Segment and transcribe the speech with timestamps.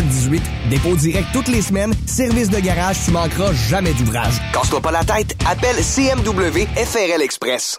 [0.00, 0.42] 5718.
[0.70, 1.92] Dépôt direct toutes les semaines.
[2.06, 4.34] Service de garage, tu manqueras jamais d'ouvrage.
[4.52, 7.78] Casse-toi pas la tête, appelle CMW FRL Express.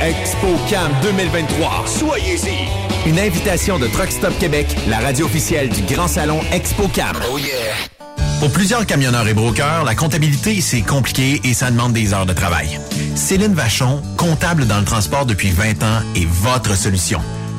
[0.00, 0.08] gang.
[0.08, 1.84] ExpoCam 2023.
[1.86, 3.08] Soyez-y.
[3.08, 7.16] Une invitation de Truck Stop Québec, la radio officielle du Grand Salon ExpoCam.
[7.32, 7.48] Oh yeah.
[8.40, 12.32] Pour plusieurs camionneurs et brokers, la comptabilité, c'est compliqué et ça demande des heures de
[12.32, 12.80] travail.
[13.14, 17.20] Céline Vachon, comptable dans le transport depuis 20 ans, est votre solution.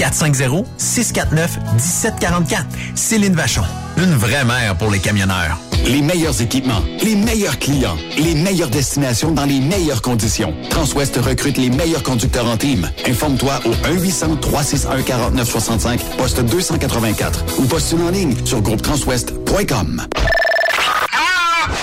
[0.00, 2.64] 450-649-1744.
[2.94, 3.62] Céline Vachon.
[3.98, 5.58] Une vraie mère pour les camionneurs.
[5.86, 10.54] Les meilleurs équipements, les meilleurs clients, les meilleures destinations dans les meilleures conditions.
[10.68, 12.90] Transwest recrute les meilleurs conducteurs en team.
[13.06, 20.06] Informe-toi au 1-800-361-4965, poste 284 ou postule en ligne sur groupetranswest.com.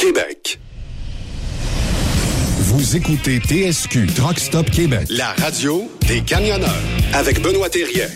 [0.00, 0.58] Québec.
[2.58, 6.82] Vous écoutez TSQ Truck Stop Québec, la radio des camionneurs
[7.12, 8.06] avec Benoît Thérien.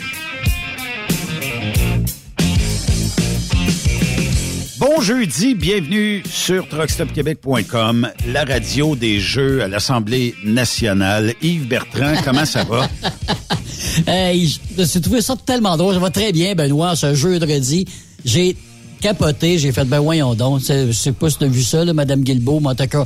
[4.79, 11.35] Bon jeudi, bienvenue sur truckstopquebec.com, la radio des jeux à l'Assemblée nationale.
[11.43, 12.89] Yves Bertrand, comment ça va?
[14.07, 15.93] Hey, j'ai trouvé ça tellement drôle.
[15.93, 17.85] Ça va très bien, Benoît, ce jeudi.
[18.25, 18.57] J'ai
[19.01, 20.61] capoté, j'ai fait, ben voyons donc.
[20.67, 23.05] Je sais pas si tu as vu ça, là, Mme Guilbeault, mais en tout cas,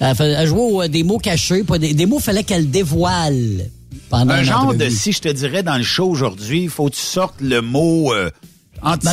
[0.00, 3.68] elle, jouait aux- des mots cachés, pas des, des mots fallait qu'elle dévoile
[4.08, 6.94] pendant Un genre de, si je te dirais dans le show aujourd'hui, il faut que
[6.94, 8.30] tu sortes le mot euh,
[8.82, 9.06] anti-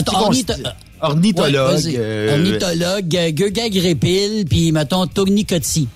[1.02, 1.86] ornithologue.
[1.86, 5.88] Ouais, euh, ornithologue, euh, Guga Grépil, puis mettons Tognicotti.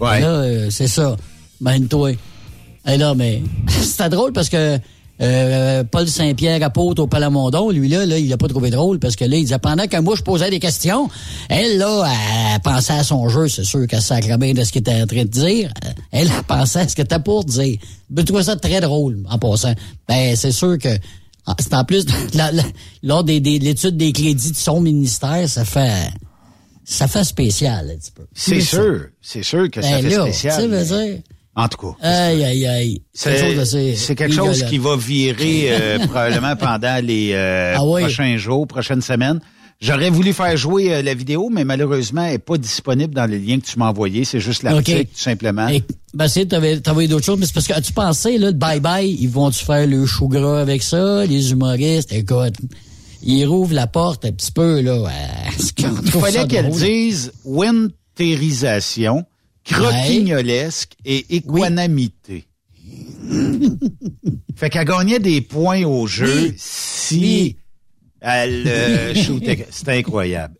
[0.00, 0.20] Ouais.
[0.20, 1.16] Là, euh, c'est ça.
[1.60, 2.12] Ben, toi.
[2.86, 4.78] Et là, mais c'était drôle parce que
[5.20, 9.24] euh, Paul Saint-Pierre, apôtre au Palamondon, lui, là, il l'a pas trouvé drôle parce que
[9.24, 11.08] là, il disait, pendant que moi, je posais des questions,
[11.48, 12.08] elle, là,
[12.54, 14.00] elle pensait à son jeu, c'est sûr qu'elle
[14.38, 15.72] bien de ce qu'il était en train de dire.
[16.12, 17.78] Elle, elle pensait à ce que t'as pour dire.
[18.16, 19.74] Je trouvais ça très drôle, en passant.
[20.08, 20.88] Ben, c'est sûr que
[21.46, 22.62] ah, c'est en plus, la- la-
[23.02, 26.10] lors des, des- de l'étude des crédits de son ministère, ça fait,
[26.84, 28.22] ça fait spécial, un petit peu.
[28.34, 30.54] C'est sûr, c'est sûr que ça Ben fait là, spécial.
[31.58, 31.96] En tout cas.
[32.08, 33.02] Aïe, aïe, aïe.
[33.12, 38.02] C'est quelque chose qui va virer euh, probablement pendant les euh, Ah oui.
[38.02, 39.40] prochains jours, prochaines semaines.
[39.80, 43.40] J'aurais voulu faire jouer euh, la vidéo, mais malheureusement, elle n'est pas disponible dans les
[43.40, 44.24] liens que tu m'as envoyés.
[44.24, 45.06] C'est juste l'article, OK.
[45.12, 45.66] tout simplement.
[45.66, 45.82] Et,
[46.14, 49.28] ben, c'est, t'avais, t'avais d'autres choses, mais c'est parce que, as-tu pensé, là, bye-bye, ils
[49.28, 52.12] vont-tu faire le chou gras avec ça, les humoristes?
[52.12, 52.54] Écoute,
[53.22, 54.92] ils rouvrent la porte un petit peu, là.
[55.06, 59.24] euh, Il fallait qu'elle dise winterisation,
[59.74, 62.44] croquignolesque et équanimité.
[64.56, 67.56] fait qu'elle gagnait des points au jeu si
[68.20, 69.66] elle euh, shootait.
[69.70, 70.56] C'était incroyable.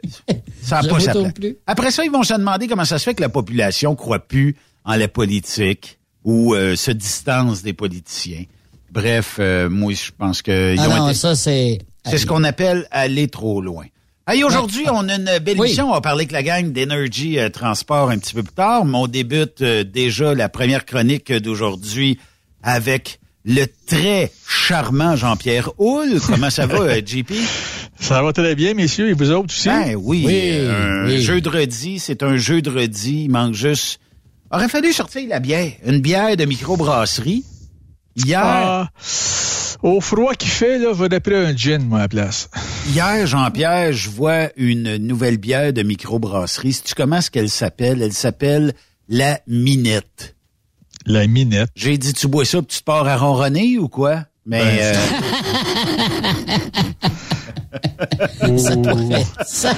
[0.63, 1.57] Ça a Je pas sa plus.
[1.67, 4.57] Après ça, ils vont se demander comment ça se fait que la population croit plus
[4.85, 8.45] en la politique ou euh, se distance des politiciens.
[8.91, 11.79] Bref, euh, moi, je pense que ils Ah ont non, été- ça, c'est...
[12.07, 13.85] c'est ce qu'on appelle aller trop loin.
[14.31, 15.69] Hey, aujourd'hui, on a une belle Oui.
[15.69, 15.89] émission.
[15.89, 18.99] On va parler avec la gang d'Energy euh, Transport un petit peu plus tard, mais
[18.99, 22.19] on débute euh, déjà la première chronique d'aujourd'hui
[22.63, 26.21] avec le très charmant Jean-Pierre Houle.
[26.27, 27.33] Comment ça va, euh, JP?
[27.99, 29.69] Ça va très bien, messieurs, et vous autres aussi?
[29.69, 31.23] Ben oui, Oui, euh, oui.
[31.23, 33.25] jeu de redis, c'est un jeu de redis.
[33.25, 33.99] Il manque juste...
[34.51, 35.73] Aurait fallu sortir la bière.
[35.87, 37.45] Une bière de microbrasserie.
[38.17, 38.91] Hier, Ah,
[39.83, 42.51] au froid qu'il fait, là, j'aurais pris un gin, moi, à la place.
[42.89, 46.73] Hier, Jean-Pierre, je vois une nouvelle bière de microbrasserie.
[46.73, 48.03] Sais-tu comment est-ce qu'elle s'appelle?
[48.03, 48.73] Elle s'appelle
[49.09, 50.37] la Minette.
[51.07, 51.71] La Minette.
[51.75, 54.25] J'ai dit, tu bois ça, puis tu te pars à ronronner ou quoi?
[54.45, 54.97] Mais Ben,
[58.43, 58.59] euh,
[59.45, 59.75] ça.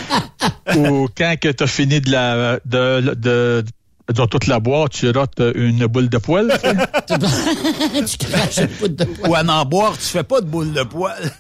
[0.76, 3.64] Ou quand que t'as fini de la, de, de,
[4.12, 6.49] de, de toute la boire, tu rates une boule de poil.
[7.09, 9.31] tu craches une poudre de poil.
[9.31, 11.14] ou à en boire, tu fais pas de boule de poil.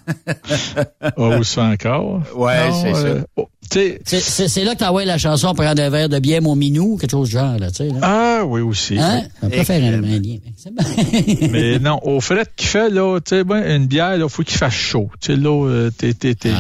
[1.02, 2.22] Ah, ou ça encore?
[2.34, 3.08] Ouais, c'est ça.
[3.36, 6.56] oh, tu sais, C'est, là que t'envoies la chanson prendre un verre de bière, mon
[6.56, 7.88] minou, quelque chose du genre, là, tu sais.
[7.88, 7.98] Là.
[8.02, 8.98] ah, oui, aussi.
[8.98, 9.22] Hein?
[9.42, 10.38] On peut faire un, un lien.
[10.44, 11.48] mais C'est bon.
[11.50, 14.56] Mais non, au fret qu'il fait, là, tu sais, ben, une bière, il faut qu'il
[14.58, 15.10] fasse chaud.
[15.20, 16.52] Tu sais, là, euh, t'es, t'es, t'es.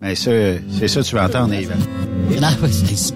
[0.00, 0.30] Mais ça,
[0.78, 1.74] c'est ça que tu vas entendre, Yves.
[2.40, 3.14] Non, c'est-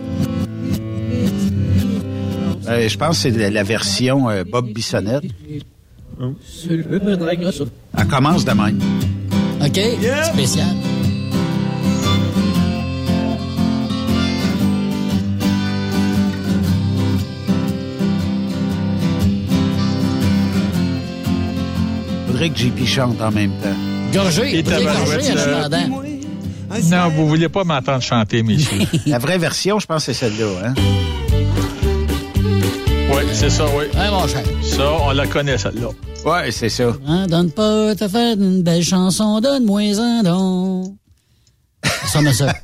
[2.67, 5.25] Euh, je pense que c'est la, version euh, Bob Bissonnette.
[6.21, 8.81] Elle commence de même.
[9.61, 9.81] OK?
[10.33, 10.67] Spécial.
[22.27, 23.77] Faudrait que JP chante en même temps.
[24.13, 24.63] Gorgé.
[24.63, 26.03] Gorger en euh, attendant.
[26.91, 28.79] Non, vous voulez pas m'entendre chanter, messieurs.
[29.07, 30.47] La vraie version, je pense c'est celle-là.
[30.67, 30.75] Hein?
[33.15, 33.85] Oui, c'est ça, oui.
[33.97, 34.43] Hein, mon cher?
[34.63, 35.89] Ça, on la connaît, celle-là.
[36.25, 36.93] Ouais, c'est ça.
[37.07, 40.97] Hein, donne pas ta fête une belle chanson, donne-moi un don.
[42.07, 42.55] Ça me ça.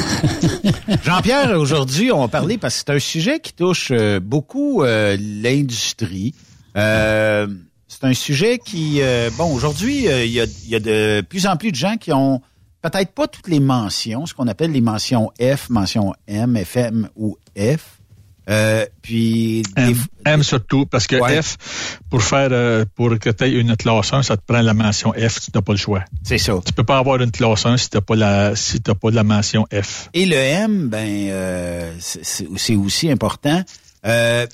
[1.04, 5.16] Jean-Pierre, aujourd'hui, on va parler parce que c'est un sujet qui touche euh, beaucoup euh,
[5.20, 6.34] l'industrie.
[6.76, 7.48] Euh,
[7.88, 11.22] c'est un sujet qui, euh, bon, aujourd'hui, euh, il y, a, il y a de
[11.22, 12.40] plus en plus de gens qui ont
[12.82, 17.36] peut-être pas toutes les mentions, ce qu'on appelle les mentions F, mention M, FM ou
[17.56, 17.97] F.
[18.48, 21.42] Euh, puis M, f- M surtout, parce que Ouais.
[21.42, 24.72] F, pour faire, euh, pour que tu aies une classe 1, ça te prend la
[24.74, 26.02] mention F, tu n'as pas le choix.
[26.22, 26.54] c'est ça.
[26.64, 29.10] Tu peux pas avoir une classe 1 si tu n'as pas la, si t'as pas
[29.10, 30.08] la mention F.
[30.14, 33.62] Et le M, ben, euh, c'est- aussi important.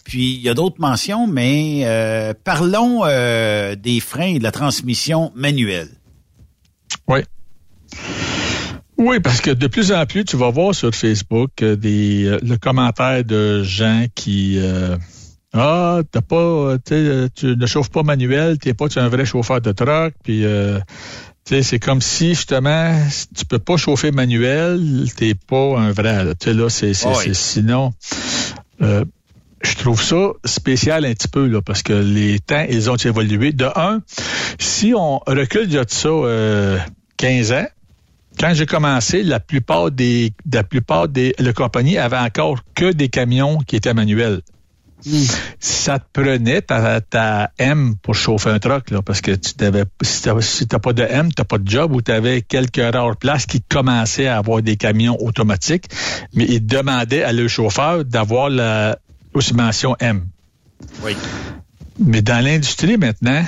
[0.05, 3.05] Puis il y a d'autres mentions, mais parlons
[3.77, 5.91] des freins et de la transmission manuelle.
[7.07, 7.21] Oui.
[8.97, 12.39] Oui, parce que de plus en plus, tu vas voir sur Facebook euh, des euh,
[12.43, 14.97] le commentaire de gens qui euh,
[15.53, 19.25] ah t'as pas euh, tu ne chauffes pas manuel, t'es pas tu es un vrai
[19.25, 20.79] chauffeur de truck, puis euh,
[21.45, 22.97] tu sais c'est comme si justement
[23.37, 24.81] tu peux pas chauffer manuel,
[25.17, 26.25] t'es pas un vrai.
[26.41, 27.15] Tu sais là c'est c'est- Ouais.
[27.25, 27.93] c'est- sinon.
[28.81, 29.05] euh,
[29.63, 33.51] je trouve ça spécial un petit peu là parce que les temps ils ont évolué.
[33.53, 34.03] De un,
[34.61, 36.79] si on recule de ça euh,
[37.17, 37.67] 15 ans,
[38.39, 43.09] quand j'ai commencé, la plupart des la plupart des la compagnie avait encore que des
[43.09, 44.41] camions qui étaient manuels.
[45.61, 49.85] Ça te prenait ta, ta M pour chauffer un truck, là, parce que tu t'avais,
[50.03, 53.17] si t'as, si pas de M, t'as pas de job ou tu avais quelques rares
[53.19, 55.87] places qui commençaient à avoir des camions automatiques,
[56.33, 58.99] mais ils demandaient à le chauffeur d'avoir la
[59.35, 60.27] aussi mention M.
[61.03, 61.15] Oui.
[61.99, 63.45] Mais dans l'industrie maintenant,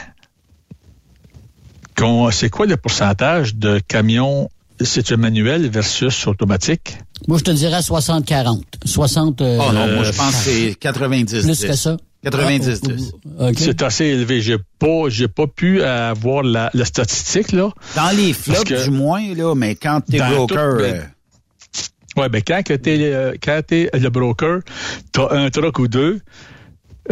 [1.96, 4.50] qu'on- c'est quoi le pourcentage de camions
[4.80, 6.98] c'est un manuel versus automatique?
[7.28, 8.62] Moi, je te dirais 60-40.
[8.84, 9.40] 60.
[9.40, 11.96] euh, Oh non, moi je pense que c'est 90 Plus que ça.
[12.24, 12.80] 90
[13.38, 13.54] Ah, OK.
[13.58, 14.40] C'est assez élevé.
[14.40, 17.70] J'ai pas, j'ai pas pu avoir la, la statistique, là.
[17.94, 21.00] Dans les flops, que- du moins, là, mais quand t'es broker, tout, euh,
[22.16, 24.60] Ouais, ben, quand que t'es, euh, quand t'es le broker,
[25.12, 26.20] t'as un truck ou deux,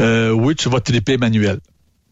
[0.01, 1.59] euh, oui, tu vas triper manuel.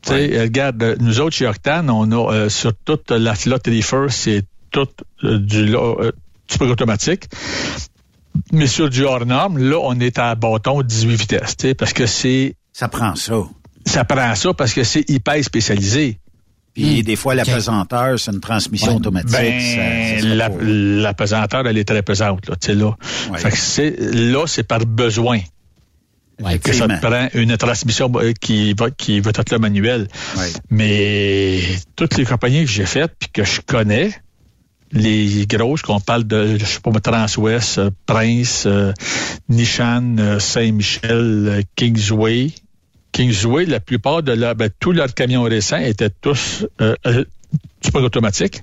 [0.02, 3.66] Tu sais, euh, regarde, nous autres, chez Octane, on a, euh, sur toute la flotte
[3.66, 4.88] reefer, c'est tout
[5.24, 6.10] euh, du, euh,
[6.58, 7.24] du automatique.
[8.50, 11.92] Mais sur du hors norme, là, on est à bâton 18 vitesses, tu sais, parce
[11.92, 12.54] que c'est...
[12.72, 13.34] Ça prend ça.
[13.84, 16.18] Ça prend ça parce que c'est hyper spécialisé.
[16.72, 19.30] Puis des fois, la pesanteur, c'est une transmission automatique.
[19.32, 22.96] Ben, ça- ça serait la, pesanteur, elle est très pesante, là, tu sais, là.
[23.36, 25.40] Fait que c'est, là, c'est par besoin.
[26.58, 30.08] que ça te prend une transmission euh, qui va, qui va être le manuel.
[30.70, 31.60] Mais
[31.96, 34.10] toutes les compagnies que j'ai faites puis que je connais,
[34.92, 38.92] les grosses, qu'on parle de, je sais pas, Transwest, euh, Prince, euh,
[39.48, 42.52] Nishan, euh, Saint-Michel, Kingsway.
[43.12, 47.24] Kingsway, la plupart de leur, ben, tous leurs camions récents étaient tous euh, euh,
[47.82, 48.62] super automatiques.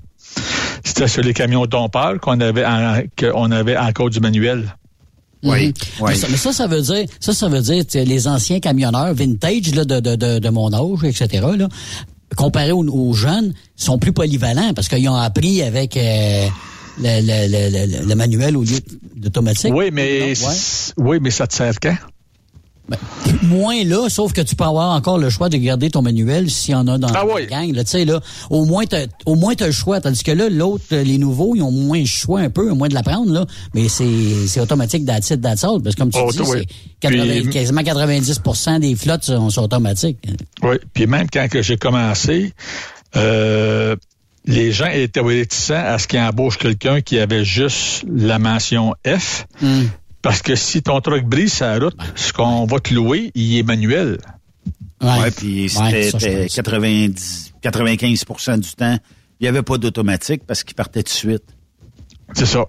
[0.84, 4.74] C'était sur les camions dompeurs qu'on avait, en- qu'on avait encore du manuel.
[5.42, 5.72] Mhm.
[6.08, 8.60] Mais, ça, mais ça, ça veut dire, ça, ça veut dire, tu sais, les anciens
[8.60, 11.46] camionneurs vintage là, de, de, de, de mon âge, etc.
[11.56, 11.68] Là,
[12.36, 16.46] comparé aux, aux jeunes, sont plus polyvalents parce qu'ils ont appris avec euh,
[16.98, 18.78] le, le, le, le- le manuel au lieu
[19.16, 19.72] d'automatique.
[19.74, 20.34] Oui, mais ouais.
[20.98, 21.96] oui, mais ça te sert quand?
[23.42, 26.72] Moins là, sauf que tu peux avoir encore le choix de garder ton manuel s'il
[26.72, 27.72] y en a dans Ah la gang.
[27.74, 28.20] Là, tu là,
[28.50, 30.00] au moins, t'as, au moins, t'as le choix.
[30.00, 32.88] Tandis que là, l'autre, les nouveaux, ils ont moins le choix un peu, au moins
[32.88, 33.46] de l'apprendre, là.
[33.74, 35.80] Mais c'est, automatique that's it, that's all.
[35.82, 36.58] Parce que comme tu Oh, dis, oui.
[36.60, 36.66] c'est
[37.00, 40.18] 80 Puis- quasiment 90% des flottes sont, sont automatiques.
[40.62, 42.52] Oui, puis même quand j'ai commencé,
[43.16, 43.96] euh,
[44.46, 49.46] les gens étaient réticents à ce qu'ils embauchent quelqu'un qui avait juste la mention F.
[50.22, 53.62] Parce que si ton truck brise sa route, ce qu'on va te louer, il est
[53.62, 54.18] manuel.
[55.02, 56.54] Ouais, puis c'était pense.
[56.54, 58.98] 90, 95% du temps,
[59.38, 61.44] il n'y avait pas d'automatique parce qu'il partait tout de suite.
[62.34, 62.66] C'est ça.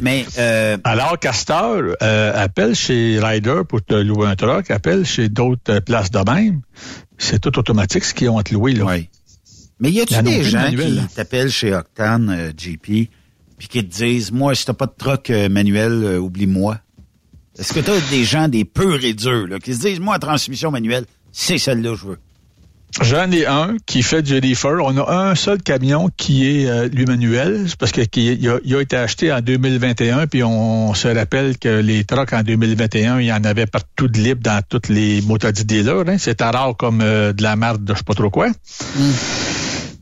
[0.00, 5.28] Mais euh, alors Castor euh, appelle chez Ryder pour te louer un truck, appelle chez
[5.28, 6.62] d'autres euh, places de même.
[7.18, 8.96] C'est tout automatique ce qu'ils ont à te louer là.
[9.80, 12.52] Mais y a-tu Il y en a des gens manuel, qui t'appellent chez Octane, euh,
[12.52, 13.10] GP,
[13.60, 16.78] puis qui te disent, moi, si t'as pas de truck euh, manuel, euh, oublie-moi.
[17.58, 20.70] Est-ce que t'as des gens, des purs et durs, là, qui se disent, moi, transmission
[20.70, 22.18] manuelle, c'est celle-là que je veux?
[23.02, 24.78] J'en ai un qui fait du reefer.
[24.82, 28.58] On a un seul camion qui est euh, lui manuel, parce que qui- il, a,
[28.64, 33.20] il a été acheté en 2021, puis on se rappelle que les trucks en 2021,
[33.20, 36.08] il y en avait partout de libre dans toutes les motodis dealers.
[36.08, 36.16] Hein.
[36.18, 38.48] C'était rare comme euh, de la merde, de je sais pas trop quoi.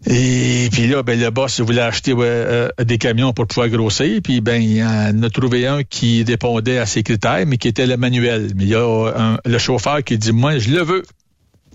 [0.06, 4.20] Et puis là, ben, le boss voulait acheter ouais, euh, des camions pour pouvoir grossir.
[4.22, 7.86] Puis ben, il en a trouvé un qui répondait à ses critères, mais qui était
[7.86, 8.52] le manuel.
[8.54, 11.02] Mais il y a un- le chauffeur qui dit, moi, je le veux.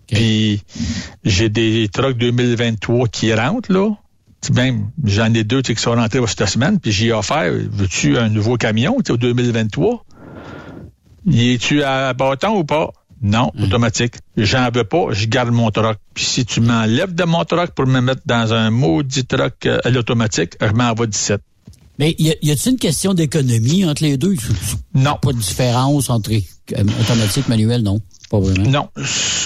[0.07, 0.61] Puis
[1.23, 3.89] j'ai des trucks 2023 qui rentrent, là.
[4.53, 8.57] Même, j'en ai deux qui sont rentrés cette semaine, puis j'ai offert, veux-tu un nouveau
[8.57, 10.05] camion, tu sais, au 2023?
[11.25, 12.91] Y es-tu à bâton ou pas?
[13.23, 14.15] Non, automatique.
[14.35, 15.97] J'en veux pas, je garde mon truck.
[16.13, 19.79] Puis si tu m'enlèves de mon truck pour me mettre dans un maudit truck euh,
[19.85, 21.41] à l'automatique, je m'envoie 17.
[21.99, 24.35] Mais y a-t-il une question d'économie entre les deux?
[24.93, 25.17] Non.
[25.21, 27.99] Pas de différence entre euh, automatique, manuel, non?
[28.29, 28.69] Pas vraiment.
[28.69, 28.89] Non,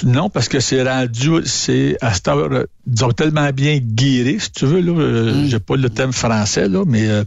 [0.06, 4.50] non, parce que c'est rendu, c'est à cette heure, euh, disons, tellement bien guéri, si
[4.52, 4.94] tu veux, là.
[4.94, 7.24] euh, J'ai pas le thème français, là, mais euh,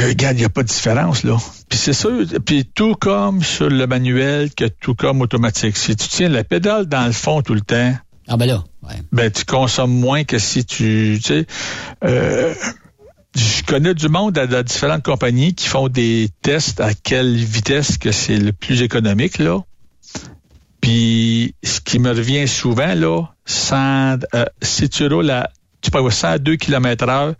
[0.00, 1.36] que, regarde, il n'y a pas de différence, là.
[1.68, 5.76] Puis c'est sûr, puis tout comme sur le manuel, que tout comme automatique.
[5.76, 7.94] Si tu tiens la pédale dans le fond tout le temps,
[8.28, 8.64] ah ben là,
[9.12, 11.46] ben tu consommes moins que si tu, tu sais,
[12.04, 12.54] euh,
[13.34, 17.98] je connais du monde à, à différentes compagnies qui font des tests à quelle vitesse
[17.98, 19.58] que c'est le plus économique, là.
[20.80, 23.76] Puis, ce qui me revient souvent, là, 100,
[24.34, 27.34] euh, si tu roules à, tu peux avoir 102 km heure,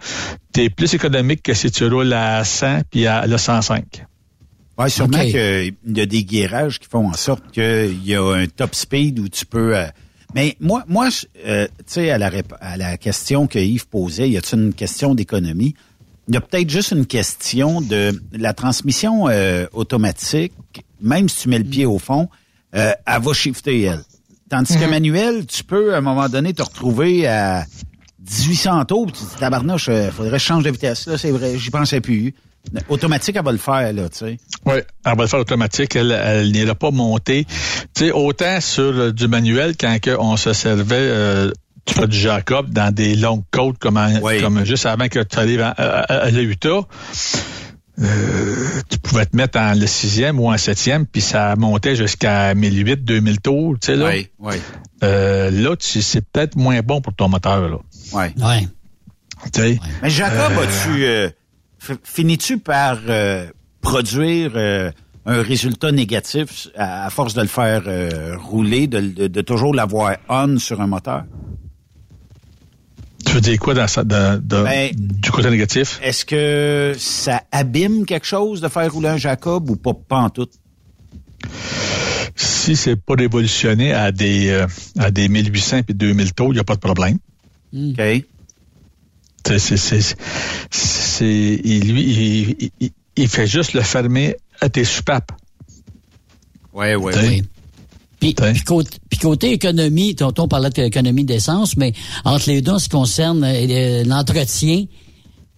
[0.53, 4.05] t'es plus économique que si tu roules à 100 puis à le 105.
[4.79, 8.47] Ouais, sûrement qu'il y a des guérages qui font en sorte qu'il y a un
[8.47, 9.77] top speed où tu peux.
[9.77, 9.87] euh,
[10.35, 11.09] mais moi, moi,
[11.45, 15.75] euh, tu sais, à la, à question que Yves posait, y a-t-il une question d'économie?
[16.29, 20.53] Il y a peut-être juste une question de la transmission euh, automatique,
[21.03, 22.29] même si tu mets le pied au fond,
[22.77, 24.03] euh, elle va shifter, elle.
[24.49, 24.91] Tandis que Mhm.
[24.91, 27.67] manuel, tu peux, à un moment donné, te retrouver à
[28.29, 31.07] 1800 tours, puis tu te dis, tabarnouche, euh, faudrait que je change de vitesse.
[31.07, 32.35] Là, c'est vrai, j'y pensais plus.
[32.91, 34.37] Automatique, elle va le faire, là, tu sais.
[34.67, 34.75] Oui,
[35.07, 37.47] elle va le faire automatique, elle, elle n'ira pas monter.
[37.95, 41.51] Tu sais, autant sur euh, du manuel, quand que on se servait euh,
[41.87, 45.39] tu fais du Jacob dans des longues côtes comme, en- comme juste avant que tu
[45.39, 46.83] arrives à, à, à l'Utah,
[48.03, 52.55] euh, tu pouvais te mettre en le sixième ou en septième, puis ça montait jusqu'à
[52.55, 54.09] 1008, 2000 tours, tu sais, là.
[54.09, 54.55] Oui, oui.
[55.03, 57.79] Euh, là, tu- c'est peut-être moins bon pour ton moteur, là.
[58.13, 58.35] Ouais.
[58.39, 58.69] Ouais.
[59.53, 59.79] Tu sais.
[60.03, 61.31] Mais Jacob, Euh, as-tu euh,
[62.05, 63.47] finis-tu par euh,
[63.81, 64.91] produire euh,
[65.27, 69.75] un résultat négatif à, à force de le faire euh, rouler, de, de- de toujours
[69.75, 71.25] l'avoir on sur un moteur?
[73.25, 76.01] Tu veux dire quoi dans ça, dans- dans- Ben, du côté négatif?
[76.03, 80.31] Est-ce que ça abîme quelque chose de faire rouler un Jacob ou pas, pas en
[80.31, 80.49] tout?
[82.37, 84.67] Si c'est pas révolutionné à des, euh,
[84.99, 87.19] à des 1800 et 2000 taux, il n'y a pas de problème.
[87.75, 88.25] OK.
[89.47, 90.17] C'est, c'est, c'est,
[90.71, 92.03] c'est- il, lui,
[92.61, 95.33] il, il- il fait juste le fermer à tes soupapes.
[96.73, 97.13] Ouais, ouais.
[97.17, 97.43] Oui.
[98.21, 101.93] Puis, puis côté, puis côté économie, tonton parlait d'économie d'essence, mais
[102.25, 104.85] entre les deux, en ce qui concerne euh, l'entretien,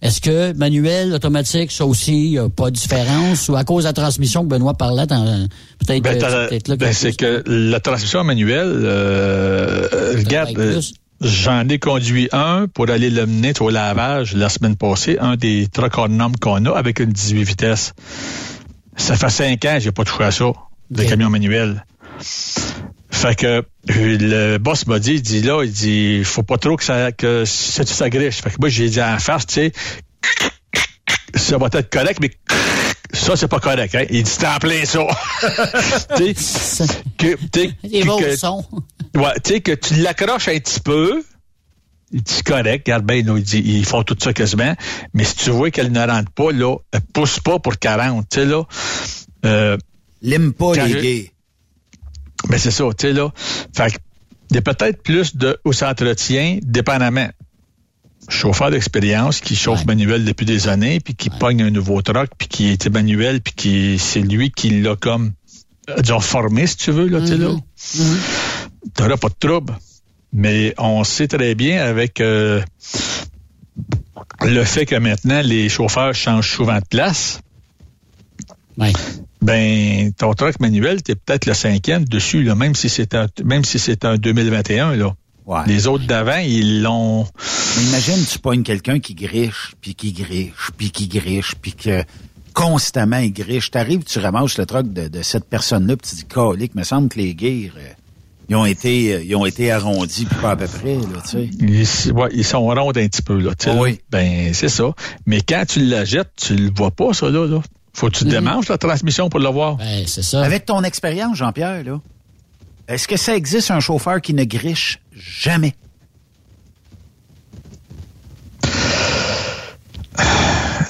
[0.01, 3.49] est-ce que manuel, automatique, ça aussi, a pas de différence?
[3.49, 6.47] Ou à cause de la transmission que Benoît parlait, peut-être Ben, là
[6.77, 10.81] ben, c'est que la transmission manuelle, euh, euh, regarde, euh,
[11.23, 15.67] j'en ai conduit un pour aller le mener au lavage la semaine passée, un des
[15.67, 17.93] trucks normes qu'on a avec une 18 vitesses.
[18.95, 20.51] Ça fait cinq ans, j'ai pas touché à ça,
[20.91, 21.85] de camion manuel.
[23.09, 26.83] Fait que le boss m'a dit, il dit là, il dit, faut pas trop que
[26.83, 28.41] ça, que ça, ça griche.
[28.41, 29.71] Fait que moi, j'ai dit en face, tu sais,
[31.35, 32.31] ça va être correct, mais
[33.13, 33.93] ça, c'est pas correct.
[33.95, 34.05] Hein?
[34.09, 35.05] Il dit, c'est en plein ça.
[36.17, 36.85] tu sais,
[37.17, 37.37] que.
[39.15, 41.23] Ouais, tu sais, que tu l'accroches un petit peu,
[42.11, 44.75] il dit, c'est correct, regarde bien, là, il dit, ils font tout ça quasiment,
[45.13, 48.39] mais si tu vois qu'elle ne rentre pas, là, elle pousse pas pour 40, tu
[48.39, 48.63] sais, là.
[49.45, 49.77] Euh,
[50.21, 51.31] Lime pas les gays.
[52.49, 53.31] Ben, c'est ça, tu sais, là.
[53.75, 53.97] Fait que,
[54.49, 57.29] il y a peut-être plus de, où ça entretient, dépendamment.
[58.29, 62.47] Chauffeur d'expérience qui chauffe manuel depuis des années, puis qui pogne un nouveau truck, puis
[62.47, 65.33] qui était manuel, puis qui c'est lui qui l'a comme
[65.89, 67.49] euh, disons formé, si tu veux, là, tu sais, là.
[68.95, 69.73] T'auras pas de trouble.
[70.31, 72.61] Mais on sait très bien avec euh,
[74.41, 77.41] le fait que maintenant les chauffeurs changent souvent de place.
[79.41, 83.65] Ben, ton truck manuel, t'es peut-être le cinquième dessus, là, même si c'est un, même
[83.65, 85.13] si c'est un 2021, là.
[85.67, 87.25] Les autres d'avant, ils l'ont.
[87.77, 92.03] Mais imagine, tu pognes quelqu'un qui griche, puis qui griche, puis qui griche, puis que
[92.53, 93.71] constamment il griche.
[93.71, 97.09] T'arrives, tu ramasses le truck de, de cette personne-là, puis tu dis, calique, me semble
[97.09, 97.89] que les guires, euh,
[98.49, 101.29] ils ont été, euh, ils ont été arrondis, puis pas à peu près, là, tu
[101.29, 101.49] sais.
[101.59, 103.55] Ils, ouais, ils sont ronds un petit peu, là.
[103.55, 103.91] tu sais, là.
[104.11, 104.93] Ben, c'est ça.
[105.25, 107.47] Mais quand tu la jettes, tu le vois pas, ça, là.
[107.47, 107.61] là.
[107.93, 109.75] Faut que tu démanges la transmission pour le voir.
[109.75, 110.43] Ben, c'est ça.
[110.43, 111.99] Avec ton expérience, Jean-Pierre, là,
[112.87, 115.73] est-ce que ça existe un chauffeur qui ne griche jamais?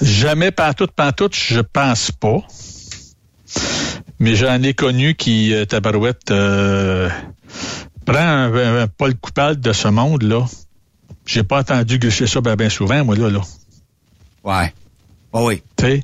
[0.01, 2.39] Jamais pantoute, pantoute, je pense pas.
[4.19, 7.09] Mais j'en ai connu qui, euh, tabarouette, euh,
[8.05, 10.45] prend un, un- un Paul coupable de ce monde-là.
[11.25, 13.41] J'ai pas entendu gricher ça bien souvent, moi, là, là.
[14.43, 14.73] Ouais.
[15.33, 15.61] oui.
[15.77, 16.03] Tu sais?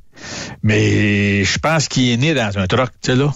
[0.63, 3.33] Mais je pense qu'il est né dans un truck, tu sais, là.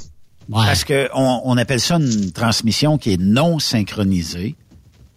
[0.51, 4.55] Parce que on, on appelle ça une transmission qui est non synchronisée.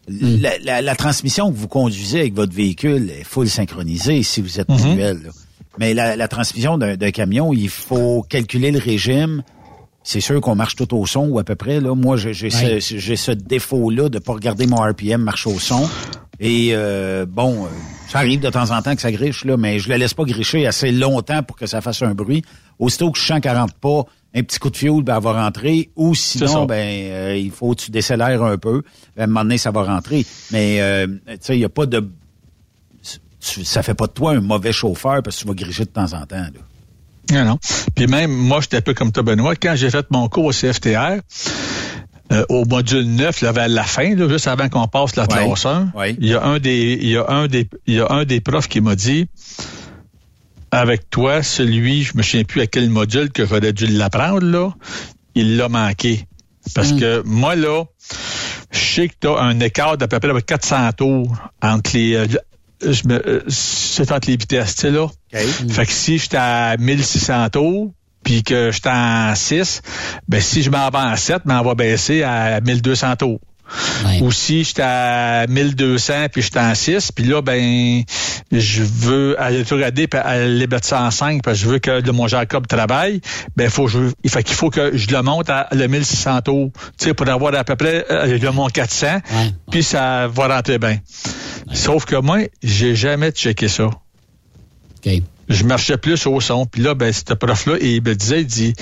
[0.08, 0.36] Hmm.
[0.40, 4.60] La, la- la transmission que vous conduisez avec votre véhicule est full synchronisée si vous
[4.60, 4.78] êtes Mhm.
[4.88, 5.30] manuel.
[5.78, 9.42] Mais la, la transmission d'un camion, il faut calculer le régime.
[10.04, 11.80] C'est sûr qu'on marche tout au son ou à peu près.
[11.80, 11.94] Là.
[11.94, 15.88] Moi, j'ai ce, ce défaut-là de pas regarder mon RPM marche au son.
[16.38, 17.68] Et euh, bon, euh,
[18.08, 20.24] ça arrive de temps en temps que ça griche, là, mais je le laisse pas
[20.24, 22.42] gricher assez longtemps pour que ça fasse un bruit.
[22.78, 25.44] Aussitôt que je sens qu'elle rentre pas, un petit coup de fioul, ben, elle va
[25.44, 25.90] rentrer.
[25.96, 28.82] Ou sinon, ben euh, il faut que tu décélères un peu.
[29.16, 30.26] Ben, à un moment donné, ça va rentrer.
[30.52, 32.06] Mais euh, tu sais, il n'y a pas de...
[33.40, 36.12] ça fait pas de toi un mauvais chauffeur parce que tu vas gricher de temps
[36.12, 36.36] en temps.
[36.36, 36.50] Là.
[37.32, 37.58] Non, non.
[37.94, 39.56] Puis même, moi, j'étais un peu comme toi, Benoît.
[39.56, 41.20] Quand j'ai fait mon cours au CFTR,
[42.32, 45.46] euh, au module 9, là, vers la fin, là, juste avant qu'on passe la Ouais.
[45.46, 46.16] classe 1, Ouais.
[46.18, 48.40] il y a un des, il y a un des, il y a un des
[48.40, 49.28] profs qui m'a dit,
[50.70, 54.70] avec toi, celui, je me souviens plus à quel module que j'aurais dû l'apprendre, là,
[55.34, 56.24] il l'a manqué.
[56.74, 57.84] Parce que moi, là,
[58.72, 62.14] je sais que tu as un écart d'à peu près 400 tours entre les...
[62.14, 62.26] euh,
[62.82, 65.06] je me- euh, c'est entre les vitesses, tu sais, là.
[65.32, 67.92] Fait que si j'étais à 1600 tours,
[68.26, 69.82] puis que j'étais en 6,
[70.26, 73.38] ben si je m'en vais en 7, ben on va baisser à 1200 tours.
[74.20, 78.02] Ou si j'étais à 1200 puis j'étais en 6, puis là, ben,
[78.50, 81.78] je veux aller tout regarder puis aller mettre ça en 5 parce que je veux
[81.78, 83.20] que le, mon Jacob travaille,
[83.56, 86.72] ben, faut, je, il fait qu'il faut que je le monte à le 1600 tours,
[86.98, 89.18] tu sais, pour avoir à peu près euh, le mon 400,
[89.70, 90.98] puis ça va rentrer bien.
[91.72, 93.88] Sauf que moi, j'ai jamais checké ça.
[95.48, 96.66] Je marchais plus au son.
[96.66, 98.74] Puis là, ben, ce prof-là, il me disait, il dit,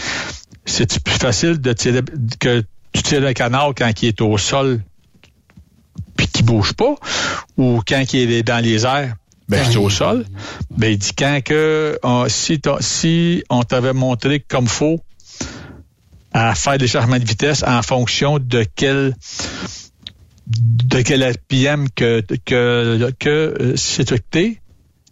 [0.64, 2.00] c'est plus facile de tirer,
[2.38, 4.80] que tu tires un canard quand il est au sol
[6.16, 6.94] puis qu'il bouge pas
[7.56, 9.14] ou quand il est dans les airs.
[9.48, 10.24] Ben, c'est au sol?
[10.70, 15.00] Ben, il dit, quand que, on- si, t'as- si on t'avait montré comme faut
[16.32, 19.14] à faire des changements de vitesse en fonction de quel
[20.46, 24.60] de quel RPM que, que, que euh, c'est traité,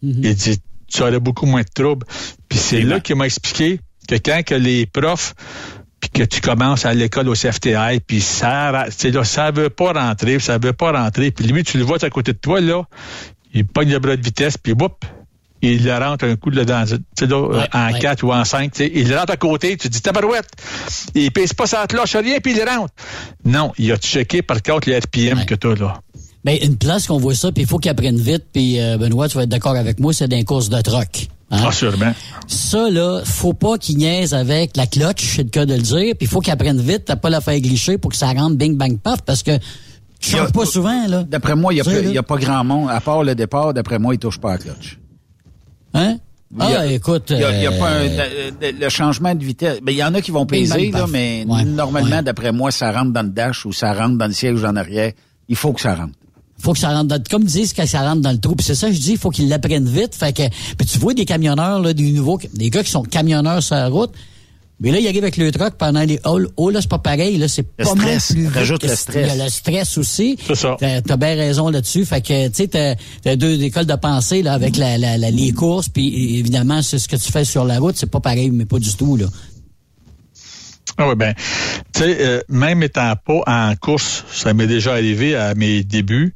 [0.03, 0.61] il dit,
[0.93, 2.07] tu aurais beaucoup moins de troubles.
[2.49, 5.35] Puis c'est là qu'il m'a expliqué que quand que les profs
[6.01, 10.41] puis que tu commences à l'école au CFTI, puis ça, là, ça veut pas rentrer,
[10.41, 12.83] ça veut pas rentrer, puis lui, tu le vois à côté de toi, là,
[13.55, 14.91] il pogne le bras de vitesse, puis boum,
[15.63, 19.17] il le rentre un coup de dans, là, en 4 ou en 5, il le
[19.17, 20.49] rentre à côté, tu dis tabarouette,
[21.15, 22.93] il pèse pas sa cloche, rien, puis il le rentre.
[23.45, 26.01] Non, il a checké par contre les RPM que tu as là?
[26.45, 29.29] Ben, une place qu'on voit ça, puis il faut qu'il apprenne vite, puis euh, Benoît,
[29.29, 31.29] tu vas être d'accord avec moi, c'est d'un course de troc.
[31.53, 31.61] Hein?
[31.67, 32.13] Ah, sûrement.
[32.49, 36.15] Ça, là, faut pas qu'il niaise avec la cloche, c'est le cas de le dire,
[36.17, 38.57] puis il faut qu'il apprenne vite, t'as pas la faire glisser pour que ça rentre
[38.57, 39.57] bing bang paf, parce que
[40.19, 41.23] tu changes pas souvent, là.
[41.25, 42.23] D'après moi, il n'y a, là.
[42.23, 42.91] pas grand monde.
[42.91, 44.99] À part le départ, d'après moi, il touche pas à la cloche.
[45.95, 46.17] Hein?
[46.55, 47.25] Il y a- Ah, écoute.
[47.31, 49.79] Il y a, il y a pas un- euh, le, le changement de vitesse.
[49.83, 52.23] Ben, il y en a qui vont peser, là, mais Ouais, normalement, ouais.
[52.23, 55.13] d'après moi, ça rentre dans le dash ou ça rentre dans le siège en arrière.
[55.49, 56.13] Il faut que ça rentre.
[56.63, 58.55] Faut que ça rentre dans, comme disent que ça rentre dans le trou.
[58.55, 60.15] Puis c'est ça, je dis, il faut qu'ils l'apprennent vite.
[60.15, 60.43] Fait que,
[60.79, 63.89] puis tu vois des camionneurs, là, des nouveaux, des gars qui sont camionneurs sur la
[63.89, 64.11] route.
[64.81, 66.49] Mais là, ils arrivent avec le truck pendant les halls.
[66.57, 67.37] Oh, là, c'est pas pareil.
[67.39, 69.31] Là, c'est pas mal plus vite Rajoute le stress.
[69.33, 70.37] Il y a le stress aussi.
[70.45, 70.77] C'est ça.
[70.81, 72.05] T'as, t'as bien raison là-dessus.
[72.05, 75.31] Fait que, tu sais, t'as, t'as deux écoles de pensée, là, avec la, la, la-
[75.31, 75.89] les courses.
[75.89, 77.97] Puis évidemment, c'est ce que tu fais sur la route.
[77.97, 79.27] C'est pas pareil, mais pas du tout, là.
[80.99, 81.35] Ah oui, ben,
[81.95, 86.35] tu sais, euh, même étant pas en course, ça m'est déjà arrivé à mes débuts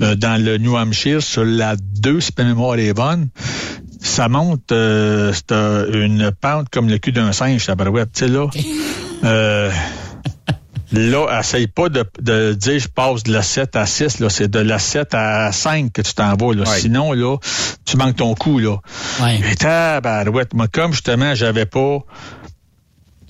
[0.00, 3.28] euh, dans le New Hampshire sur la 2, si ma mémoire est bonne.
[4.00, 5.54] Ça monte, euh, c'est
[5.96, 8.48] une pente comme le cul d'un singe, la barouette, tu sais, là.
[9.24, 9.70] Euh,
[10.90, 14.28] là, essaye pas de, de dire je passe de la 7 à 6, là.
[14.30, 16.68] C'est de la 7 à 5 que tu t'en vas, là.
[16.68, 16.80] Ouais.
[16.80, 17.36] Sinon, là,
[17.84, 18.78] tu manques ton coup, là.
[19.20, 19.40] Ouais.
[19.48, 22.00] Et tabarouette, moi, comme justement, j'avais pas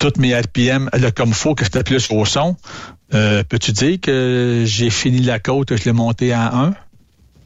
[0.03, 2.57] toutes mes RPM là, comme faut que c'était plus au son,
[3.13, 6.73] euh, peux-tu dire que j'ai fini la côte, je l'ai monté en 1?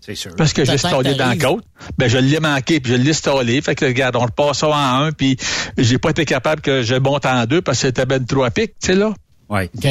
[0.01, 0.35] C'est sûr.
[0.35, 1.63] Parce que j'ai Peut-être installé dans la côte.
[1.99, 3.61] Ben, je l'ai manqué, puis je l'ai installé.
[3.61, 5.37] Fait que, regarde, on repasse ça en 1, puis
[5.77, 8.49] j'ai pas été capable que je monte en 2 parce que c'était ben trop à
[8.49, 9.13] pic, tu sais, là.
[9.49, 9.69] Ouais.
[9.77, 9.87] OK.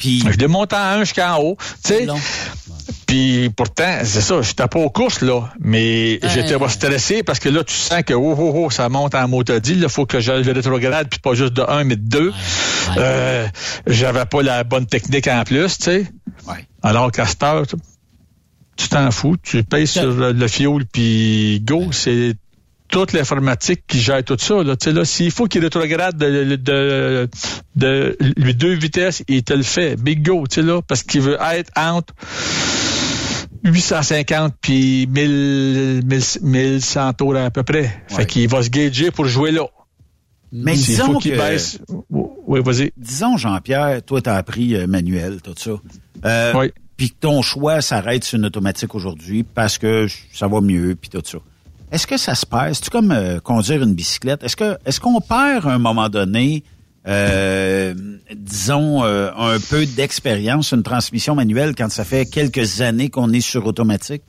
[0.00, 2.06] Puis, Je l'ai monté en 1 jusqu'en haut, tu sais.
[3.06, 5.52] Puis pourtant, c'est ça, j'étais pas aux courses, là.
[5.60, 9.14] Mais j'étais pas stressé parce que là, tu sens que oh, oh, oh, ça monte
[9.14, 9.74] en motodie.
[9.74, 12.32] Il faut que j'aille le rétrograde, puis pas juste de 1, mais de 2.
[12.96, 13.46] Euh,
[13.86, 16.06] J'avais pas la bonne technique en plus, tu sais.
[16.82, 17.64] Alors qu'à cette heure,
[18.76, 22.34] tu t'en fous, tu payes sur le, le fioul, puis go, c'est
[22.90, 24.62] toute l'informatique qui gère tout ça.
[24.62, 24.76] Là.
[24.76, 27.28] Tu sais, là, s'il faut qu'il rétrograde de, de,
[27.76, 29.96] de, lui deux vitesses, il te le fait.
[29.96, 32.12] Big go, tu sais, là, parce qu'il veut être entre
[33.64, 37.82] 850 puis 1000, 1000, 1100 tours à peu près.
[38.10, 38.16] Ouais.
[38.16, 39.66] Fait qu'il va se gager pour jouer là.
[40.52, 41.78] mais S'il disons qu'il baisse.
[42.08, 42.92] Oui, vas-y.
[42.96, 45.72] disons, Jean-Pierre, toi, t'as appris euh, manuel, tout ça.
[46.24, 46.72] Euh, Oui.
[46.96, 51.08] Puis que ton choix s'arrête sur une automatique aujourd'hui parce que ça va mieux, puis
[51.08, 51.38] tout ça.
[51.92, 52.74] Est-ce que ça se perd?
[52.74, 54.42] C'est comme euh, conduire une bicyclette?
[54.44, 56.62] Est-ce que est-ce qu'on perd à un moment donné,
[57.08, 57.94] euh,
[58.34, 63.40] disons, euh, un peu d'expérience, une transmission manuelle quand ça fait quelques années qu'on est
[63.40, 64.22] sur automatique?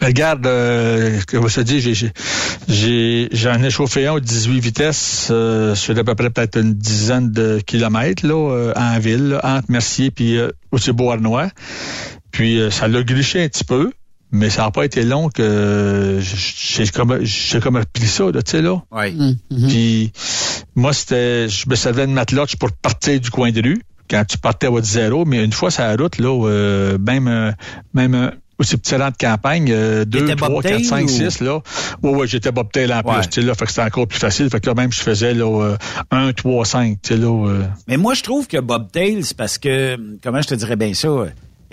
[0.00, 1.94] Ben, regarde, euh, comment se j'ai,
[2.68, 6.74] j'ai- j'en ai chauffé un aux 18 vitesses euh, sur à peu près peut-être une
[6.74, 11.48] dizaine de kilomètres là, euh, en ville, là, entre Mercier puis euh, aussi Beauharnois.
[12.32, 13.92] Puis euh, ça l'a glissé un petit peu,
[14.34, 18.50] mais ça n'a pas été long que j'ai comme j'ai comme repris ça, là, tu
[18.50, 18.82] sais là.
[18.90, 19.16] Oui.
[19.18, 19.68] Hum, hum.
[19.68, 20.12] Puis
[20.74, 21.48] moi, c'était.
[21.48, 24.70] Je me servais de matelote pour partir du coin de rue quand tu partais à
[24.70, 27.52] votre zéro, mais une fois sur la route, là, euh, même euh,
[27.94, 31.08] même euh, aussi petit rang de campagne, euh, 2, T'étais 3, bobtail 4, 5, ou-
[31.08, 31.60] 6, là.
[32.02, 33.02] Ouais, ouais, j'étais bobtail en Ouais.
[33.20, 34.50] plus, tu sais, là, fait que c'était encore plus facile.
[34.50, 35.76] Fait que là, même, je faisais, là, euh,
[36.10, 37.48] 1, 3, 5, tu sais, là.
[37.48, 40.92] euh, Mais moi, je trouve que Bobtail, c'est parce que, comment je te dirais bien
[40.94, 41.08] ça?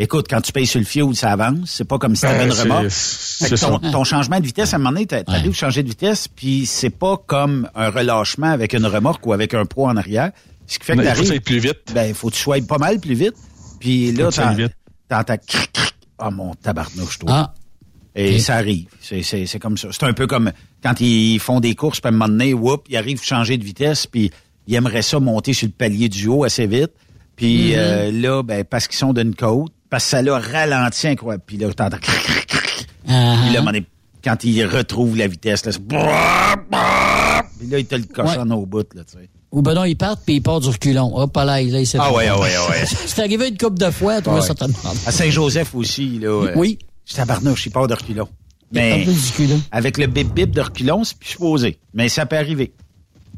[0.02, 1.58] Écoute, quand tu payes sur le fioul, ça avance.
[1.66, 2.86] C'est pas comme si t'avais Ben, une c'est- remorque.
[2.90, 5.84] c'est Fait que ton, ton changement de vitesse, à un moment donné, t'as dû changer
[5.84, 9.90] de vitesse, puis c'est pas comme un relâchement avec une remorque ou avec un poids
[9.92, 10.32] en arrière.
[10.68, 11.78] Ce qui fait que il faut que ça t'arrives, plus vite.
[11.94, 13.36] ben, faut que tu sois pas mal plus vite.
[13.80, 15.94] Puis là, t'entends cric, cric.
[16.18, 17.30] Ah, mon tabarnouche, toi.
[17.32, 17.54] Ah,
[18.16, 18.88] Et ça arrive.
[19.02, 19.90] C'est, comme ça.
[19.92, 20.52] C'est un peu comme
[20.84, 23.58] quand ils font des courses, puis à un moment donné, whoop, ils arrivent à changer
[23.58, 24.32] de vitesse, puis
[24.68, 26.92] ils aimeraient ça monter sur le palier du haut assez vite.
[27.36, 31.44] Puis euh, là, ben, parce qu'ils sont d'une côte, parce que ça l'a ralenti incroyable.
[31.46, 31.98] Puis là, t'entends...
[32.02, 32.56] cric.
[33.08, 33.62] ah, Puis là,
[34.24, 35.80] quand ils retrouvent la vitesse, là, c'est...
[37.60, 39.30] Puis là, ils te le cochonnent au bout, là, tu sais.
[39.52, 41.12] Ou ben non, ils partent puis ils partent du reculon.
[41.18, 42.86] Hop là, là, il s'est Ah fait ouais, ah ouais, ah ouais.
[43.06, 44.46] C'est arrivé une couple de fois, toi, Ah ouais.
[44.46, 44.78] certainement.
[45.06, 46.28] À Saint-Joseph aussi, là.
[46.30, 46.80] euh, Oui.
[47.06, 48.30] Je tabarnouche, il part de reculons.
[48.72, 49.62] Il Mais reculon.
[49.74, 51.80] avec le bip-bip de reculons, c'est plus supposé.
[51.94, 52.72] Mais ça peut arriver.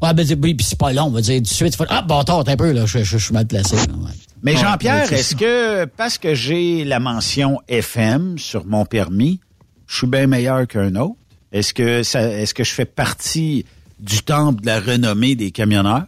[0.00, 1.84] Ouais, ben, c'est- oui, puis c'est pas long, on va dire, tout de suite, fais,
[1.88, 3.74] ah, bâtard, t'es un peu, là, je, je, je suis mal placé.
[3.74, 4.12] là, ouais.
[4.44, 9.40] Mais Jean-Pierre, est-ce que parce que j'ai la mention FM sur mon permis,
[9.86, 11.16] je suis bien meilleur qu'un autre?
[11.50, 13.64] Est-ce que ça est-ce que je fais partie
[13.98, 16.04] du temple de la renommée des camionneurs?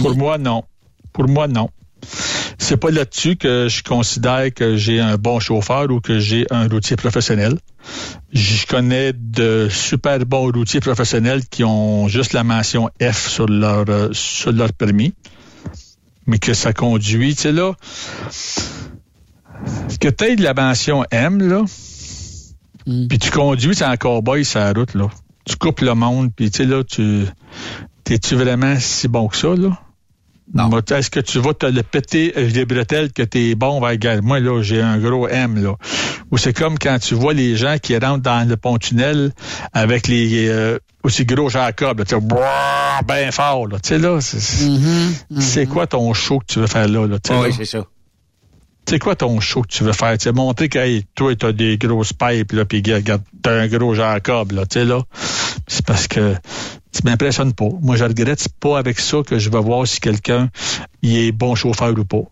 [0.00, 0.62] Pour moi, non.
[1.12, 1.70] Pour moi, non.
[2.58, 6.68] C'est pas là-dessus que je considère que j'ai un bon chauffeur ou que j'ai un
[6.68, 7.58] routier professionnel.
[8.32, 13.84] Je connais de super bons routiers professionnels qui ont juste la mention F sur leur
[13.88, 15.14] euh, sur leur permis,
[16.26, 17.72] mais que ça conduit, tu sais là,
[20.00, 21.64] que tu aies de la mention M là,
[22.84, 25.08] puis tu conduis c'est en cowboy sur la route là,
[25.44, 27.24] tu coupes le monde, puis tu sais là, tu
[28.04, 29.78] t'es-tu vraiment si bon que ça là?
[30.52, 30.70] Non.
[30.78, 33.80] Est-ce que tu vas te le péter euh, les bretelles que t'es bon?
[33.80, 35.74] Ben, regarde, moi, là, j'ai un gros M, là.
[36.30, 39.32] Ou c'est comme quand tu vois les gens qui rentrent dans le pont-tunnel
[39.72, 42.16] avec les euh, aussi gros Jacob, là, tu
[43.06, 43.78] ben fort, là.
[43.78, 44.40] Tu sais, là, c'est
[45.40, 47.18] c'est quoi ton show que tu veux faire là, là?
[47.30, 47.54] oui, là?
[47.56, 47.84] c'est ça.
[48.86, 50.18] C'est quoi ton show que tu veux faire?
[50.18, 53.94] Tu montrer que hey, toi, t'as des grosses pipes, là, puis regarde, t'as un gros
[53.94, 55.00] Jacob, là, tu sais, là.
[55.66, 56.34] C'est parce que
[56.94, 57.68] tu m'impressionnes pas.
[57.82, 60.48] Moi, je regrette, c'est pas avec ça que je vais voir si quelqu'un
[61.02, 62.22] est bon chauffeur ou pas.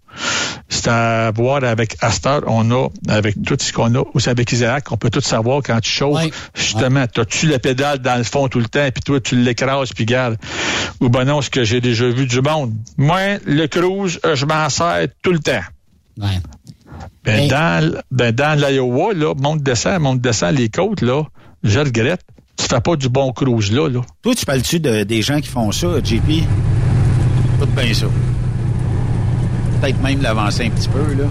[0.68, 4.90] C'est à voir avec Astor, on a, avec tout ce qu'on a, aussi avec Isaac,
[4.92, 8.60] on peut tout savoir quand tu chauffes, justement, t'as-tu la pédale dans le fond tout
[8.60, 10.36] le temps, puis toi, tu l'écrases, puis garde.
[11.00, 12.72] Ou ben non, ce que j'ai déjà vu du monde.
[12.96, 15.62] Moi, le cruise, euh, je m'en sers tout le temps.
[16.18, 16.40] Ouais.
[17.24, 21.24] Ben, dans, ben, dans l'Iowa, là, monte-descend, monte-descend les côtes, là,
[21.62, 22.22] je regrette.
[22.56, 24.00] Tu fais pas du bon cruise, là, là.
[24.22, 26.44] Toi, tu parles-tu de, des gens qui font ça, JP?
[27.60, 28.06] Tout bien ça.
[29.80, 31.24] Peut-être même l'avancer un petit peu, là.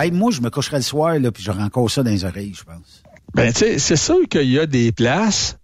[0.00, 2.54] Hey, moi, je me coucherais le soir, là, puis j'aurais encore ça dans les oreilles,
[2.56, 3.02] je pense.
[3.34, 5.58] Ben, tu sais, c'est sûr qu'il y a des places.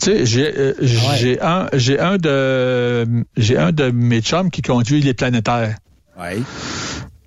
[0.00, 4.62] Tu sais, j'ai euh, j'ai un j'ai un de j'ai un de mes chums qui
[4.62, 5.76] conduit les planétaires.
[6.18, 6.40] Ouais.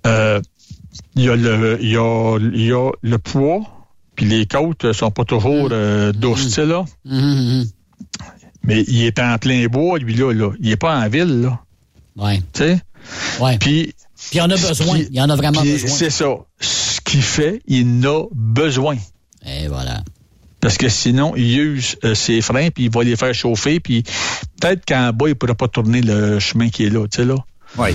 [0.06, 0.40] Euh,
[1.14, 3.60] il y a le il y a, il y a le poids,
[4.16, 6.84] puis les côtes sont pas toujours euh, douces, tu sais là.
[8.64, 10.50] Mais il est en plein bois, lui là, là.
[10.60, 11.60] Il est pas en ville là.
[12.16, 12.38] Ouais.
[12.52, 12.80] Tu sais?
[13.40, 13.58] Ouais.
[13.58, 13.94] Puis
[14.30, 14.98] Puis il en a besoin.
[15.10, 15.88] Il en a vraiment besoin.
[15.88, 16.34] C'est ça.
[16.60, 18.96] Ce qu'il fait, il en a besoin.
[19.46, 20.02] Et voilà.
[20.60, 24.02] Parce que sinon, il use euh, ses freins, puis il va les faire chauffer, puis
[24.60, 27.24] peut-être qu'en bas, il ne pourra pas tourner le chemin qui est là, tu sais,
[27.24, 27.36] là.
[27.78, 27.94] Oui.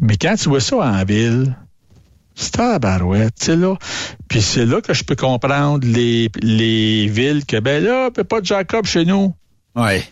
[0.00, 1.56] Mais quand tu vois ça en ville,
[2.34, 3.76] c'est à la barouette, tu sais, là.
[4.28, 8.20] Puis c'est là que je peux comprendre les, les villes que, ben là, il n'y
[8.20, 9.34] a pas de Jacob chez nous.
[9.74, 10.02] Oui.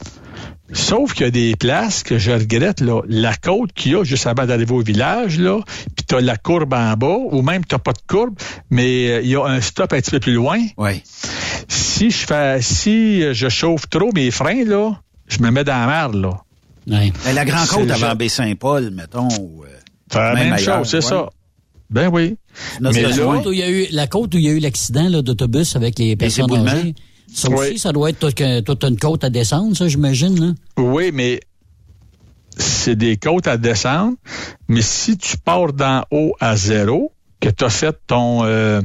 [0.72, 3.00] Sauf qu'il y a des places que je regrette, là.
[3.08, 5.60] La côte qu'il y a juste avant d'arriver au village, là,
[5.96, 8.34] puis t'as la courbe en bas, ou même t'as pas de courbe,
[8.70, 10.58] mais euh, il y a un stop un petit peu plus loin.
[10.76, 11.02] Oui.
[11.68, 14.92] Si je fais, si je chauffe trop mes freins, là,
[15.26, 16.30] je me mets dans la merde, là.
[16.86, 19.28] Mais la Grand C'est Côte avant Baie-Saint-Paul, mettons.
[19.40, 19.68] ou, euh,
[20.10, 21.02] C'est la même chose, c'est ouais.
[21.02, 21.28] ça.
[21.90, 22.36] Ben oui.
[22.80, 24.52] Mais la, là, côte où il y a eu, la côte où il y a
[24.52, 26.94] eu l'accident là, d'autobus avec les personnes âgées.
[27.32, 27.78] Ça aussi, Oui.
[27.78, 28.18] ça doit être
[28.62, 30.54] toute, une côte à descendre, ça, j'imagine.
[30.76, 31.40] Oui, mais
[32.56, 34.16] c'est des côtes à descendre.
[34.68, 38.80] Mais si tu pars d'en haut à zéro, que tu as fait ton, euh,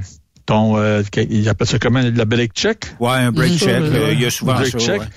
[0.45, 2.85] ton, euh, que- il appelle ça comment, la break check?
[2.99, 5.01] Ouais, un break check, là, il y a souvent break ça, check.
[5.01, 5.07] ouais.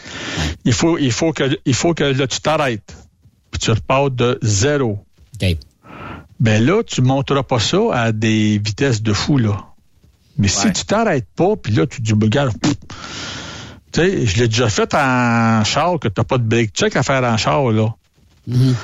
[0.65, 2.97] Il faut, il faut que, il faut que là, tu t'arrêtes.
[3.51, 5.05] Puis tu repars de zéro.
[5.43, 5.57] OK.
[6.41, 9.66] Ben là, tu monteras pas ça à des vitesses de fou, là.
[10.39, 12.53] Mais si tu t'arrêtes pas, puis là, tu te dis, ben, regarde,
[13.93, 17.03] tu sais, je l'ai déjà fait en char, que t'as pas de break check à
[17.03, 17.95] faire en char, là.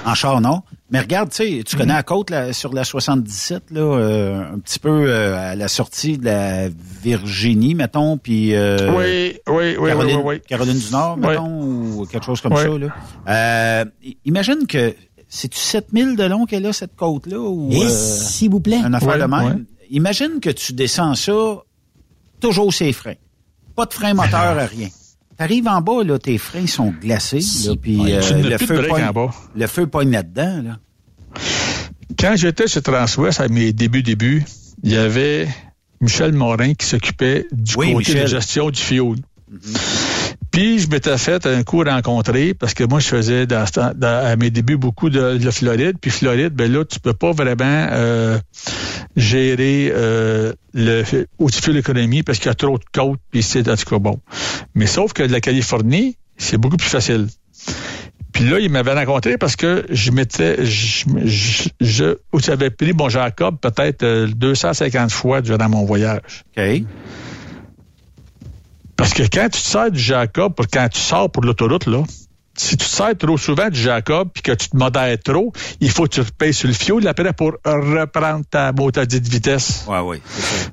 [0.05, 0.63] En char, non.
[0.91, 4.59] Mais regarde, tu sais, tu connais la côte là, sur la 77, là, euh, un
[4.59, 6.69] petit peu euh, à la sortie de la
[7.03, 10.41] Virginie, mettons, puis euh, oui, oui, oui, Caroline, oui, oui, oui.
[10.49, 11.29] Caroline du Nord, Oui.
[11.29, 12.63] mettons, ou quelque chose comme Oui.
[12.63, 12.69] ça.
[12.79, 12.87] Là.
[13.29, 13.85] Euh,
[14.25, 14.95] imagine que
[15.29, 17.39] c'est-tu 7000 de long qu'elle a, cette côte-là?
[17.39, 18.81] Ou, Et euh, s'il vous plaît.
[18.85, 19.65] un affaire de même?
[19.93, 21.63] Imagine que tu descends ça,
[22.41, 23.15] toujours ses freins.
[23.77, 24.89] Pas de frein moteur, rien.
[25.37, 29.05] T'arrives en bas, là, tes freins sont glacés, là, puis Ouais, euh, le, feu pogne,
[29.05, 29.31] en bas.
[29.55, 30.63] le feu pogne là-dedans.
[30.63, 30.79] Là.
[32.19, 34.45] Quand j'étais chez Transwest, à mes débuts, débuts,
[34.83, 35.47] il y avait
[36.01, 38.23] Michel Morin qui s'occupait du Oui, côté Michel.
[38.23, 39.19] de gestion du fioul.
[40.53, 43.65] Puis je m'étais fait un coup rencontré parce que moi je faisais dans,
[43.97, 45.97] dans- à mes débuts beaucoup de, de Floride.
[46.01, 48.39] Puis Floride, ben là tu peux pas vraiment euh,
[49.17, 51.05] gérer euh, le
[51.39, 53.19] aussi fuel économie parce qu'il y a trop de côtes.
[53.31, 54.21] Puis c'est en tout cas bon.
[54.75, 57.29] Mais sauf que de la Californie, c'est beaucoup plus facile.
[58.33, 63.09] Puis là, il m'avait rencontré parce que je m'étais, je, je, je- j'avais pris mon
[63.11, 66.45] Jacob peut-être euh, 250 fois durant mon voyage.
[69.03, 72.05] Parce que quand tu te sers du Jacob, pour quand tu sors pour l'autoroute, là,
[72.57, 75.91] si tu te sers trop souvent du Jacob puis que tu te modères trop, il
[75.91, 79.87] faut que tu payes sur le fioul après pour reprendre ta moto de vitesse.
[79.89, 80.23] Ouais, oui.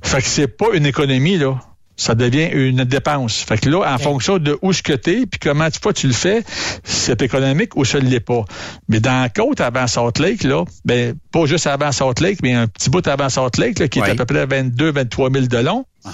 [0.04, 1.60] Fait que c'est pas une économie, là.
[1.98, 3.42] Ça devient une dépense.
[3.42, 6.14] Fait que là, en fonction de où ce que t'es, puis comment tu tu le
[6.14, 6.44] fais,
[6.84, 8.46] c'est économique ou ça ne l'est pas.
[8.90, 12.54] Mais dans la côte avant Salt Lake, là, ben, pas juste avant Salt Lake, mais
[12.54, 15.48] un petit bout avant Salt Lake, là, qui est à peu près 22, 23 000
[15.48, 15.86] de long.
[16.06, 16.10] Euh,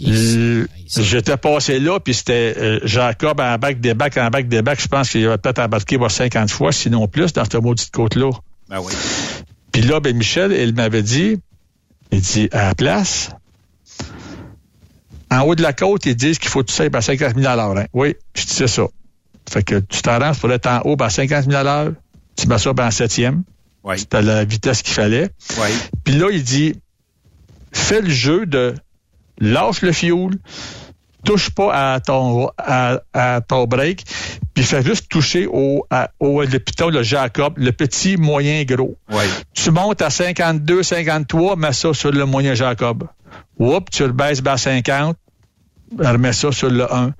[0.00, 4.80] J'étais passé là, puis c'était euh, Jacob en bac des bacs, en bac des bacs.
[4.80, 8.30] Je pense qu'il va peut-être embarqué voir 50 fois, sinon plus, dans cette maudite côte-là.
[8.68, 8.92] Ben oui.
[9.70, 11.38] Puis là, ben Michel, il m'avait dit,
[12.10, 13.30] il dit, à la place,
[15.30, 17.46] en haut de la côte, ils disent qu'il faut que tu sailles à 50 000
[17.46, 17.76] à l'heure.
[17.76, 17.86] Hein?
[17.92, 18.86] Oui, je dis c'est ça.
[19.50, 21.92] Fait que tu t'arranges pour être en haut à 50 000 à l'heure,
[22.36, 23.42] tu mets ça ben, en septième.
[23.84, 23.96] Oui.
[24.04, 25.30] Tu as la vitesse qu'il fallait.
[25.58, 25.68] Oui.
[26.04, 26.74] Puis là, il dit,
[27.72, 28.74] fais le jeu de
[29.42, 30.30] lâche le fuel,
[31.24, 34.04] touche pas à ton à, à ton break,
[34.54, 38.96] puis fais juste toucher au, à, au le piton, le Jacob, le petit, moyen, gros.
[39.10, 39.24] Oui.
[39.52, 43.04] Tu montes à 52, 53, mets ça sur le moyen Jacob.
[43.58, 45.16] Oups, tu le baisses à 50,
[45.98, 47.14] remets ça sur le 1.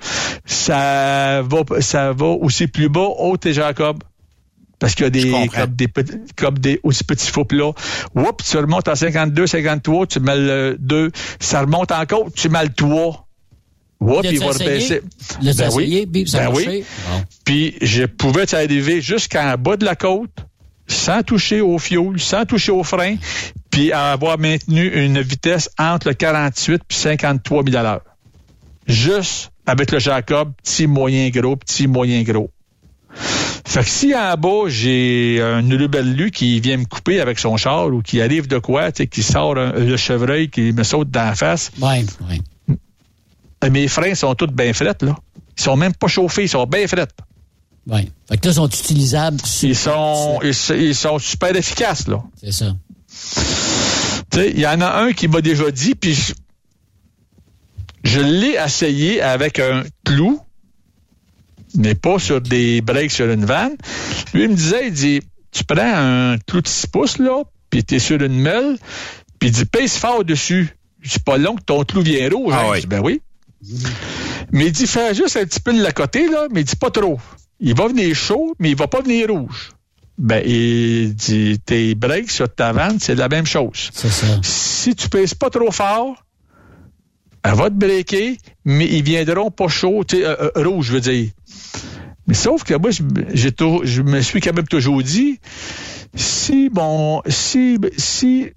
[0.45, 4.03] Ça va, ça va aussi plus bas, haut et Jacob.
[4.83, 7.70] Parce qu'il y a des, comme des, petits, comme des aussi petits faux plats.
[8.16, 11.12] Oups, tu remontes à 52, 53, tu mets le 2.
[11.39, 13.28] Ça remonte encore, tu mets le 3.
[14.01, 15.03] Oups, il va rebaisser.
[15.41, 15.85] Le Ben oui.
[15.85, 16.85] essayé, ça Ben oui.
[17.09, 17.22] Bon.
[17.45, 20.35] Puis je pouvais arriver jusqu'en bas de la côte,
[20.89, 23.18] sans toucher au fioul, sans toucher au frein,
[23.70, 28.03] puis avoir maintenu une vitesse entre le 48 puis 53 000 à l'heure.
[28.89, 32.51] Juste avec le Jacob, petit, moyen, gros, petit, moyen, gros.
[33.14, 37.86] Fait que si en bas, j'ai un lu qui vient me couper avec son char
[37.86, 41.10] ou qui arrive de quoi, tu sais, qui sort un- le chevreuil, qui me saute
[41.10, 42.40] dans la face, Ouais, ouais.
[43.64, 45.16] euh, mes freins sont tous bien frettes, là.
[45.58, 47.14] Ils sont même pas chauffés, ils sont bien frettes.
[47.86, 48.08] Ouais.
[48.28, 49.40] Fait que là, ils sont utilisables.
[49.62, 52.22] Ils sont, ils, ils sont super efficaces, là.
[52.42, 52.74] C'est ça.
[54.30, 56.32] Tu sais, il y en a un qui m'a déjà dit, puis je,
[58.04, 60.40] je l'ai essayé avec un clou,
[61.77, 63.77] mais pas sur des breaks sur une vanne.
[64.35, 65.20] Lui, il me disait, il dit,
[65.51, 68.79] tu prends un clou de 6 pouces, là, puis t'es sur une meule,
[69.39, 70.77] puis il dit, pèse fort dessus.
[71.05, 72.55] C'est pas long que ton clou vient rouge.
[72.57, 72.70] Ah hein?
[72.73, 72.87] oui.
[72.87, 73.20] Ben oui.
[74.53, 76.77] Mais il dit, fais juste un petit peu de la côté, là, mais il dit
[76.77, 77.18] pas trop.
[77.61, 79.70] Il va venir chaud, mais il va pas venir rouge.
[80.18, 83.91] Ben, il dit, tes breaks sur ta vanne, c'est la même chose.
[83.93, 84.27] C'est ça.
[84.43, 86.22] Si tu pèses pas trop fort,
[87.45, 90.93] elle va te breaker, mais ils viendront pas chauds, tu sais, euh, euh, rouge, je
[90.93, 91.30] veux dire.
[92.26, 95.40] Mais sauf que moi, je- me suis quand même toujours dit,
[96.14, 98.51] si mon, si, si,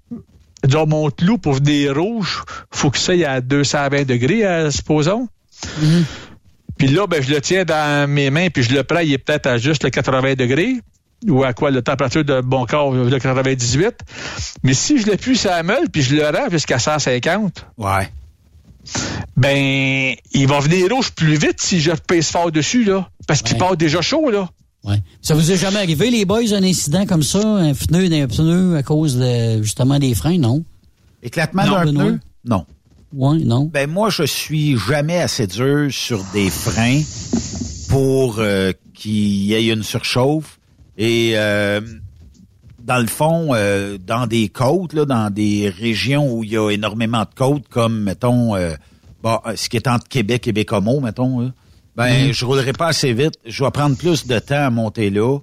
[0.64, 5.28] disons, mon clou pour venir rouge, faut que ça aille à 220 degrés, euh, supposons.
[6.78, 9.18] Puis là, ben, je le tiens dans mes mains, puis je le prends, il est
[9.18, 10.74] peut-être à juste le 80 degrés,
[11.26, 13.94] ou à quoi, la température de mon corps, le 98.
[14.62, 18.08] Mais si je l'appuie sur la meule, puis je le rends jusqu'à 150, Ouais.
[19.36, 23.08] Ben, il va venir rouge plus vite si je pèse fort dessus, là.
[23.26, 23.58] Parce qu'il Ouais.
[23.60, 24.48] part déjà chaud, là.
[24.84, 25.02] Ouais.
[25.20, 28.76] Ça vous est jamais arrivé, les boys, un incident comme ça, un pneu d'un pneu
[28.76, 30.64] à cause de, justement des freins, non?
[31.22, 32.20] Éclatement Non, d'un pneu?
[32.44, 32.66] Non.
[33.12, 33.64] Ouais, non.
[33.72, 37.00] Ben moi, je suis jamais assez dur sur des freins
[37.88, 39.12] pour euh, qu'il
[39.44, 40.58] y ait une surchauffe.
[40.98, 41.80] Et euh,
[42.86, 46.70] dans le fond, euh, dans des côtes, là, dans des régions où il y a
[46.70, 48.74] énormément de côtes, comme mettons, euh,
[49.22, 51.50] bon, euh, ce qui est entre Québec et Bécomo, mettons, là,
[51.96, 52.32] ben Mhm.
[52.32, 53.34] je roulerai pas assez vite.
[53.44, 55.38] Je vais prendre plus de temps à monter là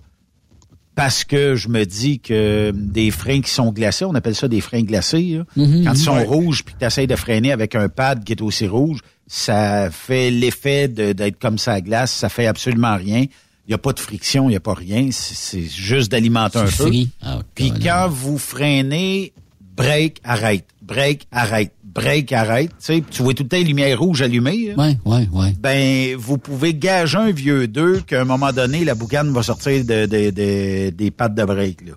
[0.96, 4.62] parce que je me dis que des freins qui sont glacés, on appelle ça des
[4.62, 5.44] freins glacés, là.
[5.58, 5.84] Mhm.
[5.84, 6.24] quand ils sont Ouais.
[6.24, 9.90] rouges puis que tu essaies de freiner avec un pad qui est aussi rouge, ça
[9.92, 13.26] fait l'effet d'être comme ça à glace, ça fait absolument rien.
[13.66, 16.66] Il n'y a pas de friction, il n'y a pas rien, c'est juste d'alimenter un
[16.68, 16.88] C'est peu.
[16.90, 17.10] free.
[17.22, 19.32] Ah, ok, Puis quand vous freinez,
[19.78, 23.98] break, arrête, break, arrête, break, arrête, tu sais, tu vois tout le temps les lumières
[24.00, 24.74] rouges allumées.
[24.76, 24.84] là.
[24.84, 25.54] Ouais, ouais, ouais.
[25.62, 29.86] Ben, vous pouvez gager un vieux deux qu'à un moment donné, la boucane va sortir
[29.86, 31.82] de, de- de- des pattes de break.
[31.88, 31.94] Là.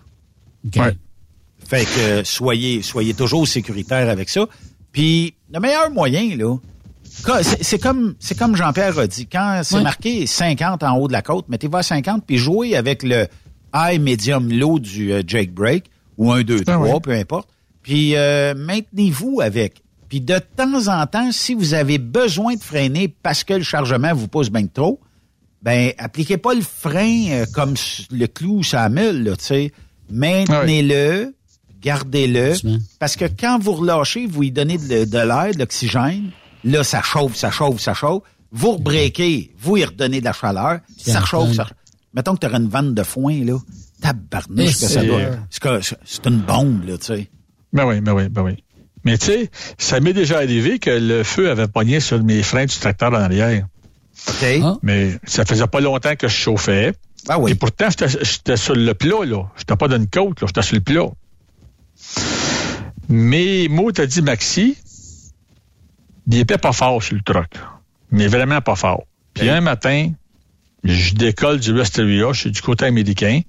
[0.67, 0.77] OK.
[0.77, 0.97] Ouais.
[1.69, 4.47] Fait que soyez, soyez toujours sécuritaire avec ça.
[4.93, 6.57] Puis le meilleur moyen, là,
[7.63, 11.23] c'est comme c'est comme Jean-Pierre a dit, quand c'est marqué 50 en haut de la
[11.23, 13.27] côte, mettez-vous à 50 puis jouez avec le
[13.75, 15.85] high, medium, low du euh, Jake Break
[16.19, 17.01] ou 1, 2, 3, Ah ouais.
[17.01, 17.49] peu importe.
[17.83, 19.83] Puis euh, maintenez-vous avec.
[20.09, 24.15] Puis de temps en temps, si vous avez besoin de freiner parce que le chargement
[24.15, 25.01] vous pousse bien trop,
[25.63, 27.75] ben appliquez pas le frein euh, comme
[28.13, 29.73] le clou là, tu sais.
[30.11, 31.35] Maintenez-le,
[31.81, 32.79] gardez-le, Doucement.
[32.99, 36.31] parce que quand vous relâchez, vous lui donnez de, de l'air, de l'oxygène,
[36.67, 38.23] Là, ça chauffe, ça chauffe, ça chauffe.
[38.51, 41.67] Vous rebreakez, vous y redonnez de la chaleur, ça chauffe, ça
[42.13, 43.59] Mettons que tu aurais une vanne de foin, là.
[44.01, 45.21] Tabarnouche que ça doit.
[46.05, 47.31] C'est une bombe, là, tu sais.
[47.73, 48.65] Ben oui, ben oui, ben oui.
[49.05, 52.65] Mais tu sais, ça m'est déjà arrivé que le feu avait pogné sur mes freins
[52.65, 53.67] du tracteur en arrière.
[54.29, 54.47] OK.
[54.83, 56.95] Mais ça faisait pas longtemps que je chauffais.
[57.29, 57.53] Ah oui.
[57.53, 59.45] Et pourtant, j'étais j'étais sur le plat, là.
[59.57, 60.49] J'étais pas dans une côte, là.
[60.49, 61.09] J'étais sur le plat.
[63.09, 64.77] Mais Mo t'a dit Maxi,
[66.31, 67.51] il était pas fort sur le truck.
[68.11, 69.05] Mais vraiment pas fort.
[69.35, 70.11] Puis un matin,
[70.85, 73.41] je décolle du West Area, je suis du côté américain.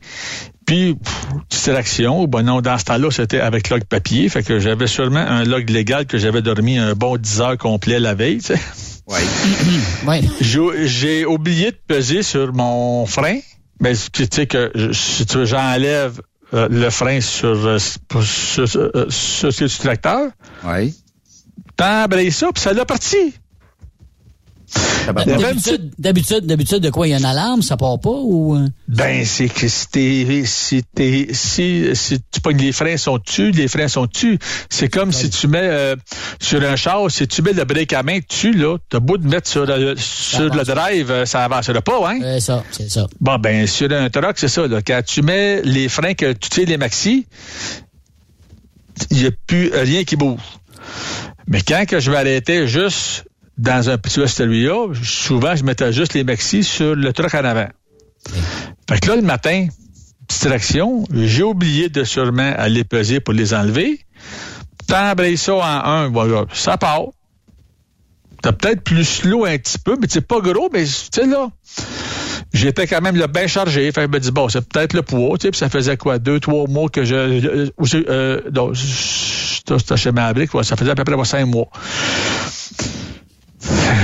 [0.66, 4.28] Puis, pff, distraction, ben non, dans ce temps-là, c'était avec log papier.
[4.28, 8.00] Fait que j'avais sûrement un log légal que j'avais dormi un bon 10 heures complet
[8.00, 8.60] la veille, tu sais.
[10.42, 13.40] J'ai- J'ai oublié de peser sur mon frein.
[13.80, 16.20] Mais tu sais que je- si tu veux, j'enlève
[16.54, 20.30] euh, le frein sur, euh, sur, sur, euh, sur ce du tracteur.
[20.66, 20.94] Oui.
[21.78, 23.34] T'embrayes ça, puis ça l'a parti.
[25.08, 27.08] D'habitude, d'habitude, d'habitude, de quoi?
[27.08, 28.58] Il y a une alarme, ça part pas ou...
[28.58, 28.68] euh?
[28.90, 33.52] Ben, c'est que si t'es, si t'es, si, si tu pognes les freins sont dessus,
[33.52, 34.38] les freins sont dessus.
[34.70, 35.96] C'est comme si tu mets, euh,
[36.42, 39.26] sur un char, si tu mets le break à main dessus, là, t'as beau de
[39.26, 42.20] mettre sur le, sur le drive, euh, ça avancera pas, hein?
[42.22, 43.08] C'est ça, c'est ça.
[43.22, 44.82] Bon, ben, sur un truck, c'est ça, là.
[44.82, 47.26] Quand tu mets les freins, que tu tires les maxi,
[49.12, 50.42] il n'y a plus rien qui bouge.
[51.48, 53.26] Mais quand je m'arrêtais juste
[53.58, 57.68] dans un petit Westeria, souvent, je mettais juste les maxi sur le truck en avant.
[58.90, 59.68] Fait que là, le matin,
[60.28, 64.00] distraction, j'ai oublié de sûrement aller peser pour les enlever.
[64.88, 67.08] T'embrayes ça en un, voilà, ça part.
[68.42, 71.50] T'as peut-être plus slow un petit peu, mais c'est pas gros, mais tu sais là,
[72.58, 73.92] j'étais quand même là, bien chargé.
[73.92, 76.40] Fait que je me dis, bon, c'est peut-être le poids, puis ça faisait quoi, deux,
[76.40, 77.16] trois mois que je...
[77.16, 77.70] euh,
[78.10, 81.70] euh, non, c'était chez ouais, ça faisait à peu près cinq mois.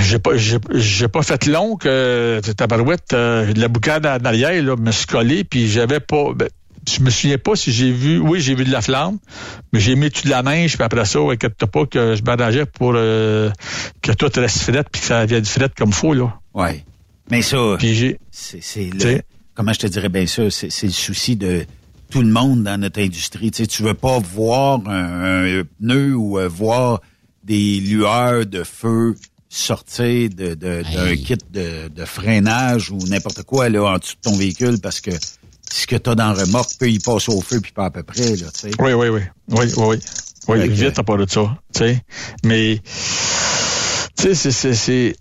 [0.02, 4.76] J'ai pas, j'ai, pas fait long que tabarouette, euh, de la boucade en arrière, là,
[4.76, 6.50] me suis collé, puis j'avais pas, ben,
[6.90, 9.20] je me souviens pas si j'ai vu, oui, j'ai vu de la flamme,
[9.72, 12.66] mais j'ai mis tout de la neige, puis après ça, inquiète pas que je m'arrangeais
[12.66, 13.50] pour euh,
[14.02, 16.34] que tout reste frette, puis que ça vienne frette comme faut, là.
[16.54, 16.84] Ouais.
[17.32, 17.78] Mais ça,
[18.32, 19.22] c'est le,
[19.56, 21.66] comment je te dirais bien ça, c'est le souci de
[22.12, 23.50] tout le monde dans notre industrie.
[23.52, 27.02] Tu sais, tu veux pas voir un, un pneu ou euh, voir
[27.44, 29.16] des lueurs de feu
[29.50, 34.22] sortir de, de- d'un kit de, de freinage ou n'importe quoi là en dessous de
[34.30, 35.12] ton véhicule parce que
[35.72, 37.92] ce que tu as dans la remorque peut y passer au feu puis pas à
[37.92, 38.72] peu près là, tu sais.
[38.80, 39.22] Oui, oui, oui.
[39.50, 39.98] Oui, oui, oui.
[40.48, 41.58] Oui, que- vite à part de ça.
[41.74, 42.02] Tu sais.
[42.44, 42.80] Mais
[44.18, 45.16] tu sais, c'est,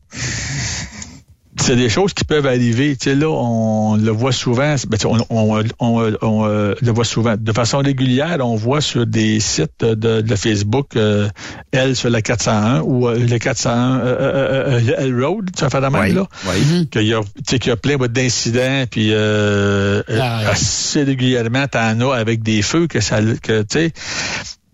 [1.62, 2.96] c'est, des choses qui peuvent arriver.
[2.96, 4.74] Tu sais, là, on le voit souvent.
[4.88, 7.34] ben, tu sais, on, on, on, on, euh, le voit souvent.
[7.38, 11.28] De façon régulière, on voit sur des sites de, de Facebook, euh,
[11.70, 15.80] elle sur la 401 ou euh, le 401 euh, euh, euh, L Road, ça fait
[15.80, 16.26] la même, Oui, là?
[16.46, 16.88] oui.
[16.90, 21.66] Qu'il y a, tu sais, qu'il y a plein d'incidents, puis euh, Ah, assez régulièrement,
[21.68, 23.92] t'en as avec des feux que ça, que, tu sais,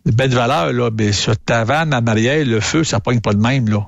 [0.07, 3.41] belle valeur, là, mais sur ta vanne en arrière, le feu, ça pogne pas de
[3.41, 3.86] même, là.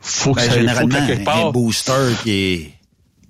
[0.00, 1.92] Faut que Ben, ça, il faut que quelque un part, booster
[2.22, 2.72] qui est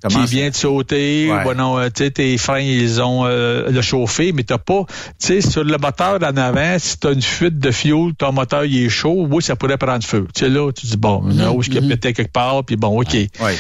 [0.08, 1.42] qui vient de sauter, Ouais.
[1.42, 4.84] bon, non, euh, tu sais, tes freins, ils ont euh, le chauffé, mais t'as pas,
[5.18, 8.64] tu sais, sur le moteur en avant, si t'as une fuite de fuel, ton moteur,
[8.64, 10.28] il est chaud, oui, ça pourrait prendre feu.
[10.32, 12.76] Tu sais, là, tu dis, bon, là, où est-ce qu'il a pété quelque part, puis
[12.76, 13.12] bon, OK.
[13.12, 13.56] Ouais.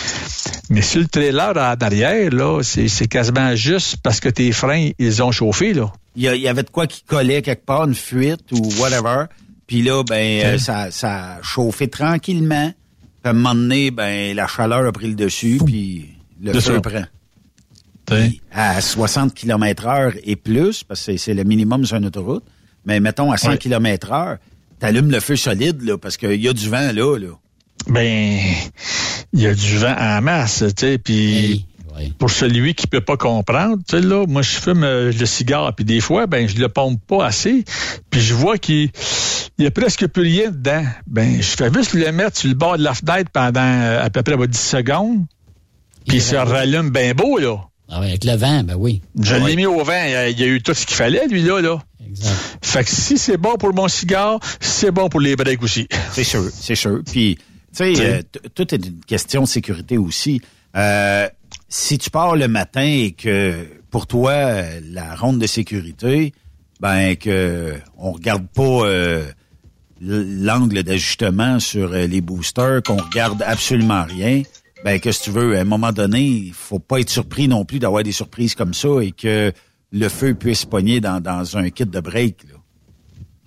[0.70, 5.20] Mais sur le trailer en arrière, là, c'est quasiment juste parce que tes freins, ils
[5.24, 5.92] ont chauffé, là.
[6.14, 8.62] il y, a- il y avait de quoi qui collait quelque part, une fuite ou
[8.78, 9.24] whatever.
[9.66, 12.72] Puis là, ben, euh, ça, ça a chauffé tranquillement.
[13.22, 16.08] Puis à un moment donné, ben, la chaleur a pris le dessus, puis
[16.40, 16.80] le feu ça.
[16.80, 17.04] prend.
[18.06, 18.40] T'sais.
[18.52, 22.44] À 60 km heure et plus, parce que c'est- c'est le minimum sur une autoroute,
[22.86, 23.58] mais mettons à 100 Ouais.
[23.58, 24.38] km heure,
[24.78, 27.28] t'allumes le feu solide, là, parce qu'il y a du vent là, là.
[27.88, 28.40] Ben,
[29.32, 31.66] il y a du vent en masse, tu sais, puis
[32.18, 35.74] pour celui qui peut pas comprendre, tu sais, là, moi, je fume euh, le cigare,
[35.74, 37.64] puis des fois, ben, je le pompe pas assez,
[38.10, 38.90] puis je vois qu'il
[39.58, 40.84] il y a presque plus rien dedans.
[41.06, 44.10] Ben, je fais juste le mettre sur le bord de la fenêtre pendant euh, à
[44.10, 45.24] peu près bah, 10 secondes,
[46.06, 47.56] puis ça rallume bien beau, là.
[47.90, 49.00] Ah ouais, avec le vent, ben oui.
[49.18, 50.94] Je l'ai mis au vent, il y a- il y a eu tout ce qu'il
[50.96, 51.78] fallait, lui, là, là.
[52.62, 55.88] Fait que si c'est bon pour mon cigare, c'est bon pour les breaks aussi.
[56.12, 57.00] C'est sûr, c'est sûr.
[57.10, 57.36] Puis,
[57.76, 58.22] tu sais, euh,
[58.54, 60.40] tout est une question de sécurité aussi.
[60.76, 61.28] Euh,
[61.68, 66.32] si tu pars le matin et que pour toi, la ronde de sécurité,
[66.80, 69.24] ben que on regarde pas euh,
[70.00, 74.42] l'angle d'ajustement sur euh, les boosters, qu'on regarde absolument rien,
[74.84, 77.64] ben que si tu veux, à un moment donné, il faut pas être surpris non
[77.64, 79.52] plus d'avoir des surprises comme ça et que
[79.90, 82.44] le feu puisse pogner dans, dans un kit de break.
[82.44, 82.58] Là.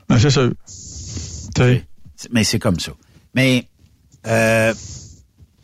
[0.10, 0.50] Ben, c'est sais.
[2.32, 2.92] Mais c'est comme ça.
[3.34, 3.66] Mais
[4.28, 4.74] Euh,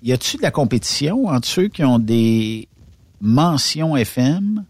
[0.04, 2.68] y a-tu de la compétition entre ceux qui ont des
[3.22, 4.64] mentions FM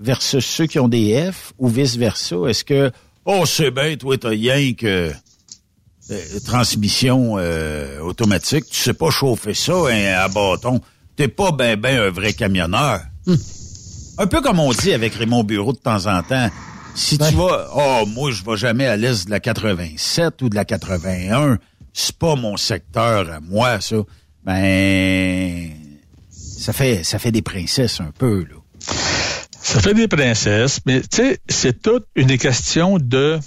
[0.00, 2.36] versus ceux qui ont des F ou vice-versa?
[2.48, 2.90] Est-ce que,
[3.24, 5.12] oh, c'est bien, toi, t'as rien que
[6.10, 10.80] euh, transmission euh, automatique, tu sais pas chauffer ça hein, à bâton.
[11.16, 13.00] T'es pas ben ben un vrai camionneur.
[14.18, 16.50] Un peu comme on dit avec Raymond Bureau de temps en temps.
[16.94, 20.54] Si tu vas, oh, moi, je vais jamais à l'est de la 87 ou de
[20.54, 21.58] la 81.
[21.92, 23.96] C'est pas mon secteur à moi, ça.
[24.44, 25.70] Ben,
[26.30, 28.56] ça fait, ça fait des princesses un peu, là.
[29.62, 33.38] Ça fait des princesses, mais tu sais, c'est toute une question de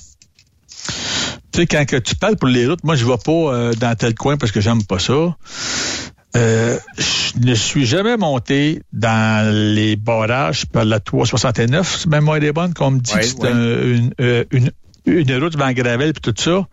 [1.52, 3.95] tu sais, quand que tu parles pour les routes, moi, je vais pas euh, dans
[3.95, 5.36] tel coin parce que j'aime pas ça.
[6.36, 12.52] Euh, je ne suis jamais monté dans les barrages par la 369, si mémoire est
[12.52, 13.50] bonne, qu'on me dit Ouais, que c'est ouais.
[13.50, 14.72] un- une, euh, une,
[15.06, 16.68] une route devant Gravel puis tout ça.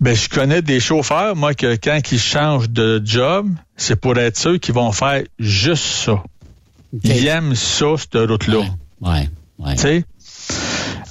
[0.00, 4.38] Ben, je connais des chauffeurs, moi, que quand ils changent de job, c'est pour être
[4.38, 6.22] sûr qu'ils vont faire juste ça.
[7.04, 8.60] Ils aiment ça, cette route-là.
[9.02, 9.28] Ouais,
[9.58, 9.74] ouais.
[9.74, 10.04] Tu sais?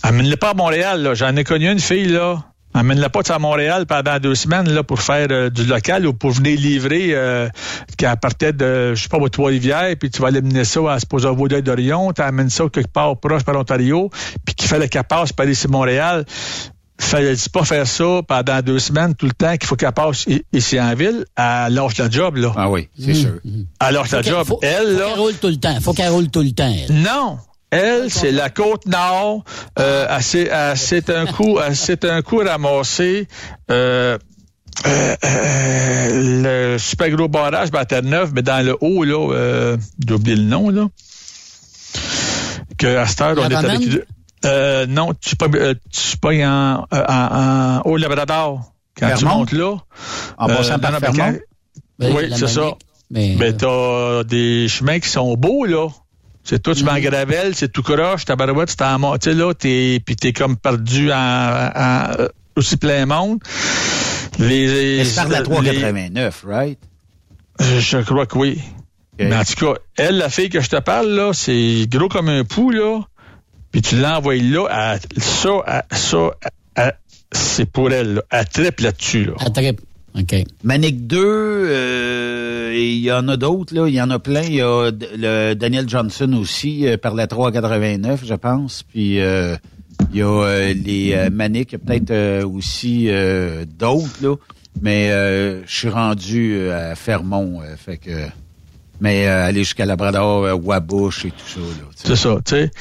[0.02, 1.14] Amène-le pas à Montréal, là.
[1.14, 2.44] J'en ai connu une fille, là.
[2.74, 6.32] Amène-la pas à Montréal pendant deux semaines, là, pour faire euh, du local ou pour
[6.32, 7.48] venir livrer, euh,
[7.98, 11.26] qu'elle partait de, je sais pas, Trois-Rivières, puis tu vas aller mener ça à, suppose,
[11.26, 14.10] à Vaudreuil d'Orion, tu amènes ça quelque part proche par l'Ontario,
[14.46, 16.26] puis qu'il fallait qu'elle passe par ici Montréal.
[17.02, 20.80] Fallait pas faire ça pendant deux semaines, tout le temps qu'il faut qu'elle passe ici
[20.80, 21.26] en ville.
[21.38, 22.52] Elle lâche la job, là?
[22.58, 23.40] Ah oui, c'est sûr.
[23.46, 24.46] Elle lâche la Faut job.
[24.48, 25.06] faut- elle, faut là.
[25.08, 25.80] qu'elle roule tout le temps.
[25.82, 26.94] Faut qu'elle roule tout le temps, elle.
[27.02, 27.38] Non.
[27.72, 29.44] Elle, c'est la côte nord.
[29.80, 33.28] Euh, s'est un coup, s'est un coup ramassé.
[33.72, 34.18] Euh,
[34.86, 39.78] euh, euh, le super gros barrage ben, à Terre-Neuve, mais dans le haut, là, euh,
[40.06, 40.88] j'ai oublié le nom, là.
[42.78, 43.82] Que à cette heure, on est avec.
[44.46, 48.74] Euh, non, tu pas, euh, tu pas en, en, en, au Labrador.
[48.98, 49.40] Quand tu Fermont?
[49.40, 49.76] montes là.
[50.38, 51.40] En passant par non, mais Fermont?
[52.00, 52.72] Ben, oui, c'est ça.
[53.12, 55.88] Mais, Ben, t'as des chemins qui sont beaux, là.
[56.44, 59.36] C'est tout, tu vas en gravel, c'est tout croche, ta barouette, c'est en tu sais,
[59.36, 63.40] là, t'es, pis t'es comme perdu en, en- euh, aussi plein monde.
[64.40, 66.80] Les, Mais c'est par la les- 389, right?
[67.62, 68.62] euh, je crois que oui.
[69.20, 72.30] Mais en tout cas, elle, la fille que je te parle, là, c'est gros comme
[72.30, 73.02] un pou, là.
[73.72, 74.68] Puis tu l'envoies là,
[75.16, 76.32] elle- ça, elle- ça,
[76.76, 76.98] elle-
[77.32, 78.22] c'est pour elle, là.
[78.32, 79.34] Elle tripe là-dessus, là.
[79.46, 79.82] Elle tripe.
[80.20, 80.36] OK.
[80.64, 83.88] Manic 2, euh, il y en a d'autres, là.
[83.88, 84.42] Il y en a plein.
[84.42, 88.84] Il y a le Daniel Johnson aussi, euh, par la 389, je pense.
[88.84, 89.56] Puis euh,
[90.12, 94.18] il y a euh, les euh, Manic, il y a peut-être euh, aussi euh, d'autres,
[94.24, 94.36] là.
[94.82, 98.12] Mais euh, je suis rendu à Fermont, euh, fait que...
[99.02, 101.60] Mais euh, aller jusqu'à Labrador, euh, Wabush et tout ça.
[101.96, 102.72] C'est ça, tu sais.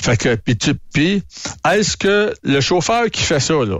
[0.00, 1.22] Fait que, puis tu, puis,
[1.70, 3.78] est-ce que le chauffeur qui fait ça, là,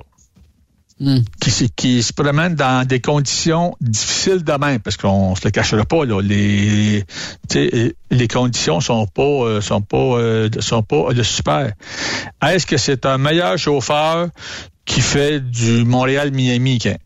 [1.00, 1.20] Hmm.
[1.40, 5.52] qui, se- qui se promène dans des conditions difficiles de même, parce qu'on se le
[5.52, 7.04] cachera pas, là, les,
[7.48, 11.72] tu sais, les conditions sont pas, euh, sont pas, euh, sont pas de super.
[12.44, 14.28] Est-ce que c'est un meilleur chauffeur
[14.84, 16.96] qui fait du Montréal-Miami, qu'un?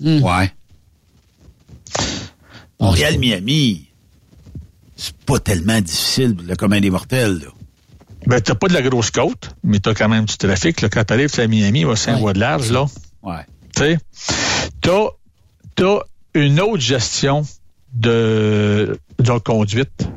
[0.00, 0.22] Hmm.
[0.22, 0.52] Ouais.
[2.84, 3.88] Montréal-Miami,
[4.96, 7.48] c'est pas tellement difficile le commun des mortels, là.
[8.26, 10.88] Ben, t'as pas de la grosse côte, mais t'as quand même du trafic, là.
[10.88, 12.86] Quand t'arrives à Miami, à Saint-Voie de large, là.
[13.22, 13.44] Ouais.
[13.74, 13.98] Tu sais,
[14.80, 15.08] t'as,
[15.74, 15.98] t'as
[16.34, 17.42] une autre gestion
[17.92, 20.08] de, de conduite.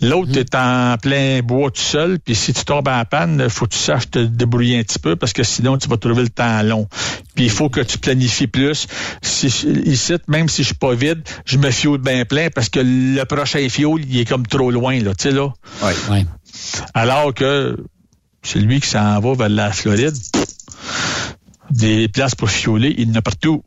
[0.00, 3.74] L'autre est en plein bois tout seul, puis si tu tombes en panne, faut que
[3.74, 6.62] tu saches te débrouiller un petit peu parce que sinon tu vas trouver le temps
[6.62, 6.88] long.
[7.34, 8.86] Puis il faut que tu planifies plus.
[9.22, 9.46] Si
[9.84, 13.22] ici, même si je suis pas vide, je me fioule bien plein parce que le
[13.24, 15.48] prochain fioul, il est comme trop loin là, tu sais là.
[15.82, 16.26] Ouais.
[16.94, 17.76] Alors que
[18.42, 20.16] celui qui s'en va vers la Floride,
[21.70, 23.62] des places pour fioler, il y en a partout.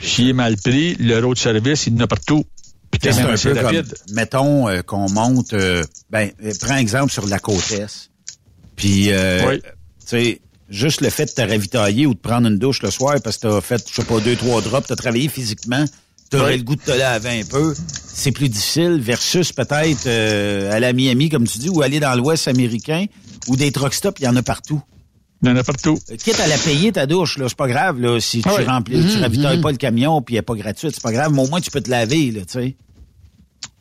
[0.00, 2.44] S'il est mal pris, le road service, il y en a partout.
[3.00, 7.38] C'est un peu comme, mettons euh, qu'on monte, euh, ben, euh, prends exemple sur la
[7.38, 8.10] côte Est.
[8.76, 9.60] Puis, euh, Oui.
[9.60, 9.70] tu
[10.06, 13.38] sais, juste le fait de te ravitailler ou de prendre une douche le soir parce
[13.38, 15.84] que t'as fait, je sais pas, deux, trois drops, t'as travaillé physiquement,
[16.30, 16.58] t'aurais Oui.
[16.58, 17.74] le goût de te laver un peu,
[18.14, 22.14] c'est plus difficile versus peut-être euh, à la Miami, comme tu dis, ou aller dans
[22.14, 23.06] l'Ouest américain,
[23.48, 24.80] ou des truck stops, il y en a partout.
[25.42, 25.98] Il y en a partout.
[26.10, 29.04] Euh, Quitte à la payer ta douche, là, c'est pas grave, là, si tu remplis,
[29.12, 31.48] tu ravitailles pas le camion puis elle est pas gratuite, c'est pas grave, mais au
[31.48, 32.76] moins tu peux te laver, là, tu sais.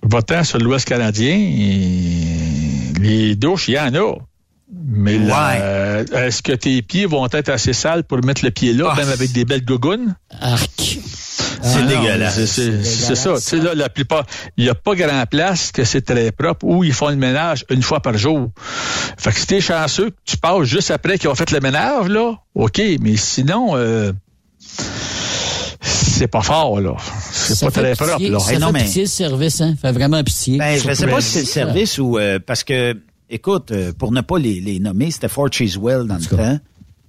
[0.04, 1.38] Votant sur l'Ouest canadien,
[3.00, 4.16] les douches, il y en a.
[4.74, 8.74] Mais là, euh, est-ce que tes pieds vont être assez sales pour mettre le pied
[8.74, 8.96] là, Ah.
[8.96, 10.16] même avec des belles gougounes?
[10.40, 10.98] Arc.
[11.62, 12.46] C'est Ah dégueulasse.
[12.46, 13.34] C'est, ça.
[13.36, 14.26] Tu sais, là, la plupart,
[14.58, 17.66] il n'y a pas grand place que c'est très propre où ils font le ménage
[17.70, 18.50] une fois par jour.
[19.18, 22.08] Fait que si t'es chanceux, que tu passes juste après qu'ils ont fait le ménage,
[22.08, 22.82] là, OK.
[23.02, 24.12] Mais sinon, euh,
[25.82, 26.96] c'est pas fort, là.
[27.32, 28.40] C'est pas très pitié, propre, là.
[28.40, 29.76] Ça non, fait mais- pitié, le service, hein.
[29.82, 30.58] Fait vraiment pitié.
[30.58, 32.98] Ben, je ne sais pas si c'est le service ou euh, parce que,
[33.30, 36.60] écoute, euh, pour ne pas les, les nommer, c'était Fort Chiswell dans le temps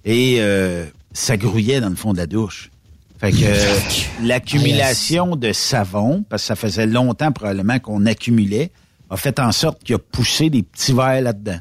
[0.05, 2.69] et euh, ça grouillait dans le fond de la douche.
[3.23, 3.79] Fait que euh,
[4.21, 8.69] l'accumulation de savon, parce que ça faisait longtemps probablement qu'on accumulait,
[9.09, 11.59] a fait en sorte qu'il a poussé des petits verres là-dedans.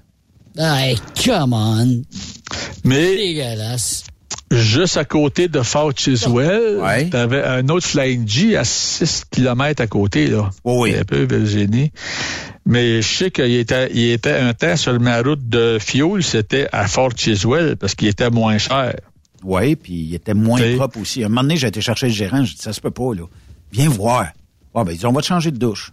[0.59, 2.03] Hey, come on.
[2.83, 4.03] Mais Dégueulasse.
[4.51, 6.81] juste à côté de Fort Chiswell,
[7.13, 10.51] t'avais un autre Flying G à 6 km à côté, là.
[10.65, 10.97] oui.
[10.97, 11.93] Un peu Virginie.
[12.67, 16.67] Mais je sais qu'il était, il était un temps sur ma route de fuel, c'était
[16.73, 18.95] à Fort Chiswell parce qu'il était moins cher.
[19.45, 20.77] Oui, puis il était moins T'sais.
[20.77, 21.25] propre aussi.
[21.25, 23.23] Un moment donné, j'ai été chercher le gérant, j'ai dit, ça se peut pas, là.
[23.73, 24.27] Viens voir.
[24.75, 25.93] Ah, ben, ils disent, on va te changer de douche.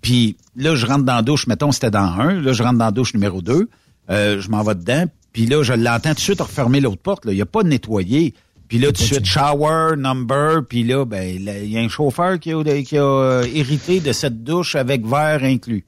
[0.00, 2.40] Puis là, je rentre dans la douche, mettons, c'était dans un.
[2.40, 3.68] Là, je rentre dans la douche numéro deux.
[4.10, 5.04] Euh, je m'en vais dedans.
[5.32, 7.24] Puis là, je l'entends tout de suite refermer l'autre porte.
[7.24, 7.32] Là.
[7.32, 8.34] Il n'y a pas de nettoyer.
[8.68, 10.62] Puis là, tout de suite, shower, number.
[10.68, 14.12] Puis là, ben, il y a un chauffeur qui a, qui a euh, hérité de
[14.12, 15.84] cette douche avec verre inclus.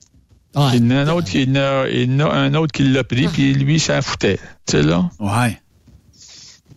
[0.57, 2.33] Il y en a un autre, qui- il y en a, il y en a
[2.35, 4.39] un autre qui l'a pris, puis lui, s'en foutait.
[4.67, 5.09] Tu sais, là?
[5.19, 5.61] Ouais.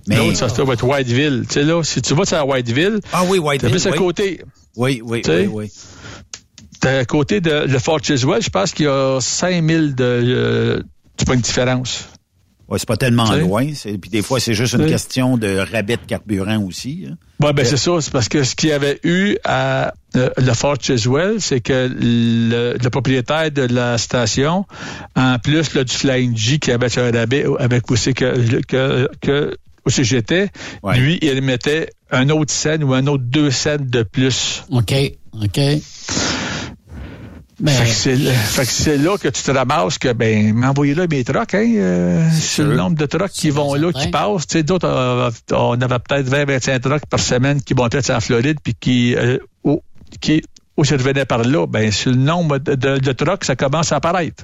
[0.07, 1.43] L'autre, ça se trouve être Whiteville.
[1.47, 3.97] Tu sais, là, si tu vas à Whiteville, Ah oui, Whiteville, t'es plus à oui.
[3.97, 4.41] côté.
[4.75, 5.71] Oui, oui, oui, oui.
[6.79, 10.81] T'es à côté de, de Fort Chiswell, je pense qu'il y a 5000 de, euh,
[11.17, 12.07] tu pas une différence.
[12.69, 13.39] Ouais, c'est pas tellement sais?
[13.39, 13.65] loin.
[14.01, 17.07] Puis des fois, c'est juste une question de rabais de carburant aussi.
[17.09, 17.15] hein.
[17.41, 17.91] Ouais, ben c'est ça.
[18.01, 21.89] C'est parce que ce qu'il y avait eu à euh, le Fort Chiswell, c'est que
[21.89, 24.65] le, le propriétaire de la station,
[25.15, 29.55] en plus là, du Flying G qui avait un rabais avec aussi que, que, que
[29.87, 30.49] où c'est que j'étais,
[30.99, 34.63] lui, il mettait un autre scène ou un autre deux scènes de plus.
[34.69, 34.93] OK,
[35.41, 35.59] OK.
[37.59, 38.31] Mais- Fait que c'est là-
[39.17, 42.75] que c'est tu te ramasses que, ben, m'envoyez là mes trucks, hein, euh, sur le
[42.75, 44.45] nombre de trucks qui vont là, qui passent.
[44.45, 44.87] Tu sais, d'autres,
[45.53, 49.39] on avait peut-être 20, 25 trucks par semaine qui montaient en Floride, puis qui, euh,
[49.63, 49.81] où,
[50.21, 50.43] qui,
[50.77, 53.91] où ça revenait par là, ben, sur le nombre de, de, de trucks, ça commence
[53.91, 54.43] à apparaître.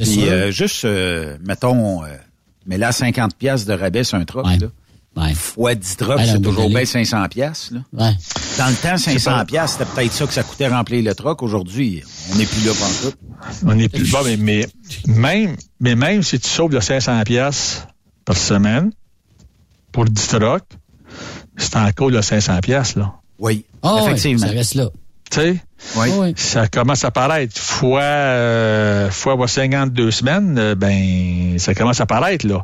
[0.00, 2.08] Puis euh, juste, euh, mettons, euh,
[2.70, 4.68] mais là, 50 pièces de rabais sur un truck, là.
[5.34, 6.86] Fois 10 trucks, Ouais, c'est là, toujours bien allez.
[6.86, 7.72] 500 pièces.
[7.72, 7.80] Là.
[7.92, 8.12] Ouais.
[8.58, 11.14] Dans le temps, C'est 500 pas- pièces, c'était peut-être ça que ça coûtait remplir le
[11.16, 11.42] truck.
[11.42, 12.02] Aujourd'hui,
[12.32, 13.16] on n'est plus là pour tout.
[13.66, 14.66] On est plus, bon, mais, mais,
[15.08, 17.84] même, mais même si tu sauves le 500 pièces
[18.24, 18.92] par semaine,
[19.90, 20.62] pour 10 trucks,
[21.56, 23.12] c'est encore le 500 pièces, là.
[23.40, 24.46] Oui, ouais, effectivement.
[24.46, 24.88] ça reste là.
[25.30, 25.60] Tu sais?
[25.96, 26.34] Oui.
[26.36, 27.58] Ça commence à paraître.
[27.58, 32.62] Fois, euh, fois ouais, 52 semaines, euh, ben, ça commence à paraître, là.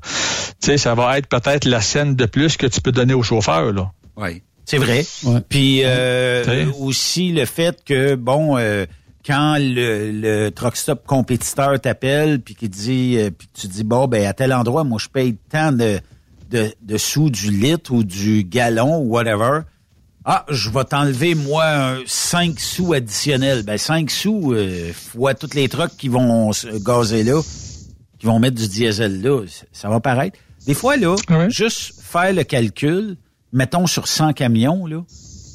[0.60, 3.22] Tu sais, ça va être peut-être la scène de plus que tu peux donner au
[3.22, 3.90] chauffeur, là.
[4.16, 5.04] Oui, c'est vrai.
[5.48, 8.84] Puis euh, aussi le fait que, bon, euh,
[9.24, 14.06] quand le, le truck stop compétiteur t'appelle puis qui dit, euh, puis tu dis, bon,
[14.06, 16.00] ben à tel endroit, moi, je paye tant de,
[16.50, 19.60] de, de sous du litre ou du gallon ou whatever.
[20.28, 23.62] Ah, je vais t'enlever, moi, un 5 sous additionnels.
[23.62, 27.40] Ben, 5 sous euh, fois tous les trucks qui vont se gazer là,
[28.18, 30.36] qui vont mettre du diesel là, ça- va paraître.
[30.66, 31.14] Des fois, là,
[31.48, 33.16] juste faire le calcul,
[33.52, 35.02] mettons sur 100 camions, là,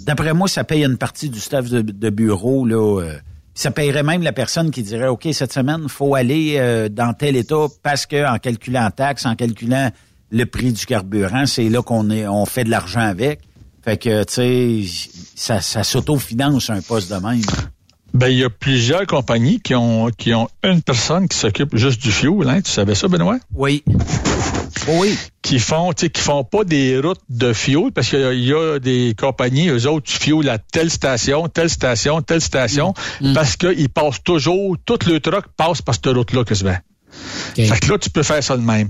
[0.06, 3.02] d'après moi, ça paye une partie du staff de, de bureau, là.
[3.02, 3.14] euh,
[3.54, 7.36] ça payerait même la personne qui dirait, OK, cette semaine, faut aller euh, dans tel
[7.36, 9.92] état parce que en calculant taxes, en calculant
[10.32, 13.42] le prix du carburant, c'est là qu'on est, on fait de l'argent avec.
[13.84, 17.42] Fait que, tu sais, ça, ça s'autofinance un poste de même.
[18.14, 22.02] Ben, il y a plusieurs compagnies qui ont, qui ont une personne qui s'occupe juste
[22.02, 22.62] du fuel, hein.
[22.62, 23.38] Tu savais ça, Benoît?
[23.54, 23.84] Oui.
[24.88, 25.18] Oui.
[25.42, 28.34] Qui font, tu sais, qui font pas des routes de fuel parce qu'il y, a-
[28.34, 32.42] il y a des compagnies, eux autres, tu fuel à telle station, telle station, telle
[32.42, 32.94] station,
[33.34, 36.56] parce qu'ils passent toujours, tout le truck passe par cette route-là que
[37.56, 38.90] Fait que là, tu peux faire ça de même.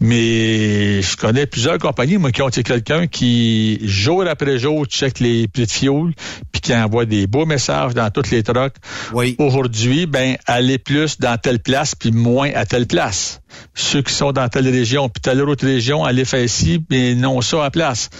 [0.00, 5.46] Mais je connais plusieurs compagnies, moi, qui ont quelqu'un qui, jour après jour, check les
[5.46, 6.12] prix de fuel,
[6.50, 8.74] puis qui envoie des beaux messages dans toutes les trucks.
[9.12, 9.36] Oui.
[9.38, 13.40] Aujourd'hui, ben, aller plus dans telle place, puis moins à telle place.
[13.74, 17.40] Ceux qui sont dans telle région, puis telle autre région, aller faire ici, mais non
[17.40, 18.10] ça à place.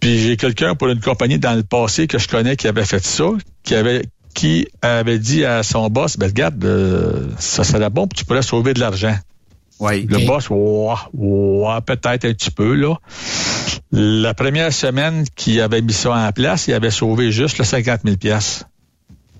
[0.00, 3.04] Puis j'ai quelqu'un pour une compagnie dans le passé que je connais qui avait fait
[3.04, 3.26] ça,
[3.64, 4.02] qui avait
[4.34, 8.42] qui avait dit à son boss, ben regarde, euh, ça serait bon, puis tu pourrais
[8.42, 9.16] sauver de l'argent.
[9.80, 10.06] Oui.
[10.08, 12.94] Le boss, ouah, ouah, peut-être un petit peu, là.
[13.92, 18.00] La première semaine qu'il avait mis ça en place, il avait sauvé juste le 50
[18.04, 18.64] 000 piastres.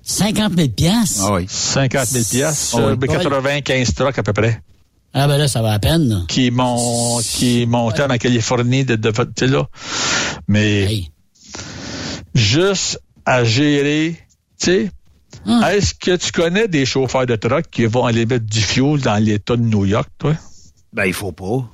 [0.03, 1.21] 50 000 piastres?
[1.25, 1.45] Ah oui.
[1.47, 2.91] 50 000 piastres, Ah oui.
[2.91, 4.61] euh, ben, 95 trucks à peu près.
[5.13, 6.07] Ah ben là, ça va à peine.
[6.09, 6.21] là.
[6.27, 9.67] Qui m'ont, qui montaient en Californie de, de, tu sais, là.
[10.47, 11.03] Mais,
[12.33, 14.17] juste à gérer,
[14.61, 14.91] tu sais,
[15.71, 19.15] est-ce que tu connais des chauffeurs de truck qui vont aller mettre du fuel dans
[19.23, 20.33] l'État de New York, toi?
[20.93, 21.65] Ben, il faut pas.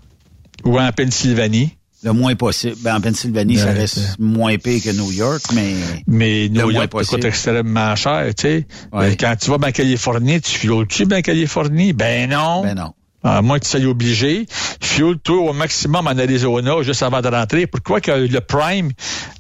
[0.64, 1.74] Ou en Pennsylvanie?
[2.04, 2.76] Le moins possible.
[2.82, 5.74] Ben, en Pennsylvanie, ça Ben, reste moins pire que New York, mais...
[6.06, 8.68] Mais New York ça coûte extrêmement cher, tu sais.
[8.94, 9.12] Ouais.
[9.12, 11.94] Euh, Quand tu vas en Californie, tu fioles-tu en Californie?
[11.94, 12.62] Ben non.
[12.62, 12.94] Ben non.
[13.24, 14.46] À moins que tu sois obligé.
[14.80, 17.66] Fioule-toi au maximum en Arizona juste avant de rentrer.
[17.66, 18.92] Pourquoi que le Prime,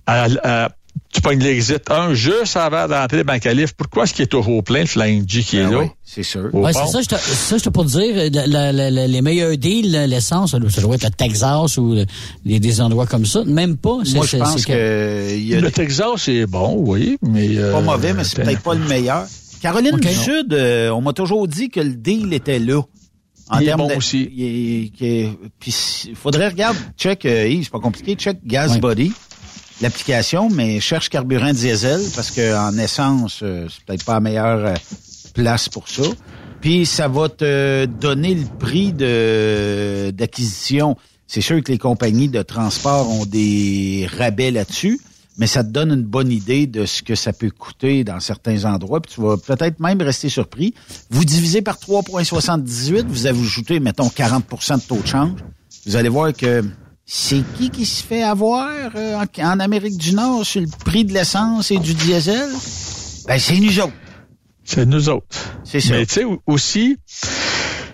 [0.08, 0.70] à- à-
[1.12, 3.74] tu pognes l'exit 1 juste avant d'entrer dans Calif?
[3.74, 5.80] Pourquoi est-ce qu'il est toujours plein, le Flying G qui est Ben là?
[5.80, 6.50] oui, c'est sûr.
[6.54, 9.22] Ouais, c'est ça, je te- ça, j'étais pour te dire, la- la- la- la- les
[9.22, 12.06] meilleurs deals, l'essence, ça doit être le Texas ou le-
[12.46, 13.44] les- des endroits comme ça.
[13.46, 14.00] Même pas.
[14.04, 15.36] c'est- Moi, je c'est- pense c'est que...
[15.36, 17.58] il y a Le des- Texas, c'est bon, oui, mais...
[17.58, 19.26] euh, pas mauvais, mais c'est peut-être pas le meilleur.
[19.62, 20.02] Caroline Ok.
[20.02, 22.82] du Sud, euh, on m'a toujours dit que le deal était là.
[23.50, 24.30] En Il est bon de- aussi.
[24.36, 25.74] il est- est- Puis
[26.10, 28.78] il faudrait regarder, check, euh, c'est pas compliqué, check Gas.
[28.80, 29.14] Body,
[29.82, 34.66] l'application, mais cherche carburant diesel parce que en essence, euh, c'est peut-être pas la meilleure
[34.66, 34.76] euh,
[35.34, 36.04] place pour ça.
[36.62, 40.98] Puis ça va te donner le prix de d'acquisition.
[41.28, 45.00] C'est sûr que les compagnies de transport ont des rabais là-dessus,
[45.38, 48.66] mais ça te donne une bonne idée de ce que ça peut coûter dans certains
[48.66, 49.02] endroits.
[49.02, 50.74] Puis tu vas peut-être même rester surpris.
[51.12, 55.40] Vous divisez par 3,78, vous ajoutez, mettons, 40% de taux de change.
[55.86, 56.64] Vous allez voir que
[57.10, 61.06] c'est qui qui se fait avoir euh, en, en Amérique du Nord sur le prix
[61.06, 62.50] de l'essence et du diesel?
[63.28, 63.94] Ben, c'est nous autres.
[64.66, 65.26] C'est nous autres.
[65.64, 65.94] C'est ça.
[65.94, 66.98] Mais tu sais, aussi,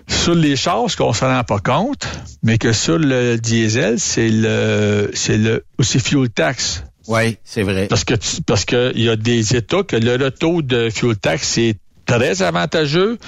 [0.08, 2.06] sur les chars, ce qu'on se rend pas compte,
[2.42, 6.82] mais que sur le diesel, c'est le, c'est le, aussi fuel tax.
[7.06, 7.86] Oui, c'est vrai.
[7.86, 11.16] Parce que, tu- parce que il y a des États que le taux de fuel
[11.16, 13.18] tax est très avantageux,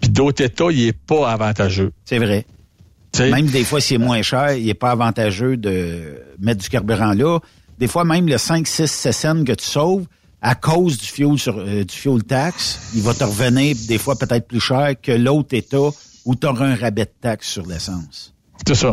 [0.00, 1.92] puis d'autres États, il est pas avantageux.
[2.04, 2.44] C'est vrai.
[3.20, 7.38] Même des fois, c'est moins cher, il n'est pas avantageux de mettre du carburant là.
[7.78, 10.06] Des fois, même le 5, 6, 7 cents que tu sauves,
[10.40, 14.16] à cause du fuel sur euh, du fuel tax, il va te revenir des fois
[14.16, 15.90] peut-être plus cher que l'autre État
[16.24, 18.34] où tu auras un rabais de taxe sur l'essence.
[18.66, 18.92] C'est ça.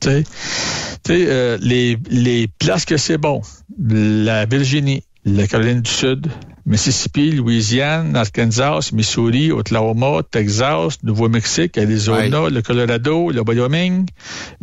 [0.00, 3.42] Tu sais, tu sais, euh, les, les places que c'est bon,
[3.78, 6.26] la Virginie, la Caroline du Sud,
[6.66, 14.06] Mississippi, Louisiane, Arkansas, Missouri, Oklahoma, Texas, Nouveau-Mexique, Arizona, le Colorado, le Wyoming,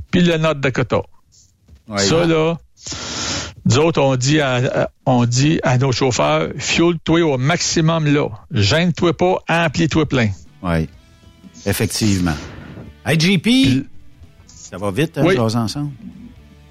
[0.10, 1.02] puis le Nord Dakota.
[1.88, 2.00] Ouais.
[2.00, 2.58] Ça, là,
[3.66, 8.28] nous autres, on dit à, à- on dit à nos chauffeurs, fuel-toi au maximum là.
[8.52, 10.30] Gêne-toi pas, emplis-toi plein.
[10.64, 10.88] Oui,
[11.68, 12.36] effectivement.
[13.06, 13.86] Hey, JP,
[14.48, 15.36] ça va vite, hein, Oui.
[15.36, 15.92] jaser ensemble?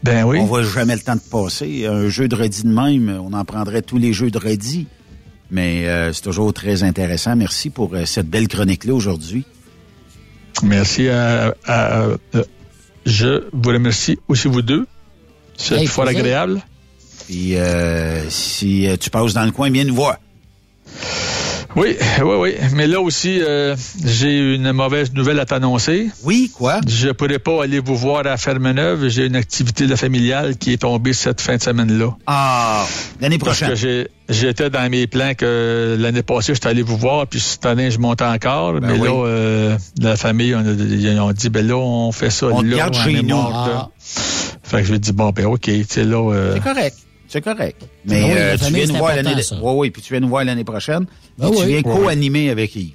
[0.03, 0.39] Ben oui.
[0.41, 1.87] On voit jamais le temps de passer.
[1.87, 4.87] Un jeu de même, on en prendrait tous les jeux de redis.
[5.51, 7.35] Mais euh, c'est toujours très intéressant.
[7.37, 9.45] Merci pour euh, cette belle chronique-là aujourd'hui.
[10.63, 12.07] Merci à, à- à-
[13.07, 14.87] je vous remercie aussi vous deux.
[15.57, 16.61] C'est Hey, fort agréable.
[17.27, 20.17] Puis euh, si euh, tu passes dans le coin, viens nous voir.
[21.77, 22.55] Oui, oui, oui.
[22.75, 26.09] Mais là aussi, euh, j'ai une mauvaise nouvelle à t'annoncer.
[26.25, 26.81] Oui, quoi?
[26.87, 29.07] Je pourrais pas aller vous voir à Ferme-Neuve.
[29.09, 32.17] J'ai une activité de familiale qui est tombée cette fin de semaine-là.
[32.27, 32.85] Ah,
[33.21, 33.69] l'année Parce prochaine.
[33.71, 37.67] que j'ai- j'étais dans mes plans que l'année passée, j'étais allé vous voir, puis cette
[37.67, 38.73] année, je montais encore.
[38.75, 39.09] mais Ben oui.
[39.09, 42.63] là, euh, la famille, on a, ils ont dit, ben là, on fait ça On
[42.63, 43.37] là, garde chez nous.
[43.37, 43.89] Ah.
[44.63, 46.33] Fait que je lui ai dit, bon, ben OK, tu sais, là...
[46.33, 46.97] euh, C'est correct.
[47.29, 47.83] C'est correct.
[48.07, 49.43] Mais Ah oui, euh, la tu famille, viens c'est nous voir l'année.
[49.43, 49.57] ça.
[49.61, 51.07] Oui, oui, puis tu viens nous voir l'année prochaine.
[51.39, 51.83] Ben tu viens Ouais.
[51.83, 52.95] co-animer avec Yves.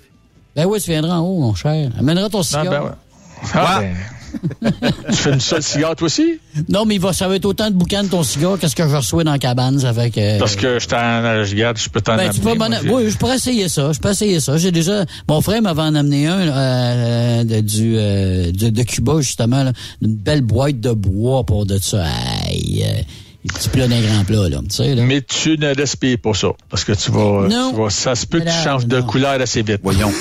[0.55, 1.91] Ben oui, tu viendras en haut, mon cher.
[1.99, 2.65] Amènera ton cigare.
[2.65, 2.89] ben ouais.
[3.53, 3.95] Ah, ben,
[5.09, 6.39] tu fais une seule cigare, toi aussi?
[6.69, 8.87] Non, mais il va, ça va être autant de boucan de ton cigare qu'est-ce que
[8.87, 9.79] je reçois dans la cabane.
[9.79, 10.39] Ça fait que.
[10.39, 12.87] Parce que je t'en, je regarde, je peux t'en Ben, amener.
[12.89, 13.91] moi, oui, je pourrais essayer ça.
[13.91, 14.57] Je peux essayer ça.
[14.57, 19.19] J'ai déjà, mon frère m'avait en amené un euh, de, du, euh, de, de Cuba
[19.21, 19.71] justement, là,
[20.01, 22.05] une belle boîte de bois pour de ça.
[22.47, 23.01] Aïe, euh,
[23.47, 25.03] les petits plats d'un grand plat là, tu sais là.
[25.03, 26.47] Mais tu ne respires pas ça.
[26.67, 27.69] Parce que tu vas, Non.
[27.71, 29.05] tu vas- ça se peut que tu changes de non.
[29.05, 29.81] couleur assez vite.
[29.83, 30.11] Voyons.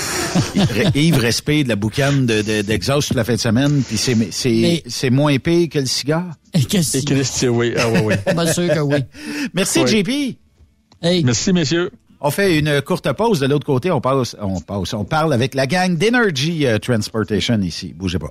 [0.95, 4.15] Yves respire de la boucane de, de, d'exhaust toute la fin de semaine, puis c'est,
[4.31, 6.35] c'est, Mais- c'est moins épais que le cigare?
[6.69, 7.73] Qu'est-ce Et Christy, oui.
[7.79, 8.15] Ah, oui, oui.
[8.35, 8.99] Pas sûr que oui.
[9.55, 9.89] Merci, Oui.
[10.05, 10.39] JP.
[11.03, 11.91] Hey, Merci, messieurs.
[12.21, 13.41] On fait une courte pause.
[13.41, 17.59] De l'autre côté, on passe, on passe, on parle avec la gang d'Energy euh, Transportation
[17.63, 17.95] ici.
[17.97, 18.31] Bougez pas.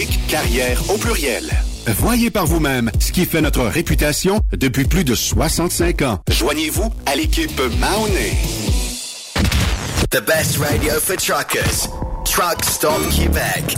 [0.27, 1.49] carrière au pluriel.
[1.87, 6.19] Voyez par vous-même ce qui fait notre réputation depuis plus de 65 ans.
[6.29, 8.37] Joignez-vous à l'équipe Mahoney.
[10.11, 11.87] The best radio for truckers.
[12.25, 13.77] Truck Stop Québec.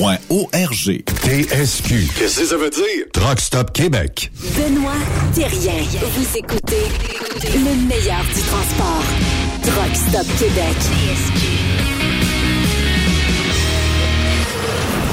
[0.00, 1.02] arpq.org.
[1.22, 2.08] TSQ.
[2.18, 3.06] Qu'est-ce que ça veut dire?
[3.12, 4.30] Truck Stop Québec.
[4.56, 4.92] Benoît
[5.34, 5.82] Thérien.
[6.00, 6.82] Vous écoutez
[7.54, 9.04] le meilleur du transport.
[9.62, 10.76] Truck Stop Québec.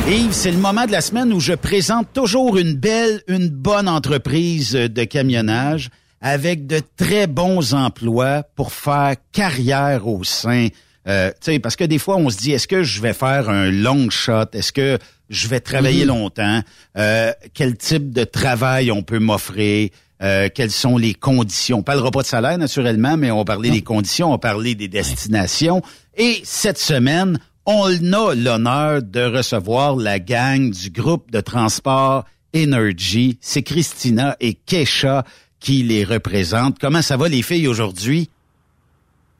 [0.07, 3.87] Yves, c'est le moment de la semaine où je présente toujours une belle, une bonne
[3.87, 5.89] entreprise de camionnage
[6.21, 10.67] avec de très bons emplois pour faire carrière au sein.
[11.07, 13.49] Euh, tu sais, parce que des fois, on se dit, est-ce que je vais faire
[13.49, 14.45] un long shot?
[14.53, 14.99] Est-ce que
[15.29, 16.07] je vais travailler Mhm.
[16.09, 16.61] longtemps?
[16.97, 19.89] Euh, quel type de travail on peut m'offrir?
[20.21, 21.79] Euh, quelles sont les conditions?
[21.79, 24.75] On parlera pas de salaire, naturellement, mais on va parler des conditions, on va parler
[24.75, 25.81] des destinations.
[26.15, 32.25] Et cette semaine, on a l'honneur de recevoir la gang du groupe de transport
[32.55, 33.37] Energy.
[33.41, 35.23] C'est Christina et Kesha
[35.59, 36.77] qui les représentent.
[36.79, 38.29] Comment ça va les filles aujourd'hui?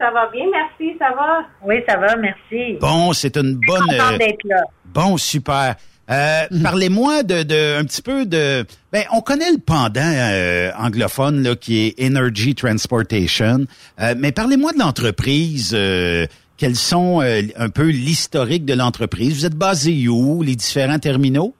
[0.01, 1.43] Ça va bien, merci, ça va?
[1.63, 2.77] Oui, ça va, merci.
[2.81, 3.83] Bon, c'est une bonne.
[3.91, 4.63] Euh, d'être là.
[4.85, 5.75] Bon, super.
[6.09, 8.65] Euh, Parlez-moi de, de un petit peu de.
[8.91, 13.65] Ben, on connaît le pendant euh, anglophone là, qui est Energy Transportation,
[14.01, 15.71] Euh, mais parlez-moi de l'entreprise.
[15.75, 16.25] euh,
[16.57, 21.55] quels sont euh, un peu l'historique de l'entreprise Vous êtes basé où Les différents terminaux?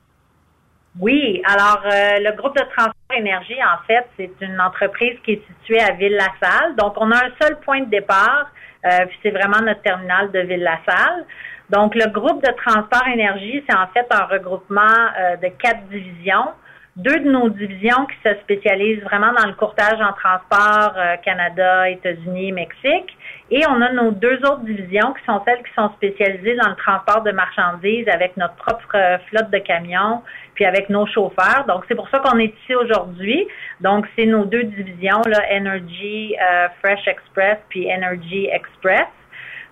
[1.00, 5.42] Oui, alors euh, le groupe de transport énergie, en fait, c'est une entreprise qui est
[5.48, 6.76] située à Ville-la-Salle.
[6.76, 8.52] Donc, on a un seul point de départ,
[8.86, 11.26] euh, puis c'est vraiment notre terminal de Ville-la-Salle.
[11.70, 14.82] Donc, le groupe de transport énergie, c'est en fait un regroupement
[15.18, 16.50] euh, de quatre divisions.
[16.98, 21.90] deux de nos divisions qui se spécialisent vraiment dans le courtage en transport euh, Canada,
[21.90, 23.18] États-Unis, Mexique.
[23.50, 26.76] Et on a nos deux autres divisions qui sont celles qui sont spécialisées dans le
[26.76, 30.22] transport de marchandises avec notre propre euh, flotte de camions,
[30.54, 31.66] puis avec nos chauffeurs.
[31.68, 33.48] Donc, c'est pour ça qu'on est ici aujourd'hui.
[33.80, 39.08] Donc, c'est nos deux divisions, là, Energy euh, Fresh Express puis Energy Express.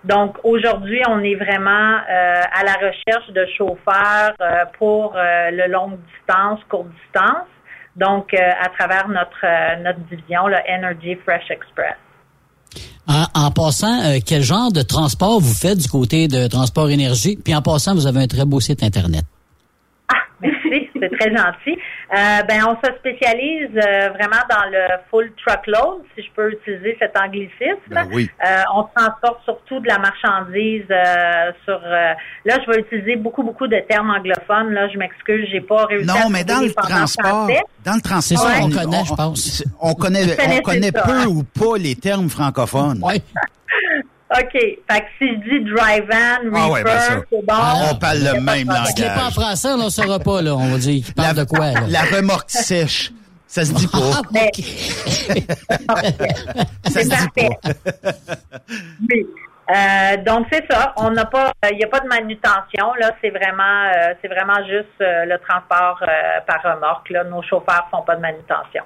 [0.02, 5.98] Donc aujourd'hui, on est vraiment euh, à la recherche de chauffeurs euh, pour le longue
[6.16, 7.46] distance, courte distance.
[7.96, 11.96] Donc à travers notre notre division, le Energy Fresh Express.
[13.34, 17.36] En passant, quel genre de transport vous faites du côté de Transport Énergie?
[17.36, 19.24] Puis en passant, vous avez un très beau site Internet.
[21.00, 21.78] C'est très gentil.
[22.12, 26.96] Euh, ben, on se spécialise euh, vraiment dans le full truckload, si je peux utiliser
[26.98, 27.78] cet anglicisme.
[27.88, 28.30] Ben oui.
[28.44, 30.86] Euh, on transporte surtout de la marchandise
[31.64, 31.80] sur.
[31.80, 34.72] là, je vais utiliser beaucoup beaucoup de termes anglophones.
[34.72, 36.06] Là, je m'excuse, j'ai pas réussi.
[36.06, 37.48] Non, mais dans le transport,
[37.84, 39.64] dans le transport, ça, on, connaît, je pense.
[39.80, 43.00] On connaît, on connaît peu ou pas les termes francophones.
[43.02, 43.22] Oui.
[44.32, 44.52] OK.
[44.52, 46.98] Fait que si je dis drive-in, ah ouais, ben
[47.30, 47.54] c'est bon.
[47.90, 48.86] on parle le même langage.
[48.88, 50.54] Ce qui n'est pas en français, on ne saura pas, là.
[50.54, 51.80] On va dire qu'il parle la, de quoi, là.
[51.88, 53.10] La remorque sèche.
[53.48, 53.98] Ça se dit pas.
[54.14, 54.50] Ah, Mais-
[56.88, 57.48] ça se dit parfait.
[57.62, 58.12] pas.
[59.10, 59.26] Oui.
[59.74, 60.92] Euh, donc c'est ça.
[60.96, 63.12] On n'a pas, il n'y a pas de manutention là.
[63.20, 67.08] C'est vraiment, euh, c'est vraiment juste euh, le transport euh, par remorque.
[67.10, 67.22] Là.
[67.24, 68.82] Nos chauffeurs font pas de manutention.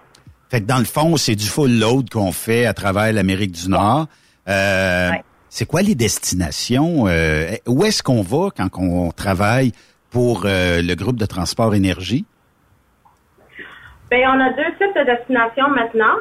[0.51, 3.69] Fait que dans le fond, c'est du full load qu'on fait à travers l'Amérique du
[3.71, 4.07] Nord.
[4.49, 5.23] Euh, Ouais.
[5.57, 7.07] C'est quoi les destinations?
[7.07, 9.71] Euh, où est-ce qu'on va quand on travaille
[10.11, 12.25] pour euh, le groupe de transport énergie?
[14.11, 16.19] Ben, on a deux types de destinations maintenant.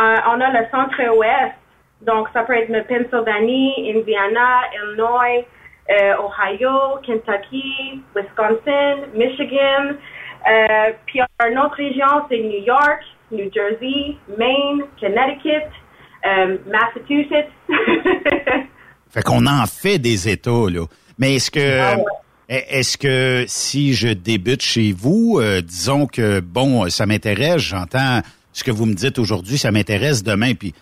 [0.00, 1.54] Euh, on a le centre-ouest,
[2.02, 5.46] donc ça peut être Pennsylvanie, Indiana, Illinois,
[6.18, 9.94] Ohio, Kentucky, Wisconsin, Michigan.
[11.06, 15.70] Puis on région, c'est New York, New Jersey, Maine, Connecticut,
[16.26, 17.50] euh, Massachusetts.
[19.10, 20.84] Fait qu'on en fait des États, là.
[21.18, 22.64] Mais est-ce que Ah ouais.
[22.68, 28.20] est-ce que si je débute chez vous, euh, disons que bon, ça m'intéresse, j'entends
[28.52, 30.74] ce que vous me dites aujourd'hui, ça m'intéresse demain, puis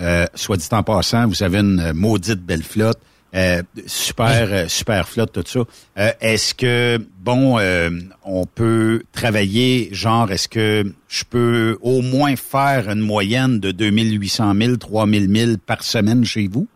[0.00, 2.98] euh, soit dit en passant, vous avez une maudite belle flotte.
[3.34, 5.60] Euh, super, euh, super flotte, tout ça.
[5.98, 7.90] Euh, est-ce que, bon, euh,
[8.24, 14.54] on peut travailler, genre, est-ce que je peux au moins faire une moyenne de 2800
[14.54, 16.66] 000, 3000 000 par semaine chez vous?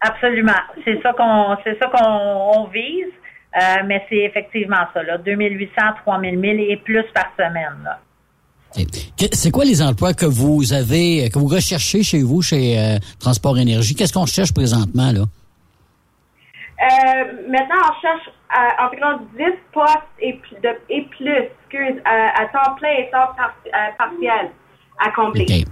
[0.00, 0.52] Absolument.
[0.84, 3.12] C'est ça qu'on, c'est ça qu'on on vise.
[3.56, 5.72] Euh, mais c'est effectivement ça, là, 2800,
[6.04, 7.82] 3000 000 et plus par semaine.
[7.82, 7.98] Là.
[9.32, 13.58] C'est quoi les emplois que vous avez, que vous recherchez chez vous, chez euh, Transport
[13.58, 13.94] Énergie?
[13.94, 15.22] Qu'est-ce qu'on cherche présentement, là?
[16.80, 22.28] Euh, maintenant, on cherche euh, environ 10 postes et, plus- de- et plus, excuse, euh,
[22.42, 24.50] à temps plein et temps par- euh, partiel
[25.04, 25.64] à combler.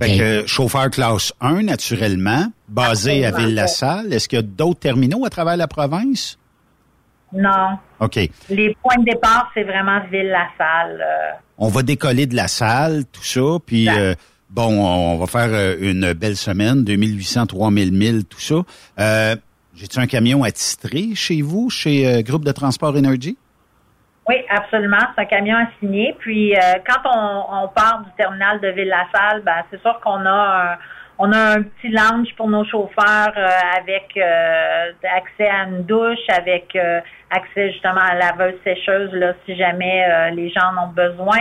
[0.00, 3.30] Fait que chauffeur classe 1, naturellement, basé à.
[3.30, 4.10] Ville-la-Salle.
[4.12, 6.38] Est-ce qu'il y a d'autres terminaux à travers la province?
[7.34, 7.78] Non.
[8.00, 8.16] OK.
[8.48, 10.98] Les points de départ, c'est vraiment Ville-la-Salle.
[11.02, 14.14] euh, On va décoller de la salle, tout ça, puis euh,
[14.50, 18.56] bon, on va faire une belle semaine, 2800, 3000 1000, tout ça.
[18.98, 19.36] Euh,
[19.82, 23.36] J'ai-tu un camion attitré chez vous, chez euh, Groupe de Transport Énergie?
[24.28, 25.02] Oui, absolument.
[25.12, 26.14] C'est un camion assigné.
[26.20, 30.78] Puis euh, quand on, part du terminal de Ville-la-Salle, ben, c'est sûr qu'on a un,
[31.18, 34.16] on a un petit lounge pour nos chauffeurs euh, avec
[35.02, 36.78] accès à une douche, avec
[37.30, 41.40] accès justement à la laveuse sécheuse là, si jamais les gens en ont besoin.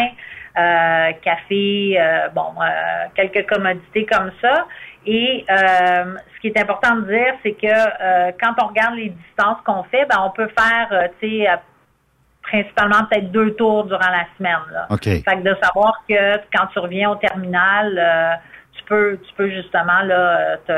[0.55, 1.99] Café,
[2.34, 2.55] bon,
[3.13, 4.65] quelques commodités comme ça.
[5.05, 9.09] Et euh, ce qui est important de dire, c'est que euh, quand on regarde les
[9.09, 11.47] distances qu'on fait, ben on peut faire, euh, tu sais,
[12.43, 14.57] principalement peut-être deux tours durant la semaine.
[14.73, 14.87] Là.
[14.89, 15.03] OK.
[15.03, 18.33] Fait que de savoir que quand tu reviens au terminal, euh,
[18.77, 20.73] tu peux tu peux justement là te,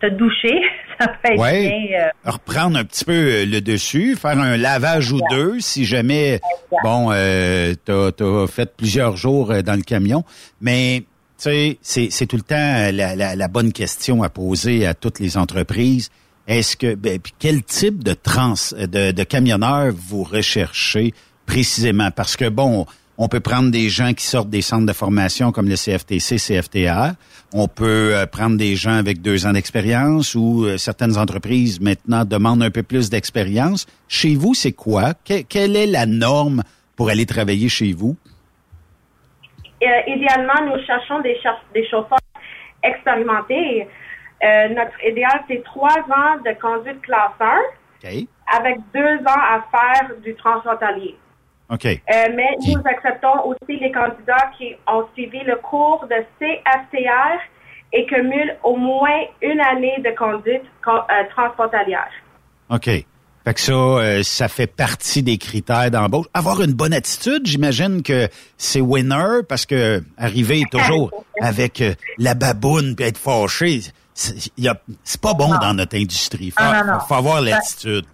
[0.00, 0.60] te doucher.
[1.00, 1.68] Ça peut être Ouais.
[1.88, 2.00] bien.
[2.00, 6.40] euh, Reprendre un petit peu le dessus, faire un lavage ou deux si jamais,
[6.82, 10.24] bon, euh, t'as as fait plusieurs jours dans le camion.
[10.60, 11.06] Mais, tu
[11.38, 11.78] sais,
[12.10, 16.10] c'est tout le temps euh, la, la, bonne question à poser à toutes les entreprises.
[16.46, 21.12] Est-ce que, ben, quel type de trans, de, de camionneur vous recherchez
[21.46, 22.10] précisément?
[22.10, 22.86] Parce que, bon,
[23.18, 27.16] on peut prendre des gens qui sortent des centres de formation comme le CFTC, CFTA.
[27.52, 32.24] On peut euh, prendre des gens avec deux ans d'expérience ou euh, certaines entreprises maintenant
[32.24, 33.86] demandent un peu plus d'expérience.
[34.06, 35.14] Chez vous, c'est quoi?
[35.14, 36.62] Que- quelle est la norme
[36.96, 38.16] pour aller travailler chez vous?
[39.82, 41.38] Euh, idéalement, nous cherchons des,
[41.74, 42.18] des chauffeurs
[42.82, 43.88] expérimentés.
[44.44, 47.58] Euh, notre idéal, c'est trois ans de conduite classe 1
[48.04, 48.12] OK.
[48.56, 51.16] avec deux ans à faire du transfrontalier.
[51.70, 51.84] OK.
[51.86, 51.98] Euh,
[52.34, 57.38] mais nous acceptons aussi les candidats qui ont suivi le cours de CFTR
[57.92, 62.10] et cumulent au moins une année de conduite con- euh, transfrontalière.
[62.70, 62.88] OK.
[63.48, 66.26] Fait que ça, euh, ça fait partie des critères d'embauche.
[66.34, 71.10] Avoir une bonne attitude, j'imagine que c'est winner parce que arriver toujours
[71.40, 73.80] avec euh, la baboune puis être fâché,
[74.12, 76.50] c'est pas bon dans notre industrie.
[76.50, 77.00] Faut, non, non.
[77.00, 78.04] faut avoir l'attitude.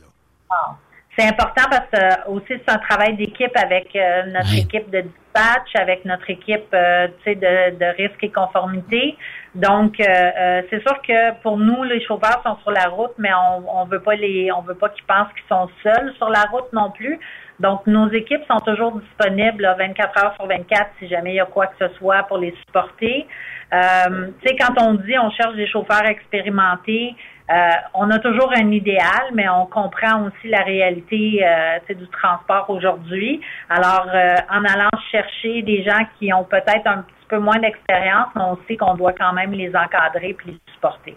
[0.48, 0.76] Ah.
[1.18, 5.00] C'est important parce que euh, aussi c'est un travail d'équipe avec euh, notre équipe de
[5.00, 9.16] dispatch, avec notre équipe de, de risque et conformité.
[9.54, 13.30] Donc euh, euh, c'est sûr que pour nous les chauffeurs sont sur la route, mais
[13.32, 16.42] on, on veut pas les on veut pas qu'ils pensent qu'ils sont seuls sur la
[16.50, 17.20] route non plus.
[17.60, 21.40] Donc nos équipes sont toujours disponibles là, 24 heures sur 24 si jamais il y
[21.40, 23.28] a quoi que ce soit pour les supporter.
[23.72, 27.14] Euh, tu sais quand on dit on cherche des chauffeurs expérimentés,
[27.50, 27.54] euh,
[27.92, 33.40] on a toujours un idéal, mais on comprend aussi la réalité euh, du transport aujourd'hui.
[33.68, 38.28] Alors, euh, en allant chercher des gens qui ont peut-être un petit peu moins d'expérience,
[38.36, 41.16] mais on sait qu'on doit quand même les encadrer puis les supporter.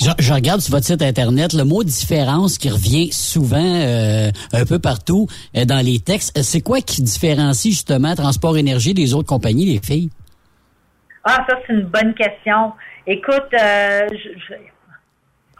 [0.00, 4.64] Je, je regarde sur votre site Internet le mot différence qui revient souvent euh, un
[4.64, 5.26] peu partout
[5.56, 6.36] euh, dans les textes.
[6.36, 10.10] Euh, C'est quoi qui différencie justement Transport Énergie des autres compagnies, les filles?
[11.24, 12.72] Ah, ça, c'est une bonne question.
[13.06, 14.54] Écoute, euh, je- je-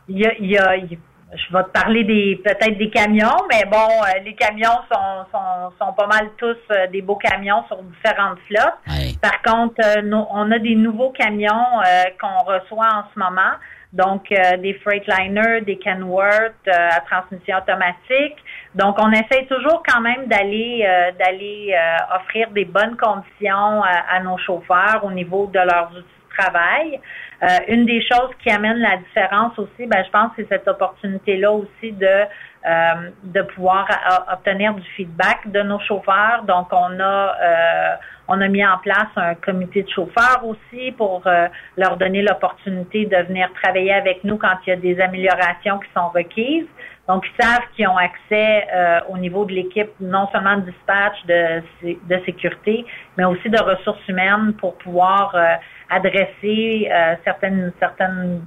[0.08, 0.98] il y a, y
[1.36, 5.72] je vais te parler des peut-être des camions, mais bon, euh, les camions sont, sont,
[5.78, 8.78] sont pas mal tous euh, des beaux camions sur différentes flottes.
[9.20, 11.52] Par contre, euh, nos- on a des nouveaux camions
[11.84, 13.54] euh, qu'on reçoit en ce moment.
[13.92, 18.36] Donc, euh, des Freightliner, des Kenworth euh, à transmission automatique.
[18.74, 24.16] Donc, on essaie toujours quand même d'aller euh, d'aller euh, offrir des bonnes conditions à,
[24.16, 27.00] à nos chauffeurs au niveau de leurs outils de travail.
[27.42, 31.52] Euh, une des choses qui amène la différence aussi, ben, je pense c'est cette opportunité-là
[31.52, 32.24] aussi de
[32.66, 33.86] euh, de pouvoir
[34.32, 36.42] obtenir du feedback de nos chauffeurs.
[36.48, 37.94] Donc, on a euh,
[38.26, 41.46] on a mis en place un comité de chauffeurs aussi pour euh,
[41.76, 45.88] leur donner l'opportunité de venir travailler avec nous quand il y a des améliorations qui
[45.94, 46.66] sont requises.
[47.08, 51.14] Donc, ils savent qu'ils ont accès euh, au niveau de l'équipe, non seulement de dispatch,
[51.28, 51.62] de,
[52.08, 52.84] de sécurité,
[53.16, 55.54] mais aussi de ressources humaines pour pouvoir euh,
[55.88, 58.44] adresser euh, certaines, certaines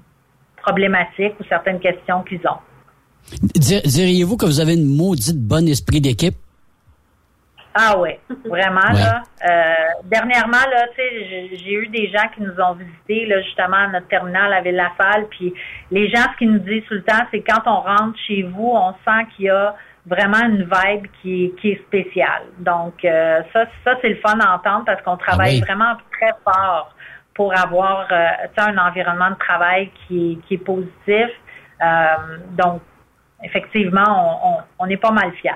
[0.57, 2.59] problématiques ou certaines questions qu'ils ont.
[3.55, 6.35] Dir- Diriez-vous que vous avez une maudite bonne esprit d'équipe?
[7.75, 8.11] Ah oui,
[8.45, 9.21] vraiment là.
[9.47, 9.73] Euh,
[10.05, 13.87] dernièrement là, tu sais, j'ai- eu des gens qui nous ont visités là justement à
[13.87, 15.53] notre terminal à Ville-la-Salle, puis
[15.91, 18.71] les gens ce qu'ils nous disent tout le temps, c'est quand on rentre chez vous,
[18.73, 19.75] on sent qu'il y a
[20.07, 22.43] vraiment une vibe qui, qui est spéciale.
[22.57, 25.61] Donc euh, ça, ça c'est le fun à entendre parce qu'on travaille oui.
[25.61, 26.93] vraiment très fort
[27.35, 28.27] pour avoir euh,
[28.57, 31.29] tu sais, un environnement de travail qui, est- qui est positif.
[31.81, 32.15] Euh,
[32.57, 32.81] donc
[33.43, 34.03] effectivement,
[34.43, 35.51] on, on, on est pas mal fiers.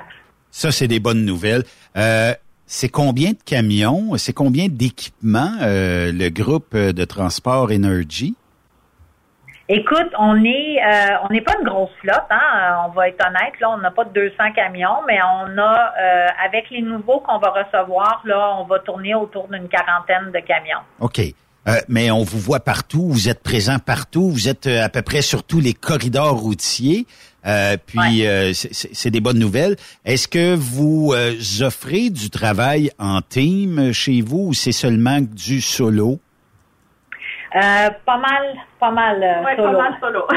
[0.53, 1.63] Ça, c'est des bonnes nouvelles.
[1.97, 2.33] Euh,
[2.67, 8.35] c'est combien de camions, c'est combien d'équipements euh, le groupe de transport Energy?
[9.67, 13.53] Écoute, on est euh, on n'est pas une grosse flotte, hein, on va être honnête,
[13.59, 17.39] là, on n'a pas de 200 camions, mais on a euh, avec les nouveaux qu'on
[17.39, 20.83] va recevoir, là, on va tourner autour d'une quarantaine de camions.
[20.99, 21.21] OK.
[21.65, 25.23] Euh, mais on vous voit partout, vous êtes présent partout, vous êtes à peu près
[25.23, 27.07] sur tous les corridors routiers.
[27.45, 29.75] Euh, puis euh, c'est- c'est c'est des bonnes nouvelles.
[30.05, 35.59] Est-ce que vous euh, offrez du travail en team chez vous ou c'est seulement du
[35.59, 36.19] solo?
[37.55, 38.43] Euh, pas mal,
[38.79, 39.71] pas mal euh, Ouais, solo.
[39.77, 40.27] pas mal solo.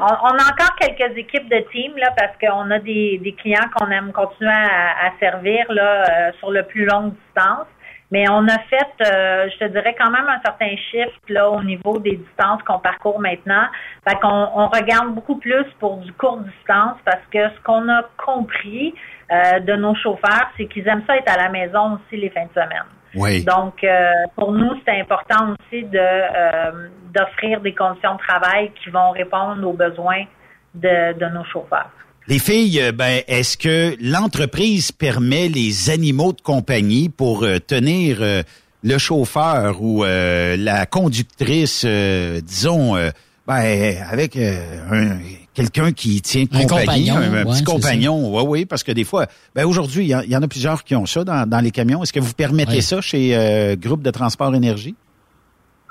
[0.00, 3.66] on, on a encore quelques équipes de team là parce qu'on a des, des clients
[3.76, 7.66] qu'on aime continuer à, à servir là euh, sur le plus longue distance.
[8.10, 11.62] Mais on a fait, euh, je te dirais quand même un certain shift là au
[11.62, 13.66] niveau des distances qu'on parcourt maintenant.
[14.08, 18.02] Fait qu'on on regarde beaucoup plus pour du court distance parce que ce qu'on a
[18.16, 18.94] compris
[19.30, 22.46] euh, de nos chauffeurs, c'est qu'ils aiment ça être à la maison aussi les fins
[22.46, 22.86] de semaine.
[23.14, 23.44] Oui.
[23.44, 28.90] Donc, euh, pour nous, c'est important aussi de euh, d'offrir des conditions de travail qui
[28.90, 30.24] vont répondre aux besoins
[30.74, 31.90] de, de nos chauffeurs.
[32.30, 38.18] Les filles, euh, ben, est-ce que l'entreprise permet les animaux de compagnie pour euh, tenir
[38.20, 38.42] euh,
[38.84, 42.94] le chauffeur ou euh, la conductrice, euh, disons,
[43.48, 44.60] ben, avec euh,
[44.92, 45.18] un-
[45.54, 48.92] quelqu'un qui tient Un compagnie, compagnon, un, un ouais, petit compagnon, oui, oui, parce que
[48.92, 49.26] des fois,
[49.56, 51.60] ben aujourd'hui, il y, en- il y en a plusieurs qui ont ça dans, dans
[51.60, 52.00] les camions.
[52.04, 54.94] Est-ce que vous permettez ça chez euh, Groupe de Transport Énergie?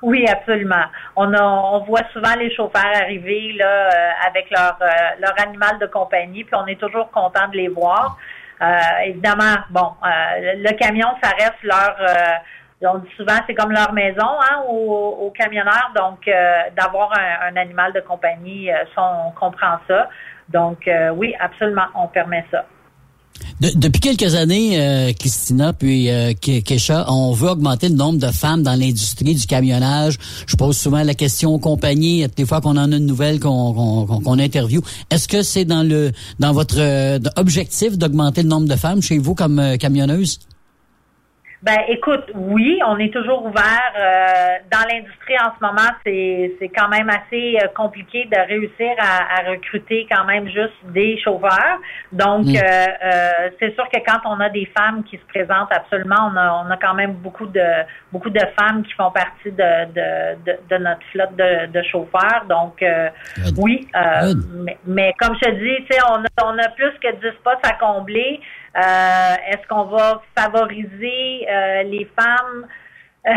[0.01, 0.85] Oui, absolument.
[1.15, 4.87] On a, on voit souvent les chauffeurs arriver là euh, avec leur euh,
[5.19, 8.17] leur animal de compagnie, puis on est toujours content de les voir.
[8.61, 13.71] Euh, évidemment, bon, euh, le, camion, ça reste leur euh, on dit souvent c'est comme
[13.73, 19.31] leur maison hein, aux, aux camionneurs, donc euh, d'avoir un, un animal de compagnie, on
[19.31, 20.09] comprend ça.
[20.47, 22.65] Donc oui, absolument, on permet ça.
[23.61, 28.19] De- depuis quelques années, euh, Christina puis euh, Ke- Kesha, on veut augmenter le nombre
[28.19, 30.17] de femmes dans l'industrie du camionnage.
[30.47, 34.39] Je pose souvent la question aux compagnies, des fois qu'on en a une nouvelle qu'on
[34.39, 34.81] interviewe.
[35.09, 39.17] Est-ce que c'est dans le dans votre euh, objectif d'augmenter le nombre de femmes chez
[39.17, 40.39] vous comme euh, camionneuse?
[41.61, 43.91] Ben, écoute, oui, on est toujours ouvert.
[43.99, 48.91] euh, dans l'industrie en ce moment, c'est c'est quand même assez euh, compliqué de réussir
[48.97, 51.77] à, à recruter quand même juste des chauffeurs.
[52.13, 52.55] Donc, Mm.
[52.55, 52.61] euh,
[53.03, 56.63] euh, c'est sûr que quand on a des femmes qui se présentent, absolument, on a,
[56.65, 57.67] on a quand même beaucoup de
[58.13, 62.45] beaucoup de femmes qui font partie de de, de, de notre flotte de, de chauffeurs.
[62.47, 63.09] Donc, euh,
[63.57, 64.33] oui, euh,
[64.63, 67.37] mais, mais comme je te dis, tu sais, on a, on a plus que 10
[67.43, 68.39] postes à combler.
[68.77, 72.67] Euh, Est-ce qu'on va favoriser euh, les femmes?
[73.27, 73.31] Euh,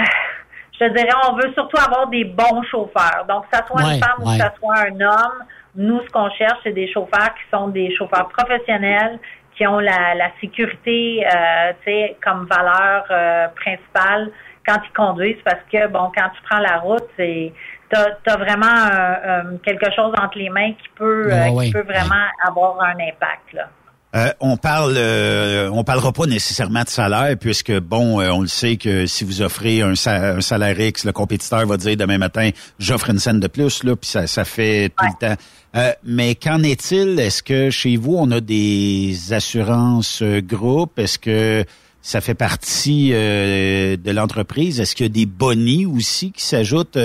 [0.81, 3.25] je dirais, on veut surtout avoir des bons chauffeurs.
[3.29, 5.45] Donc, que ça soit Ouais, une femme ou que ça soit un homme,
[5.77, 9.19] nous, ce qu'on cherche, c'est des chauffeurs qui sont des chauffeurs professionnels,
[9.57, 14.31] qui ont la, la sécurité, euh, tu sais, comme valeur euh, principale
[14.67, 17.53] quand ils conduisent, parce que, bon, quand tu prends la route, c'est
[17.91, 21.73] t'as as vraiment un- un- quelque chose entre les mains qui peut, euh, Ouais, qui
[21.73, 23.69] peut vraiment avoir un impact, là.
[24.15, 28.47] Euh, on parle, euh, on parlera pas nécessairement de salaire puisque bon, euh, on le
[28.47, 32.19] sait que si vous offrez un, sa- un salaire X, le compétiteur va dire demain
[32.19, 35.37] matin, j'offre une scène de plus là, puis ça, ça fait tout le temps.
[35.77, 37.19] Euh, mais qu'en est-il?
[37.19, 40.99] Est-ce que chez vous on a des assurances groupes?
[40.99, 41.65] Est-ce que
[42.03, 44.79] ça fait partie euh, de l'entreprise?
[44.79, 46.99] Est-ce qu'il y a des bonnies aussi qui s'ajoutent?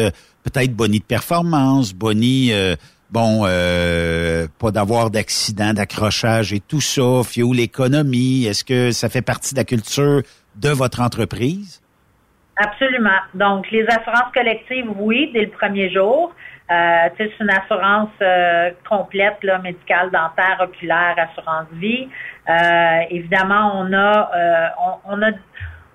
[0.43, 2.75] Peut-être bonnies de performance, bonnies euh,
[3.11, 8.45] bon, euh, pas d'avoir d'accident, d'accrochage et tout ça, fuel l'économie?
[8.45, 10.21] Est-ce que ça fait partie de la culture
[10.55, 11.81] de votre entreprise?
[12.57, 13.19] Absolument.
[13.35, 16.33] Donc, les assurances collectives, oui, dès le premier jour.
[16.69, 22.09] Euh, c'est une assurance euh, complète, là, médicale, dentaire, oculaire, assurance vie.
[22.49, 24.73] Euh, évidemment, on a,
[25.05, 25.31] on a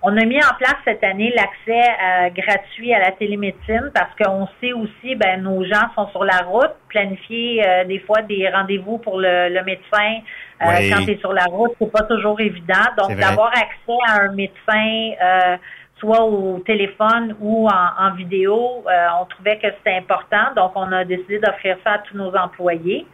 [0.05, 4.47] on a mis en place cette année l'accès euh, gratuit à la télémédecine parce qu'on
[4.59, 8.97] sait aussi, ben, nos gens sont sur la route, planifier euh, des fois des rendez-vous
[8.97, 10.19] pour le, le médecin
[10.61, 10.89] euh, Oui.
[10.89, 12.83] quand tu es sur la route, c'est pas toujours évident.
[12.97, 15.57] Donc, d'avoir accès à un médecin, euh,
[15.99, 20.53] soit au téléphone ou en, en vidéo, euh, on trouvait que c'était important.
[20.53, 23.07] Donc, on a décidé d'offrir ça à tous nos employés.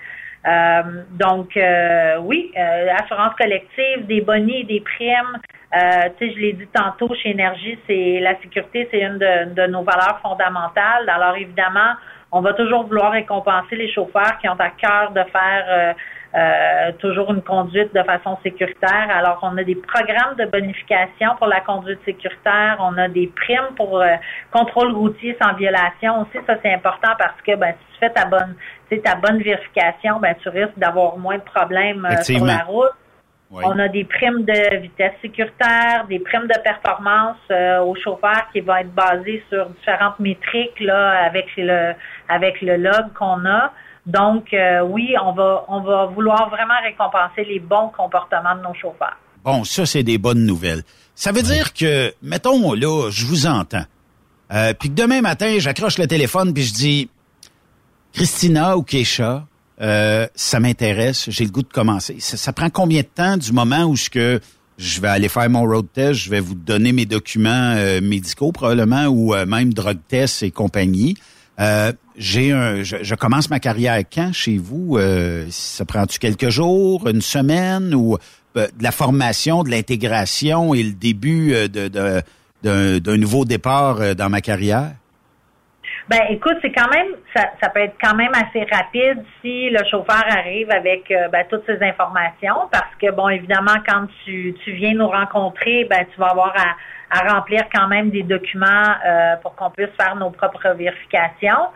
[0.47, 5.37] Euh, donc, euh, oui, euh, assurance collective, des bonnies et des primes.
[5.73, 11.09] Je l'ai dit tantôt, chez Énergie, c'est la sécurité, c'est une de, nos valeurs fondamentales.
[11.09, 11.93] Alors, évidemment,
[12.31, 15.93] on va toujours vouloir récompenser les chauffeurs qui ont à cœur de faire euh,
[16.35, 19.07] euh, toujours une conduite de façon sécuritaire.
[19.09, 22.77] Alors, on a des programmes de bonification pour la conduite sécuritaire.
[22.79, 24.03] On a des primes pour
[24.51, 26.21] contrôle routier sans violation.
[26.21, 28.55] Aussi, ça, c'est important parce que ben, si tu fais ta bonne,
[28.97, 32.89] ta bonne vérification, ben, tu risques d'avoir moins de problèmes euh, sur la route.
[33.51, 33.63] Oui.
[33.65, 38.61] On a des primes de vitesse sécuritaire, des primes de performance euh, aux chauffeurs qui
[38.61, 41.93] vont être basées sur différentes métriques là avec le
[42.27, 43.71] avec le log qu'on a.
[44.05, 48.75] Donc euh, oui, on va on va vouloir vraiment récompenser les bons comportements de nos
[48.75, 49.17] chauffeurs.
[49.43, 50.83] Bon, ça, c'est des bonnes nouvelles.
[51.15, 53.85] Ça veut dire que, mettons, là, je vous entends.
[54.51, 57.09] Euh, puis que demain matin, j'accroche le téléphone puis je dis
[58.13, 59.45] Christina ou Keisha,
[59.81, 62.17] euh, ça m'intéresse, j'ai le goût de commencer.
[62.19, 64.41] Ça, prend combien de temps du moment où ce que
[64.77, 68.51] je vais aller faire mon road test, je vais vous donner mes documents euh, médicaux
[68.51, 71.15] probablement ou euh, même drug test et compagnie.
[71.59, 74.97] Euh, j'ai un, je, je commence ma carrière quand chez vous?
[75.49, 78.17] Ça prend-tu quelques jours, une semaine ou
[78.55, 81.87] de la formation, de l'intégration et le début de,
[82.63, 84.95] d'un, nouveau départ dans ma carrière?
[86.09, 89.77] Ben écoute, c'est quand même ça, ça peut être quand même assez rapide si le
[89.91, 94.71] chauffeur arrive avec euh, ben, toutes ces informations parce que bon évidemment quand tu, tu
[94.71, 99.35] viens nous rencontrer, ben tu vas avoir à, à remplir quand même des documents euh,
[99.43, 101.67] pour qu'on puisse faire nos propres vérifications.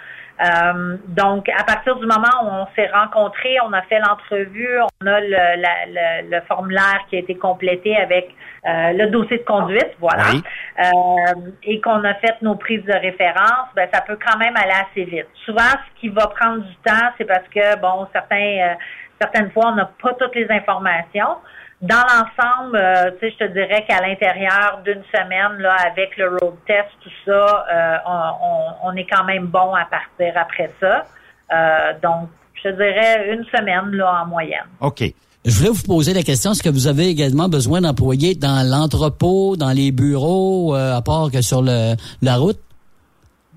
[0.41, 5.05] Euh, donc, à partir du moment où on s'est rencontrés, on a fait l'entrevue, on
[5.07, 8.33] a le, la- le- le formulaire qui a été complété avec
[8.67, 10.41] euh, le dossier de conduite, voilà, Oui.
[10.79, 14.71] Euh, et qu'on a fait nos prises de référence, ben ça peut quand même aller
[14.89, 15.27] assez vite.
[15.45, 18.37] Souvent, ce qui va prendre du temps, c'est parce que bon, certains,
[18.71, 18.73] euh,
[19.21, 21.37] certaines fois, on n'a pas toutes les informations.
[21.83, 26.29] Dans l'ensemble, euh, tu sais, je te dirais qu'à l'intérieur d'une semaine, là, avec le
[26.29, 30.71] road test, tout ça, euh, on, on- on est quand même bon à partir après
[30.79, 31.03] ça.
[31.53, 34.65] Euh, donc, je te dirais une semaine là en moyenne.
[34.79, 35.03] OK.
[35.45, 39.57] Je voulais vous poser la question, est-ce que vous avez également besoin d'employés dans l'entrepôt,
[39.57, 42.59] dans les bureaux, euh, à part que sur le, la route?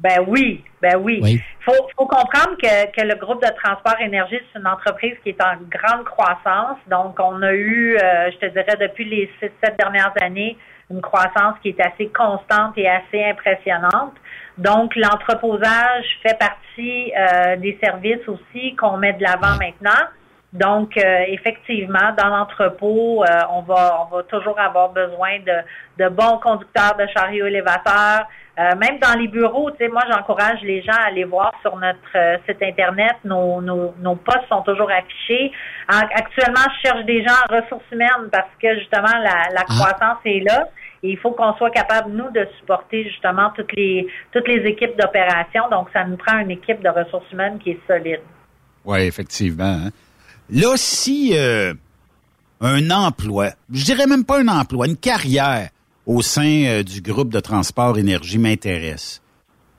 [0.01, 1.19] Ben oui, ben oui.
[1.23, 1.43] Oui.
[1.65, 5.43] Faut, faut comprendre que, que le groupe de transport énergie, c'est une entreprise qui est
[5.43, 6.79] en grande croissance.
[6.89, 10.57] Donc, on a eu, euh, je te dirais, depuis les six, sept dernières années,
[10.91, 14.15] une croissance qui est assez constante et assez impressionnante.
[14.57, 20.05] Donc, l'entreposage fait partie euh, des services aussi qu'on met de l'avant maintenant.
[20.53, 25.57] Donc, euh, effectivement, dans l'entrepôt, euh, on va on va toujours avoir besoin de,
[26.03, 28.27] de bons conducteurs de chariots élévateurs.
[28.59, 31.77] Euh, même dans les bureaux, tu sais, moi, j'encourage les gens à aller voir sur
[31.77, 33.17] notre euh, site Internet.
[33.25, 35.53] Nos, nos, nos postes sont toujours affichés.
[35.93, 40.19] En- actuellement, je cherche des gens en ressources humaines parce que, justement, la, la croissance
[40.25, 40.69] est là.
[41.03, 44.99] Et il faut qu'on soit capable, nous, de supporter, justement, toutes les, toutes les équipes
[44.99, 45.65] d'opération.
[45.71, 48.21] Donc, ça nous prend une équipe de ressources humaines qui est solide.
[48.87, 49.65] Oui, effectivement.
[49.87, 49.91] hein.
[50.49, 51.75] Là, si euh,
[52.63, 55.69] un emploi, je dirais même pas un emploi, une carrière
[56.07, 59.23] au sein euh, du groupe de transport énergie m'intéresse,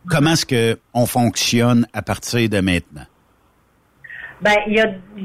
[0.09, 3.05] comment est-ce que on fonctionne à partir de maintenant?
[4.39, 4.75] Ben, il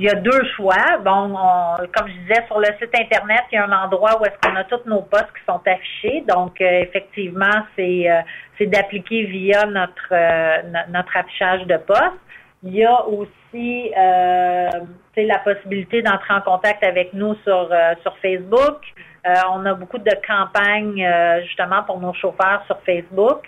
[0.01, 0.97] y a, deux choix.
[1.05, 4.25] Bon, on- comme je disais, sur le site Internet, il y a un endroit où
[4.25, 6.25] est-ce qu'on a tous nos postes qui sont affichés.
[6.27, 8.21] Donc, euh, effectivement, c'est euh,
[8.57, 10.09] c'est d'appliquer via notre
[10.73, 12.21] no- notre affichage de poste.
[12.65, 17.69] Il y a aussi la possibilité d'entrer en contact avec nous sur,
[18.03, 18.79] sur Facebook.
[19.25, 23.43] Euh, on a beaucoup de campagnes euh, justement pour nos chauffeurs sur Facebook.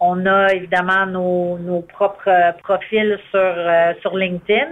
[0.00, 4.70] On a évidemment nos, propres euh, profils sur, LinkedIn.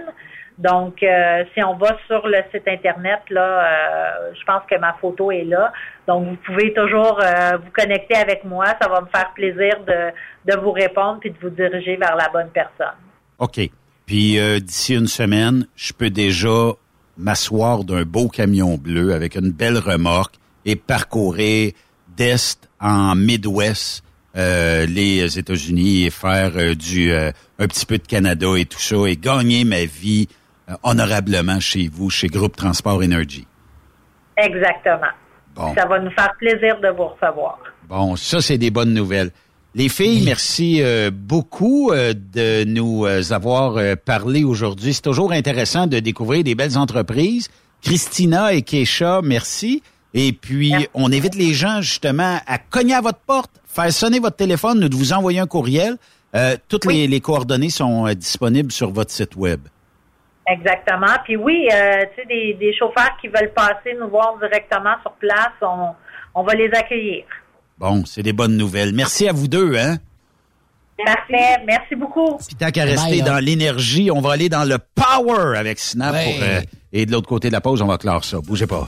[0.57, 1.05] Donc,
[1.53, 5.71] si on va sur le site Internet, là, je pense que ma photo est là.
[6.07, 7.21] Donc, vous pouvez toujours
[7.63, 8.65] vous connecter avec moi.
[8.81, 12.49] Ça va me faire plaisir de, vous répondre puis de vous diriger vers la bonne
[12.49, 12.97] personne.
[13.37, 13.69] OK.
[14.07, 16.71] Puis d'ici une semaine, je peux déjà
[17.19, 21.71] m'asseoir d'un beau camion bleu avec une belle remorque et parcourir
[22.15, 24.03] d'est en Midwest
[24.35, 28.79] euh, les États-Unis et faire euh, du euh, un petit peu de Canada et tout
[28.79, 30.27] ça et gagner ma vie
[30.69, 33.47] euh, honorablement chez vous, chez Groupe Transport Energy.
[34.37, 35.07] Exactement.
[35.55, 35.73] Bon.
[35.73, 37.57] Ça va nous faire plaisir de vous recevoir.
[37.89, 39.31] Bon, ça, c'est des bonnes nouvelles.
[39.73, 44.93] Les filles, merci euh, beaucoup euh, de nous euh, avoir parlé aujourd'hui.
[44.93, 47.49] C'est toujours intéressant de découvrir des belles entreprises.
[47.81, 49.81] Christina et Keisha, merci.
[50.13, 54.37] Et puis, on invite les gens justement à cogner à votre porte, faire sonner votre
[54.37, 55.97] téléphone ou de vous envoyer un courriel.
[56.35, 59.61] Euh, toutes les, les coordonnées sont euh, disponibles sur votre site web.
[60.49, 61.13] Exactement.
[61.25, 65.11] Puis oui, euh, tu sais, des, des chauffeurs qui veulent passer nous voir directement sur
[65.13, 65.89] place, on,
[66.35, 67.25] on va les accueillir.
[67.77, 68.93] Bon, c'est des bonnes nouvelles.
[68.93, 69.97] Merci à vous deux, hein?
[71.05, 71.63] Parfait.
[71.65, 72.37] Merci beaucoup.
[72.37, 76.13] Puis tant qu'à rester dans l'énergie, on va aller dans le power avec Snap.
[76.13, 76.33] Ouais.
[76.33, 76.61] Pour, euh,
[76.91, 78.39] et de l'autre côté de la pause, on va clore ça.
[78.41, 78.87] Bougez pas.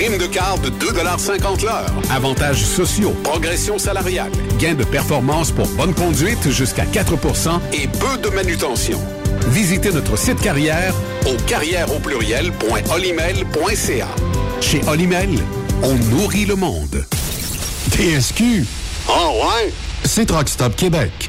[0.00, 1.92] Prime de carte de 2,50 l'heure.
[2.10, 3.14] Avantages sociaux.
[3.22, 4.32] Progression salariale.
[4.58, 8.98] Gain de performance pour bonne conduite jusqu'à 4% et peu de manutention.
[9.48, 10.94] Visitez notre site carrière
[11.26, 14.08] au carrière au pluriel.olimel.ca.
[14.62, 15.38] Chez Olimel,
[15.82, 17.04] on nourrit le monde.
[17.90, 18.64] TSQ.
[19.06, 19.70] Oh ouais?
[20.04, 21.28] C'est Truck Stop Québec.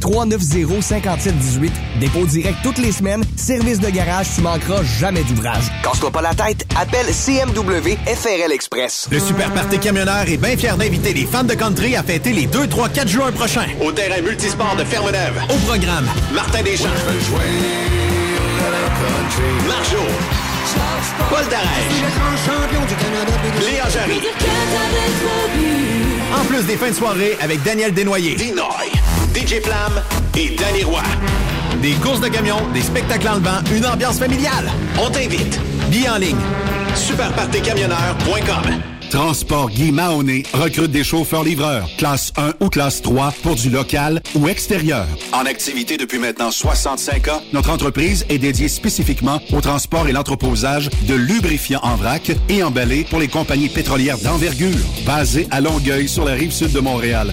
[0.00, 1.72] 390 5718.
[2.00, 3.24] Dépôt direct toutes les semaines.
[3.36, 5.64] Service de garage, tu manqueras jamais d'ouvrage.
[5.82, 9.08] Casse-toi pas la tête, appelle CMW FRL Express.
[9.10, 12.46] Le Super Party Camionneur est bien fier d'inviter les fans de country à fêter les
[12.46, 13.66] 2, 3, 4 juin prochains.
[13.80, 15.42] Au terrain multisport de Ferme-Neuve.
[15.50, 16.88] Au programme, Martin Deschamps.
[19.66, 19.96] Marjo.
[21.30, 21.96] Paul Darèche.
[23.64, 24.20] Léa Jarry.
[26.34, 28.34] en plus des fins de soirée avec Daniel Desnoyers.
[28.36, 28.90] Dinoy.
[29.36, 29.92] DJ Plam
[30.34, 31.02] et Danny Roy.
[31.82, 34.70] Des courses de camions, des spectacles en levant, une ambiance familiale.
[34.98, 35.60] On t'invite.
[35.90, 36.38] Billets en ligne.
[36.94, 38.80] Superpartycamionneur.com
[39.10, 44.48] Transport Guy Mahoney recrute des chauffeurs-livreurs, classe 1 ou classe 3 pour du local ou
[44.48, 45.06] extérieur.
[45.34, 50.88] En activité depuis maintenant 65 ans, notre entreprise est dédiée spécifiquement au transport et l'entreposage
[51.06, 56.24] de lubrifiants en vrac et emballés pour les compagnies pétrolières d'envergure, basées à Longueuil sur
[56.24, 57.32] la rive sud de Montréal.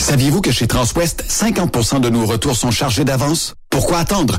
[0.00, 3.54] Saviez-vous que chez Transwest, 50% de nos retours sont chargés d'avance?
[3.68, 4.38] Pourquoi attendre?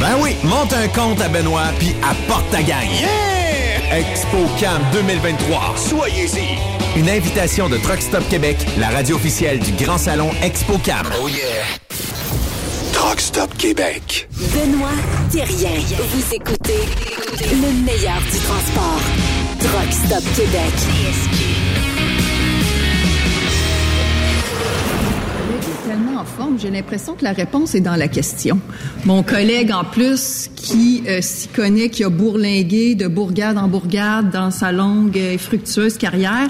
[0.00, 2.86] Ben oui, monte un compte à Benoît puis apporte ta gang.
[3.00, 3.32] Yeah!
[3.92, 5.74] ExpoCam 2023.
[5.76, 6.98] Soyez-y.
[6.98, 11.06] Une invitation de Truck Stop Québec, la radio officielle du Grand Salon ExpoCam.
[11.22, 11.42] Oh yeah.
[12.92, 14.28] Truck Stop Québec.
[14.54, 14.88] Benoît
[15.30, 15.80] Thérien.
[16.10, 16.88] Vous écoutez
[17.50, 19.00] le meilleur du transport.
[19.58, 21.51] Truck Stop Québec.
[25.86, 28.60] Tellement en forme, j'ai l'impression que la réponse est dans la question.
[29.04, 34.30] Mon collègue, en plus, qui euh, s'y connaît, qui a bourlingué de bourgade en bourgade
[34.30, 36.48] dans sa longue et fructueuse carrière.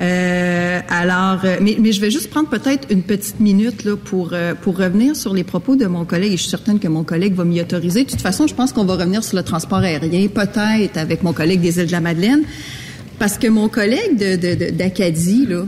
[0.00, 4.30] Euh, alors, euh, mais, mais je vais juste prendre peut-être une petite minute là pour
[4.32, 6.32] euh, pour revenir sur les propos de mon collègue.
[6.32, 8.04] Et je suis certaine que mon collègue va m'y autoriser.
[8.04, 11.32] De toute façon, je pense qu'on va revenir sur le transport aérien, peut-être avec mon
[11.32, 12.42] collègue des îles de la Madeleine,
[13.18, 15.64] parce que mon collègue de de- de- d'Acadie là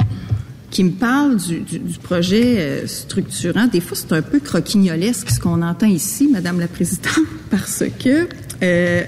[0.70, 3.66] qui me parle du, du- du projet euh, structurant.
[3.66, 7.18] Des fois, c'est un peu croquignolesque ce qu'on entend ici, Madame la Présidente,
[7.50, 8.28] parce que
[8.62, 9.02] euh,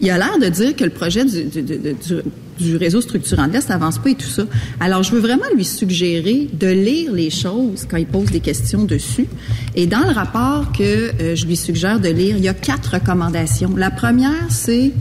[0.00, 3.98] il a l'air de dire que le projet du, du- réseau structurant de l'Est n'avance
[3.98, 4.44] pas et tout ça.
[4.78, 8.84] Alors, je veux vraiment lui suggérer de lire les choses quand il pose des questions
[8.84, 9.26] dessus.
[9.74, 10.82] Et dans le rapport que
[11.20, 13.74] euh, je lui suggère de lire, il y a quatre recommandations.
[13.76, 14.92] La première, c'est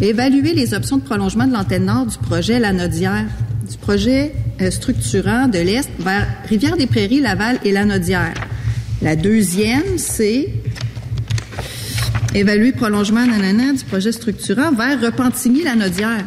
[0.00, 3.26] évaluer les options de prolongement de l'antenne nord du projet La Nodière,
[3.68, 4.32] du projet
[4.70, 8.34] structurant de l'Est vers Rivière-des-Prairies, Laval et La Nodière.
[9.02, 10.48] La deuxième, c'est
[12.34, 16.26] évaluer prolongement nanana, du projet structurant vers Repentigny-La Nodière.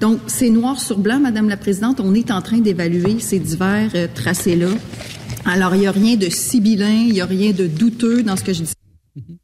[0.00, 2.00] Donc, c'est noir sur blanc, Madame la Présidente.
[2.00, 4.68] On est en train d'évaluer ces divers euh, tracés-là.
[5.44, 8.44] Alors, il n'y a rien de sibyllin, il n'y a rien de douteux dans ce
[8.44, 8.72] que je dis.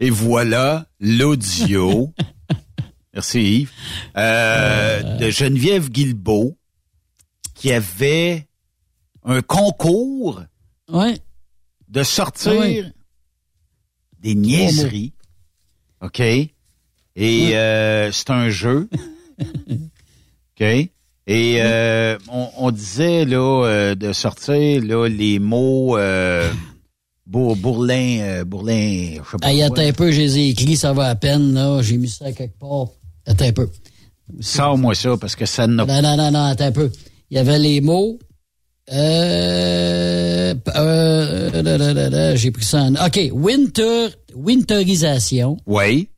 [0.00, 2.12] Et voilà l'audio.
[3.14, 3.70] Merci Yves.
[4.16, 6.56] Euh, de Geneviève Guilbeault
[7.56, 8.46] qui avait
[9.24, 10.42] un concours
[11.88, 12.84] de sortir Ouais.
[14.20, 15.12] des niaiseries.
[16.00, 16.20] OK?
[16.20, 18.88] Et euh, c'est un jeu.
[19.70, 20.60] OK?
[21.28, 26.48] Et euh, on, on disait là euh, de sortir là les mots euh,
[27.26, 30.92] bour- bourlin, bourlin, je sais pas Hey, attends un peu, je les ai écrits, ça
[30.92, 31.82] va à peine, là.
[31.82, 32.86] J'ai mis ça quelque part.
[33.26, 33.68] Attends un peu.
[34.40, 36.92] Sors-moi ça parce que ça n'a Non, non, non, non, attends un peu.
[37.30, 38.18] Il y avait les mots.
[38.92, 42.94] Euh, euh, j'ai pris ça en...
[42.94, 45.56] OK, winter, winterisation.
[45.66, 46.08] Oui.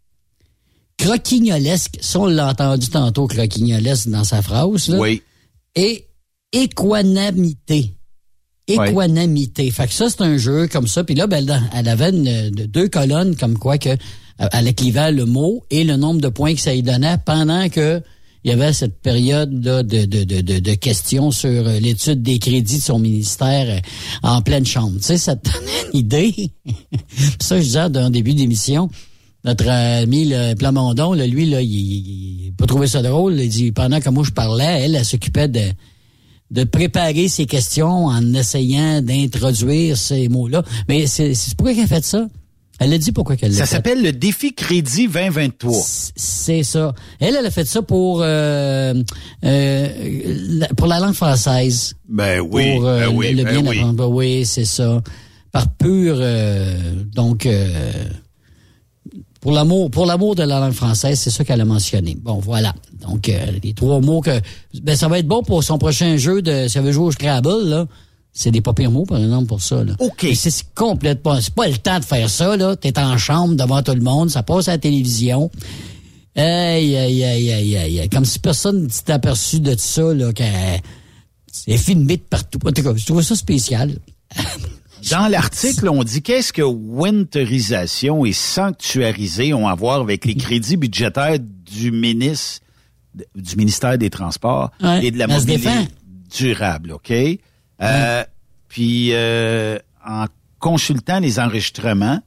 [0.99, 1.97] croquignolesque.
[2.01, 4.89] Ça, on l'a entendu tantôt, croquignolesque dans sa phrase.
[4.89, 4.99] Là.
[4.99, 5.23] Oui.
[5.75, 6.07] Et
[6.53, 7.95] équanimité.
[8.67, 9.71] Équanimité.
[9.71, 11.05] Fait que ça, c'est un jeu comme ça.
[11.05, 15.25] Puis là, ben, elle- avait une- deux colonnes comme quoi que euh, elle écrivait le
[15.25, 18.03] mot et le nombre de points que ça lui donnait pendant que
[18.45, 22.39] il y avait cette période là, de, de, de, de, questions sur euh, l'étude des
[22.39, 23.81] crédits de son ministère euh,
[24.23, 24.97] en pleine chambre.
[24.99, 26.51] Tu sais, ça te donne une idée.
[27.41, 28.89] ça, je disais le début d'émission,
[29.45, 33.41] notre ami le Plamondon, là, lui, là, il, il, il a pas trouvé ça drôle.
[33.41, 35.73] Il dit, pendant que moi je parlais, elle, elle s'occupait de
[36.51, 40.63] de préparer ses questions en essayant d'introduire ces mots-là.
[40.89, 42.27] Mais c'est pourquoi qu'elle a fait ça?
[42.81, 45.73] Elle a dit pourquoi qu'elle l'a Ça s'appelle le défi crédit 2023.
[46.15, 46.95] C'est ça.
[47.19, 48.95] Elle, elle a fait ça pour euh,
[49.45, 49.89] euh,
[50.61, 51.95] la- pour la langue française.
[52.09, 53.81] Ben oui, Pour euh, ben oui, le ben bien oui.
[53.95, 55.03] Ben oui, c'est ça.
[55.51, 56.77] Par pur euh,
[57.15, 58.05] donc euh,
[59.41, 62.17] pour l'amour pour l'amour de la langue française, c'est ça qu'elle a mentionné.
[62.21, 62.75] Bon, voilà.
[63.01, 64.41] Donc euh, les trois mots que
[64.83, 67.13] ben ça va être bon pour son prochain jeu de si elle veut jouer au
[67.13, 67.87] Scrabble là.
[68.41, 69.83] C'est des pas pires mots, par exemple, pour ça.
[69.83, 69.95] Là.
[69.99, 70.25] OK.
[70.33, 71.41] C'est complètement...
[71.41, 72.77] C'est pas le temps de faire ça, là.
[72.77, 75.51] T'es en chambre devant tout le monde, ça passe à la télévision.
[76.37, 78.09] Aïe, aïe, aïe, aïe, aïe.
[78.09, 80.45] Comme si personne ne s'était aperçu de ça, là, que
[81.51, 82.61] c'est filmé de partout.
[82.65, 83.99] En tout cas, je trouve ça spécial.
[85.11, 90.77] Dans l'article, on dit qu'est-ce que winterisation et sanctuarisé ont à voir avec les crédits
[90.77, 92.61] budgétaires du ministre
[93.35, 95.71] du ministère des Transports Ouais, et de la mobilité
[96.31, 97.13] durable, OK?
[97.83, 98.25] Euh,
[98.69, 100.27] Puis euh, en
[100.59, 102.21] consultant les enregistrements,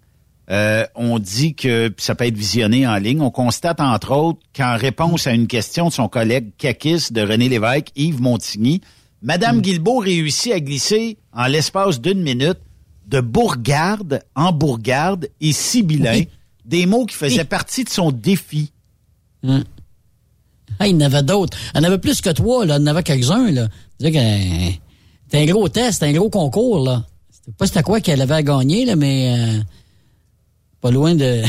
[0.50, 3.22] euh, on dit que ça peut être visionné en ligne.
[3.22, 7.48] On constate entre autres qu'en réponse à une question de son collègue Kakis de René
[7.48, 8.82] Lévesque, Yves Montigny,
[9.22, 9.62] Madame.
[9.62, 12.60] Guilbeault réussit à glisser en l'espace d'une minute
[13.08, 16.24] de bourgarde en bourgarde et sibyllin
[16.66, 18.72] des mots qui faisaient partie de son défi.
[19.44, 19.64] Hum.
[20.80, 21.58] Ah, il y en avait d'autres.
[21.76, 22.78] Il en avait plus que toi, là.
[22.78, 23.68] Il en avait quelques-uns, là.
[25.34, 27.06] Euh, C'était un gros test, c'était un gros concours, là.
[27.32, 29.60] C'était pas c'était quoi qu'elle avait à gagner, là, mais euh,
[30.82, 31.42] pas loin de.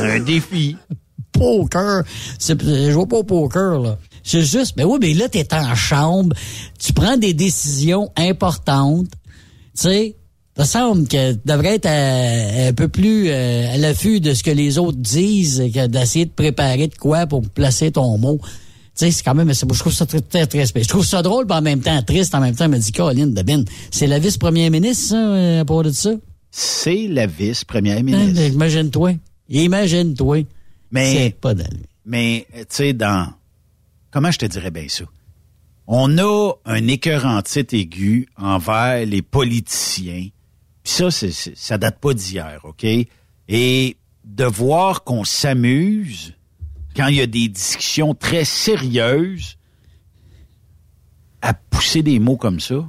[0.00, 0.76] un défi.
[1.32, 2.02] Poker.
[2.38, 3.98] C'est- Je joue pas au poker, là.
[4.24, 6.34] C'est juste, ben oui, mais là, t'es en chambre,
[6.78, 9.06] tu prends des décisions importantes,
[9.76, 10.14] tu sais.
[10.56, 14.42] Ça semble que tu devrais être euh, un peu plus euh, à l'affût de ce
[14.42, 18.40] que les autres disent que d'essayer de préparer de quoi pour placer ton mot.
[18.98, 20.84] Sais, c'est quand même, je trouve ça très, très, très spécial.
[20.84, 22.90] Je trouve ça drôle, mais en même temps triste, en même temps, elle me dit,
[22.90, 23.62] Caroline Debin,
[23.92, 26.10] c'est la vice-première ministre, ça, euh, à propos de ça?
[26.50, 28.42] C'est la vice-première Hein, ministre.
[28.42, 29.12] Imagine-toi.
[29.48, 30.44] Imagine-toi.
[30.90, 31.86] Mais, C'est pas d'allure.
[32.04, 33.32] mais tu sais, dans...
[34.10, 35.04] Comment je te dirais bien ça?
[35.86, 40.28] On a un écœurant titre aigu envers les politiciens.
[40.82, 42.84] Puis ça, c'est- ça date pas d'hier, OK?
[43.48, 46.34] Et de voir qu'on s'amuse
[46.98, 49.56] quand il y a des discussions très sérieuses
[51.40, 52.84] à pousser des mots comme ça.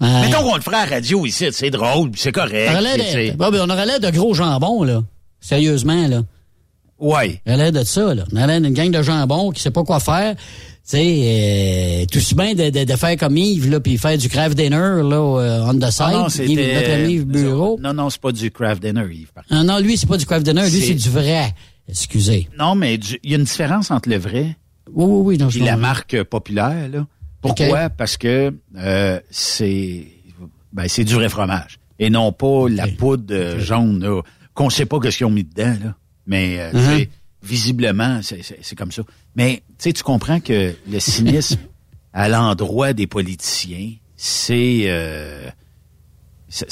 [0.00, 2.70] Mettons qu'on le ferait à la radio ici, c'est drôle, c'est correct.
[2.70, 5.02] On aurait l'air- Bon, ben, de gros jambons, là.
[5.40, 6.22] Sérieusement, là.
[6.98, 7.40] Ouais.
[7.46, 8.24] On aurait l'air de ça, là.
[8.32, 10.34] On aurait d'une gang de jambons qui sait pas quoi faire.
[10.36, 10.40] Tu
[10.82, 11.00] sais,
[12.02, 14.54] euh, tout si bien de, de, de faire comme Yves, là, puis faire du craft
[14.54, 16.04] dinner, là, euh, on the side.
[16.08, 16.74] Ah non, Yves, c'était...
[16.74, 17.78] notre ami Yves Bureau.
[17.80, 19.32] Non, non, c'est pas du craft dinner, Yves.
[19.34, 21.54] par Ah non, lui, c'est pas du craft dinner, lui, c'est du vrai.
[21.88, 22.48] Excusez.
[22.58, 24.56] Non, mais du- il y a une différence entre le vrai
[24.92, 25.38] Oui, oui, oui.
[25.38, 26.88] Non, je et la marque populaire.
[26.88, 27.06] Là.
[27.42, 27.90] Pourquoi?
[27.90, 30.06] Parce que euh, c'est
[30.72, 34.22] ben, c'est du vrai fromage et non pas la poudre euh, jaune là,
[34.54, 35.76] qu'on sait pas ce qu'ils ont mis dedans.
[35.84, 35.94] Là.
[36.26, 36.98] Mais euh, Mhm.
[36.98, 37.10] sais,
[37.42, 39.02] visiblement, c'est- comme ça.
[39.36, 41.58] Mais tu sais, tu comprends que le cynisme
[42.14, 44.84] à l'endroit des politiciens, c'est...
[44.86, 45.48] Euh,
[46.48, 46.66] ça,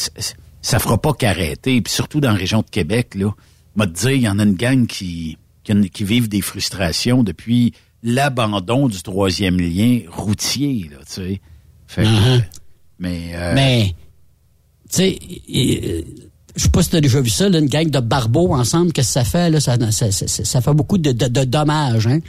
[0.63, 1.81] ça fera pas qu'arrêter.
[1.83, 3.35] Puis surtout dans la région de Québec, là,
[3.77, 7.23] m'a te dire, il y en a une gang qui, qui, qui vivent des frustrations
[7.23, 7.73] depuis
[8.03, 11.41] l'abandon du troisième lien routier, là, tu sais.
[11.87, 12.43] Fait que, Mhm.
[12.99, 13.95] mais, euh, Mais,
[14.91, 15.19] tu sais,
[16.57, 18.93] je sais pas si tu as déjà vu ça, là, une gang de barbeaux ensemble,
[18.93, 19.51] qu'est-ce que ça fait?
[19.51, 22.07] Là, ça, ça, ça, ça fait beaucoup de, de, de dommages.
[22.07, 22.21] Hein?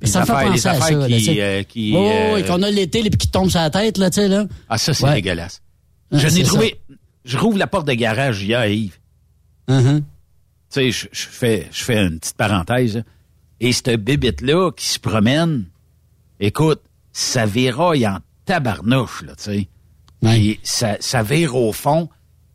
[0.00, 0.90] Mais ça me fait penser les à ça.
[0.90, 1.40] là, qui, sais.
[1.42, 1.98] euh, qui, ouais,
[2.30, 4.46] euh, ouais, qu'on a l'été, puis qui tombe sur la tête, là, tu sais, là.
[4.68, 5.14] Ah, ça, c'est Ouais.
[5.14, 5.62] dégueulasse.
[6.12, 6.48] Je n'ai ça.
[6.50, 6.76] trouvé...
[7.24, 8.98] Je rouvre la porte de garage hier, Yves.
[9.68, 10.00] Mhm.
[10.00, 10.04] Tu
[10.74, 12.96] sais, je, fais, je fais une petite parenthèse.
[12.96, 13.02] là.
[13.60, 15.66] Et cette bébite-là qui se promène,
[16.40, 16.82] écoute,
[17.12, 19.68] ça viraille en tabarnouche, là, tu sais.
[20.62, 22.08] Ça, ça vire au fond,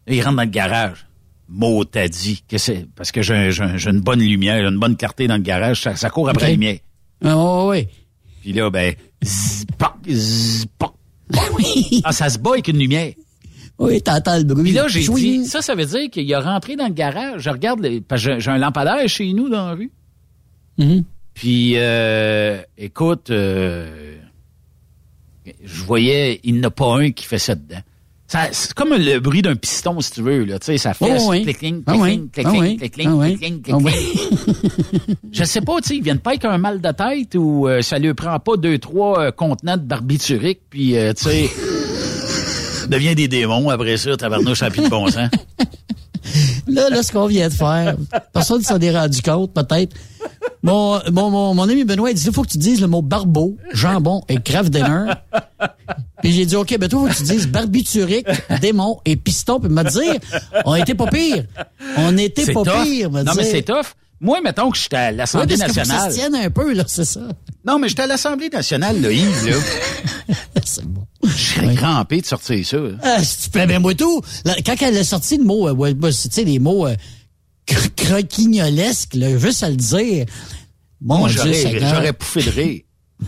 [0.07, 1.05] et il rentre dans le garage.
[1.47, 2.43] Mot t'as dit.
[2.47, 3.49] que c'est Parce que j'ai
[3.87, 6.77] une bonne lumière, une bonne clarté dans le garage, ça, ça court après la lumière.
[7.23, 7.89] Ah, ouais.
[8.41, 8.93] Puis là, ben,
[9.23, 10.93] zzz, poc, zzz, poc,
[11.31, 11.63] poc.
[12.03, 13.13] Ah, ça se bat avec une lumière.
[13.79, 14.63] Oui, t'entends le bruit.
[14.63, 17.41] Puis là, j'ai dit, ça, ça veut dire qu'il est rentré dans le garage.
[17.41, 19.91] Je regarde, les- parce que j'ai- un lampadaire chez nous dans la rue.
[20.77, 21.03] Mhm.
[21.33, 24.15] Puis, euh, écoute, euh,
[25.63, 27.79] je voyais, il n'y en a pas un qui fait ça dedans.
[28.27, 30.43] Ça- C'est comme le bruit d'un piston, si tu veux.
[30.43, 30.59] Là.
[30.59, 31.43] Tu sais, ça fait oui.
[31.43, 32.29] clic-cling, Ah oui.
[32.77, 33.17] clic-cling.
[35.31, 37.81] Je sais pas, tu sais, ils viennent pas avec un mal de tête ou euh,
[37.81, 41.49] ça lui prend pas deux, trois euh, contenants de barbiturique, puis, euh, tu sais,
[42.89, 45.29] devient des démons après ça, tabarnouche à de bon sens.
[46.67, 47.95] Là, là, ce qu'on vient de faire,
[48.33, 49.95] personne ne s'en est rendu compte, peut-être.
[50.61, 53.01] Mon, mon, mon, mon ami Benoît, il dit, il faut que tu dises le mot
[53.01, 55.13] barbeau, jambon et craft dinner.
[56.21, 58.27] Puis j'ai dit, OK, ben toi, faut que tu dises barbiturique,
[58.61, 59.59] démon et piston.
[59.59, 59.97] Puis il m'a dit,
[60.65, 61.45] on était pas pire.
[61.97, 62.83] On était C'est pas tough.
[62.83, 63.09] pire.
[63.09, 63.95] m'a Non, mais c'est tough.
[64.21, 66.13] Moi, mettons que j'étais à Ouais, l'Assemblée que que nationale.
[66.13, 67.21] tienne un peu, là, c'est ça.
[67.65, 69.47] Non, mais j'étais à l'Assemblée nationale, là, Yves,
[70.27, 70.33] là.
[70.65, 71.05] c'est bon.
[71.23, 72.77] Je serais crampé de sortir ça.
[73.01, 74.21] Ah, tu fais ben moi tout.
[74.45, 76.95] Là, quand elle a sorti le mot, euh, ouais, tu sais, les mots euh,
[77.67, 80.25] cro- croquignolesques, là, juste à le dire.
[81.01, 82.81] Mon Moi, j'aurais, pouffé de rire.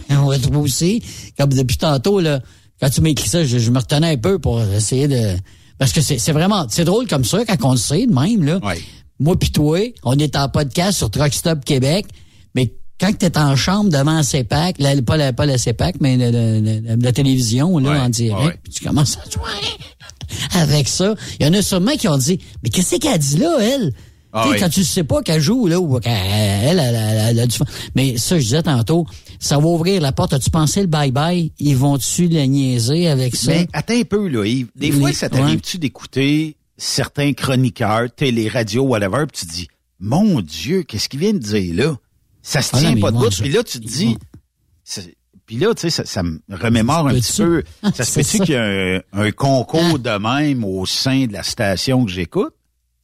[0.10, 1.04] On va trouver aussi,
[1.38, 2.42] comme depuis tantôt, là,
[2.82, 5.38] quand tu m'écris ça, je, je me retenais un peu pour essayer de...
[5.78, 6.68] Parce que c'est vraiment...
[6.70, 8.60] C'est drôle comme ça, quand on le sait, de même, là.
[9.24, 12.08] Moi pis toi, on est en podcast sur Truck Stop Québec,
[12.56, 16.18] mais quand t'es en chambre devant la CEPAC, la- pas, la, pas la CEPAC, mais
[16.18, 19.52] la, la- télévision, là, en direct, puis tu commences à jouer
[20.54, 21.14] avec ça.
[21.40, 23.94] Il y en a sûrement qui ont dit, mais qu'est-ce qu'elle dit là, elle?
[24.34, 24.60] Ah Tu oui.
[24.60, 26.96] Quand tu sais pas qu'elle joue, là, ou qu'elle elle, elle,
[27.32, 27.66] elle- a du fun.
[27.96, 29.06] Mais ça, je disais tantôt,
[29.40, 30.32] ça va ouvrir la porte.
[30.34, 31.52] As-tu pensé le bye-bye?
[31.60, 33.52] Ils vont-tu la niaiser avec ça?
[33.52, 34.70] Mais attends un peu, là, Yves.
[34.76, 39.68] Des fois, ça t'arrive-tu d'écouter certains chroniqueurs, télé, radio, whatever, puis tu te dis,
[40.00, 41.98] mon Dieu, qu'est-ce qu'il vient de dire là?
[42.42, 43.30] Ça se Ah tient pas de bout.
[43.30, 44.18] Puis là, tu te dis,
[45.46, 47.64] puis là, tu sais, ça, ça me remémore un petit peu.
[47.94, 51.44] Ça se fait-tu qu'il y a un, un concours de même au sein de la
[51.44, 52.56] station que j'écoute?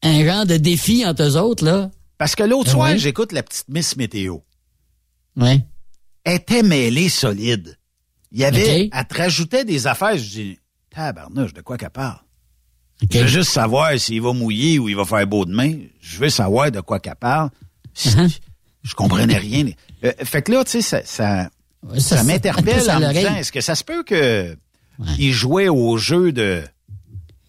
[0.01, 1.91] Un genre de défi entre eux autres, là.
[2.17, 2.97] Parce que l'autre soir, ouais?
[2.97, 4.39] j'écoute la petite Miss Météo.
[5.35, 5.63] Ouais.
[6.23, 7.77] Elle était mêlée solide.
[8.31, 10.17] Il y avait, elle te rajoutait des affaires.
[10.17, 10.59] Je dis,
[10.89, 12.19] tabarnouche, de quoi qu'elle parle?
[13.11, 15.73] Je veux juste savoir s'il va mouiller ou il va faire beau demain.
[16.01, 17.49] Je veux savoir de quoi qu'elle parle.
[17.95, 18.39] Uh-huh.
[18.83, 19.65] Je comprenais rien.
[20.03, 21.49] Euh, fait que là, tu sais, ça, ça,
[21.87, 24.57] Ouais, ça ça- m'interpelle en me disant, est-ce que ça se peut que
[25.19, 26.63] il jouait au jeu de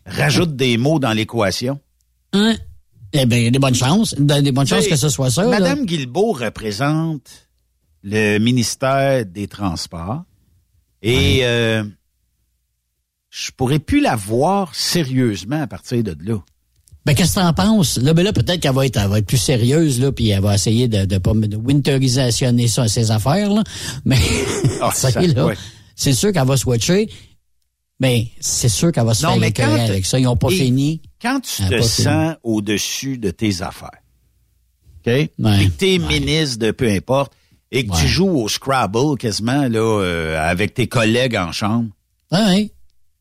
[0.06, 1.80] rajoute des mots dans l'équation?
[2.34, 2.56] Hein?
[3.14, 4.14] Eh bien, il y a des bonnes chances.
[4.18, 5.44] Des des bonnes chances que ce soit ça.
[5.44, 5.48] là.
[5.58, 7.48] Madame Guilbeault représente
[8.02, 10.24] le ministère des Transports
[11.02, 11.84] et euh,
[13.44, 16.38] je pourrais plus la voir sérieusement à partir de là.
[17.06, 17.96] Ben, qu'est-ce que t'en penses?
[17.98, 20.42] Là, ben là, peut-être qu'elle va être, elle va être plus sérieuse, là, puis elle
[20.42, 23.62] va essayer de, de pas de winterisationner ça, ses affaires, là.
[24.04, 24.18] Mais,
[24.80, 25.54] Ah, ça, ça, là, ouais.
[25.94, 27.08] c'est sûr qu'elle va switcher.
[28.00, 30.18] Mais c'est sûr qu'elle va se Non, faire mais écœurer quand- avec ça.
[30.18, 31.00] Ils n'ont pas fini.
[31.20, 34.02] Quand tu te sens au-dessus de tes affaires,
[35.00, 35.12] OK?
[35.12, 37.32] Et que t'es ministre de peu importe,
[37.72, 41.88] et que tu joues au Scrabble quasiment là euh, avec tes collègues en chambre,
[42.30, 42.70] Ouais.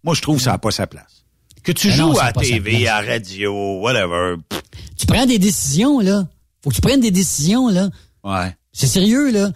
[0.04, 1.26] Moi je trouve que ça n'a pas sa place.
[1.64, 4.36] Que tu Ben non, joues a à TV, à radio, whatever.
[4.48, 4.62] pff,
[4.98, 6.28] Tu prends des décisions, là.
[6.64, 7.90] Faut que tu prennes des décisions, là.
[8.24, 8.56] Ouais.
[8.72, 9.50] C'est sérieux, là.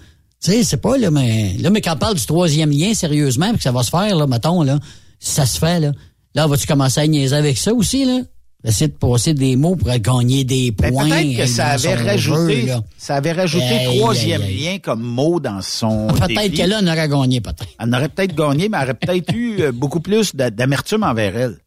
[0.44, 3.50] Tu sais, c'est pas, là, mais, là, mais quand on parle du troisième lien, sérieusement,
[3.50, 4.80] puis que ça va se faire, là, mettons, là,
[5.20, 5.92] si ça se fait, là,
[6.34, 8.22] là, vas-tu commencer à niaiser avec ça aussi, là?
[8.64, 11.10] Essayer de passer des mots pour gagner des Ben, points.
[11.10, 15.62] peut-être que euh, ça avait rajouté, jeu, ça avait rajouté troisième lien comme mot dans
[15.64, 17.66] son Peut-être qu'elle en aurait gagné, peut-être.
[17.80, 21.36] Elle aurait peut-être gagné, mais elle aurait peut-être eu euh, beaucoup plus d'a- d'amertume envers
[21.36, 21.58] elle.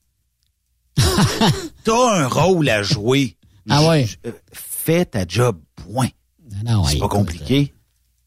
[1.84, 3.36] T'as un rôle à jouer.
[3.68, 4.06] Ah ouais.
[4.26, 6.08] Euh, Fais ta job, point.
[6.64, 7.72] Non, C'est ouais, pas compliqué.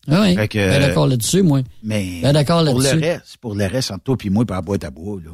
[0.10, 1.61] Ah oui, que, ben d'accord là-dessus, moi.
[1.84, 2.99] Mais Ben d'accord pour le là-dessus.
[3.06, 5.31] reste, pour le reste, entre toi et moi, par boîte à bois, là.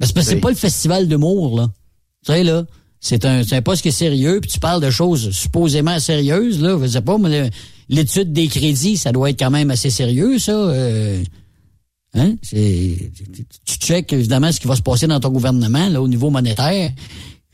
[0.00, 1.68] Ben, c'est pas le festival d'humour, là.
[2.24, 2.64] Tu sais, là,
[3.00, 6.60] c'est un, c'est un poste qui est sérieux, puis tu parles de choses supposément sérieuses,
[6.60, 6.78] là.
[6.80, 7.50] Je sais pas, mais
[7.88, 10.52] l'étude des crédits, ça doit être quand même assez sérieux, ça.
[10.52, 11.22] euh.
[12.14, 12.36] hein?
[12.42, 13.10] C'est,
[13.64, 16.90] tu checkes, évidemment, ce qui va se passer dans ton gouvernement, là, au niveau monétaire.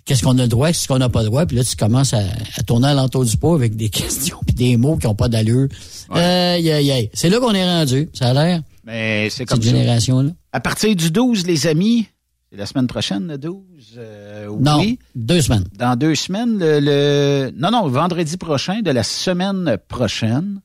[0.05, 2.15] Qu'est-ce qu'on a le droit, qu'est-ce qu'on n'a pas le droit, puis là, tu commences
[2.15, 2.23] à,
[2.57, 5.29] à tourner à l'entour du pot avec des questions puis des mots qui ont pas
[5.29, 5.69] d'allure.
[6.11, 7.11] Aïe, aïe, aïe.
[7.15, 8.63] C'est là qu'on est rendu, ça a l'air.
[8.85, 10.31] Mais c'est comme Cette génération-là.
[10.53, 12.07] À partir du 12, les amis,
[12.51, 13.63] c'est la semaine prochaine, le 12?
[13.99, 14.99] euh, Non, oui.
[15.15, 15.65] deux semaines.
[15.79, 20.61] Dans deux semaines, le, le- Non, non, vendredi prochain, de la semaine prochaine.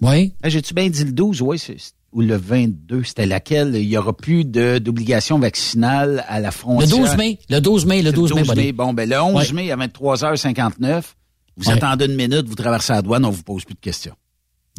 [0.00, 0.32] Oui.
[0.42, 1.42] Ah, J'ai-tu bien dit le 12?
[1.42, 1.76] Oui, c'est-
[2.12, 3.74] ou le 22, c'était laquelle?
[3.74, 6.88] Il y aura plus d'obligation vaccinale à la Le frontière.
[6.96, 8.72] 12 mai, le 12 mai, le C'est 12 mai, Bonnet.
[8.72, 9.52] Bon, ben le 11 Ouais.
[9.52, 11.16] mai à 23h59,
[11.56, 11.74] vous Ouais.
[11.74, 14.14] attendez une minute, vous traversez la douane, on vous pose plus de questions.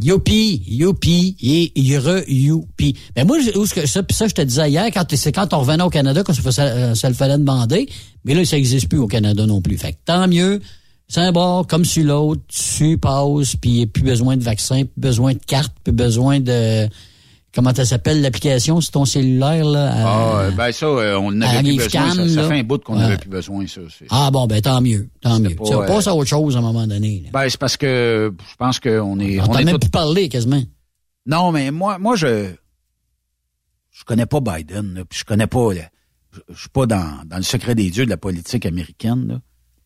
[0.02, 2.96] Youpi, youpi, et yre, youpi.
[3.16, 5.84] Ben moi, où que, ça, ça, je te disais hier, quand, c'est quand on revenait
[5.84, 7.88] au Canada faisait- euh, ça le fallait demander,
[8.26, 9.78] mais là, ça n'existe plus au Canada non plus.
[9.78, 10.62] Fait que tant mieux,
[11.08, 14.44] C'est un bord comme sur l'autre, tu passes, puis il n'y a plus besoin de
[14.44, 16.90] vaccin, plus besoin de carte, plus besoin de...
[17.56, 19.91] Comment ça s'appelle l'application sur ton cellulaire, là?
[19.91, 22.14] à- Ah, ben ça, euh, on n'avait plus besoin.
[22.14, 22.99] Ça, ça fait un bout qu'on Ouais.
[22.99, 23.80] n'avait plus besoin, ça.
[24.10, 25.56] Ah bon, ben tant mieux, tant mieux.
[25.56, 27.22] pas, euh, passe à autre chose à un moment donné.
[27.23, 27.30] là.
[27.32, 29.40] Ben, c'est parce que je pense qu'on est.
[29.40, 30.61] On on est même plus parlé quasiment.
[31.26, 32.52] Non, mais moi, moi, je.
[33.91, 35.73] Je connais pas Biden, là, puis je connais pas.
[35.73, 35.84] là,
[36.34, 39.41] je, je suis pas dans, dans le secret des dieux de la politique américaine, là.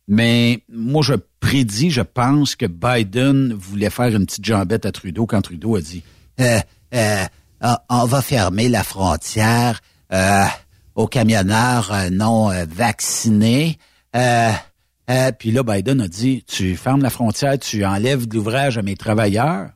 [0.07, 5.27] Mais moi, je prédis, je pense que Biden voulait faire une petite jambette à Trudeau
[5.27, 6.01] quand Trudeau a dit
[6.41, 6.59] Euh,
[6.95, 7.25] euh,
[7.61, 9.81] on- on va fermer la frontière
[10.13, 10.45] euh,
[10.95, 13.77] aux camionneurs euh, non euh, vaccinés.
[14.15, 14.51] Euh,
[15.09, 18.81] euh, puis là, Biden a dit Tu fermes la frontière, tu enlèves de l'ouvrage à
[18.81, 19.71] mes travailleurs?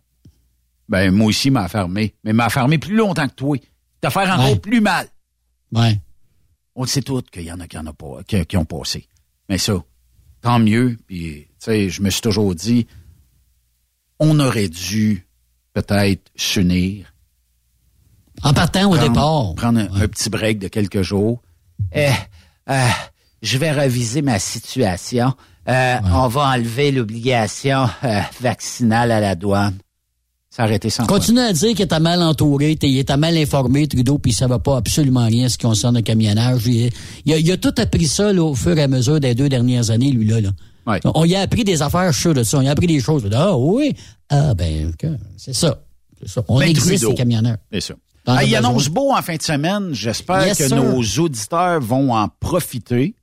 [0.89, 2.13] Ben, moi aussi, m'a fermé.
[2.23, 3.57] Mais m'a fermé plus longtemps que toi.
[4.01, 4.59] T'as fait encore Ouais.
[4.59, 5.07] plus mal.
[5.71, 5.99] Ouais.
[6.75, 8.65] On le sait tous qu'il y en a qui en ont pas, qui, qui ont
[8.65, 9.07] passé.
[9.49, 9.75] Mais ça,
[10.41, 10.97] tant mieux.
[11.07, 12.85] Puis, tu sais, je me suis toujours dit,
[14.19, 15.25] on aurait dû
[15.73, 17.12] peut-être s'unir.
[18.43, 19.55] En partant au Prendre- départ.
[19.55, 21.41] Prendre un, un petit break de quelques jours.
[21.93, 22.07] Eh,
[22.69, 22.87] euh,
[23.41, 25.33] je vais reviser ma situation.
[25.69, 29.75] Euh, On va enlever l'obligation euh, vaccinale à la douane.
[30.69, 34.19] Été sans Continue à dire qu'il était mal entouré, t'es- il était mal informé, Trudeau,
[34.19, 36.67] puis il savait pas absolument rien en ce qui concerne le camionnage.
[36.67, 36.91] Il,
[37.25, 39.49] il a, il a tout appris ça là, au fur et à mesure des deux
[39.49, 40.41] dernières années, lui là.
[40.41, 40.99] là.
[41.15, 42.59] On y a appris des affaires, je suis de ça.
[42.59, 43.27] On y a appris des choses.
[43.33, 43.95] Ah oui,
[44.29, 45.79] ah ben, ok, c'est ça.
[46.21, 46.43] C'est ça.
[46.47, 47.09] On Ben, existe, Trudeau.
[47.09, 47.57] les camionneurs.
[47.71, 47.93] C'est ça.
[48.25, 49.89] Ah, il annonce beau en fin de semaine.
[49.93, 50.77] J'espère Yes, que sir.
[50.81, 53.15] nos auditeurs vont en profiter.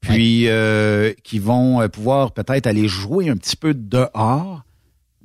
[0.00, 4.62] Puis euh, qu'ils vont euh, pouvoir peut-être aller jouer un petit peu dehors.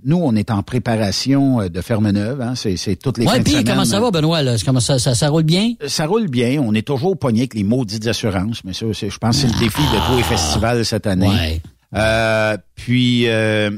[0.03, 2.41] Nous, on est en préparation euh, de ferme neuve.
[2.41, 2.55] Hein?
[2.55, 3.65] C'est, c'est toutes les Ouais, fins de puis semaine.
[3.67, 4.41] comment ça va, Benoît?
[4.43, 4.55] Là?
[4.65, 5.73] Comment ça, ça, ça roule bien?
[5.87, 6.61] Ça roule bien.
[6.61, 9.53] On est toujours pogné avec les maudites assurances, mais ça, c'est, je pense que c'est
[9.53, 11.29] le défi de tous les festivals cette année.
[11.29, 11.61] Ouais.
[11.95, 13.71] Euh, puis, euh,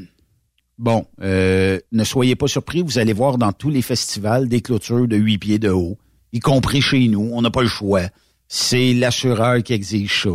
[0.77, 5.07] bon, euh, ne soyez pas surpris, vous allez voir dans tous les festivals des clôtures
[5.07, 5.97] de huit pieds de haut,
[6.33, 7.29] y compris chez nous.
[7.33, 8.03] On n'a pas le choix.
[8.47, 10.29] C'est l'assureur qui exige ça.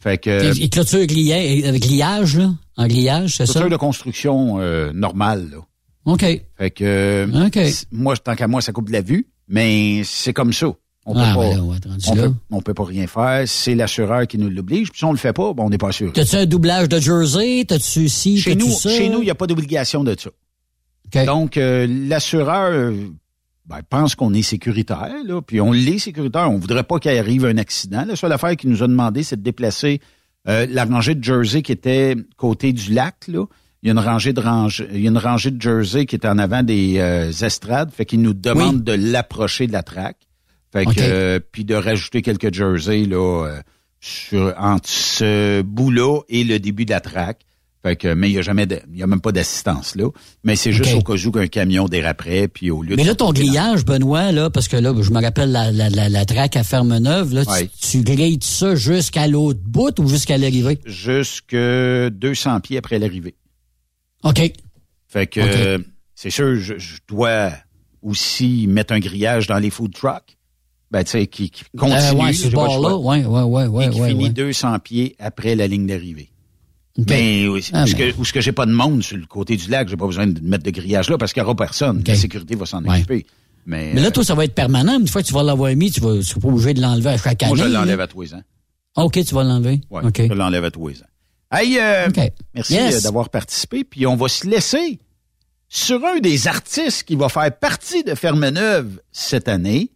[0.00, 0.56] Fait que...
[0.58, 2.54] Et, et clôture avec grillage, là?
[2.76, 3.52] En grillage, c'est ça?
[3.54, 5.58] Clôture de construction euh, normale, là.
[6.04, 6.20] OK.
[6.56, 7.54] Fait que euh, OK.
[7.54, 10.72] c- moi, tant qu'à moi, ça coupe de la vue, mais c'est comme ça.
[11.10, 13.44] On peut Ah, pas, ben on être rendu on peut, on peut pas rien faire.
[13.46, 14.90] C'est l'assureur qui nous l'oblige.
[14.90, 16.12] Puis si on le fait pas, ben, on n'est pas assuré.
[16.12, 17.64] T'as-tu un doublage de jersey?
[17.66, 18.38] T'as-tu ci?
[18.38, 18.90] Chez nous, ça?
[18.90, 21.24] chez nous, il n'y a pas d'obligation de ça.
[21.24, 22.92] Donc, euh, l'assureur
[23.64, 26.50] ben, pense qu'on est sécuritaire, là, puis on l'est sécuritaire.
[26.50, 28.04] On voudrait pas qu'il arrive un accident.
[28.06, 30.00] La seule affaire qu'il nous a demandé, c'est de déplacer
[30.48, 33.28] euh, la rangée de Jersey qui était côté du lac.
[33.28, 33.44] Là.
[33.82, 36.16] Il y a une rangée de range, il y a une rangée de Jersey qui
[36.16, 40.27] était en avant des euh, estrades, fait qu'il nous demande de l'approcher de la traque.
[40.72, 43.60] Fait que euh, puis de rajouter quelques Jersey là euh,
[44.00, 47.40] sur entre ce bout-là et le début de la traque.
[47.82, 50.10] Fait que mais il y a jamais de- il y a même pas d'assistance là,
[50.42, 53.14] mais c'est juste au cas où qu'un camion déraperait puis au lieu Mais de là,
[53.14, 56.56] ton grillage, Benoît, là, parce que là, je me rappelle la, la, la, la traque
[56.56, 57.70] à Ferme-Neuve, là, tu- Ouais.
[57.80, 60.80] tu, grilles ça jusqu'à l'autre bout ou jusqu'à l'arrivée?
[60.86, 63.36] jusque 200 pieds après l'arrivée.
[64.24, 64.52] OK.
[65.06, 65.78] Fait que euh,
[66.16, 67.52] c'est sûr, je, je dois
[68.02, 70.36] aussi mettre un grillage dans les food trucks.
[70.90, 71.98] Ben, tu sais, qui, qui continue.
[72.00, 72.88] Euh, ouais, ce bord-là.
[72.90, 72.98] choix.
[72.98, 74.30] Ouais, ouais, ouais, ouais, et qui ouais, finit ouais.
[74.30, 76.30] 200 pieds après la ligne d'arrivée.
[76.98, 77.06] OK.
[77.10, 77.94] Mais où, Ah, où ben.
[78.12, 80.06] que, où ce que j'ai pas de monde sur le côté du lac, j'ai pas
[80.06, 82.02] besoin de mettre de grillage là parce qu'il n'y aura personne.
[82.06, 83.26] La sécurité va s'en occuper.
[83.66, 84.98] Mais, Mais là, toi, ça va être permanent.
[84.98, 87.10] Une fois que tu vas l'avoir mis, tu vas, tu seras pas obligé de l'enlever
[87.10, 87.54] à chaque euh, année.
[87.56, 87.80] moi, je là.
[87.80, 88.42] l'enlève à tous les ans.
[88.96, 89.82] Ah, OK, tu vas l'enlever.
[89.90, 90.22] Ouais, OK.
[90.26, 91.06] je l'enlève à tous les ans.
[91.52, 92.08] Hey, euh,
[92.54, 92.96] merci Yes.
[92.96, 93.84] euh, d'avoir participé.
[93.84, 94.98] Puis on va se laisser
[95.68, 99.90] sur un des artistes qui va faire partie de Ferme-Neuve cette année.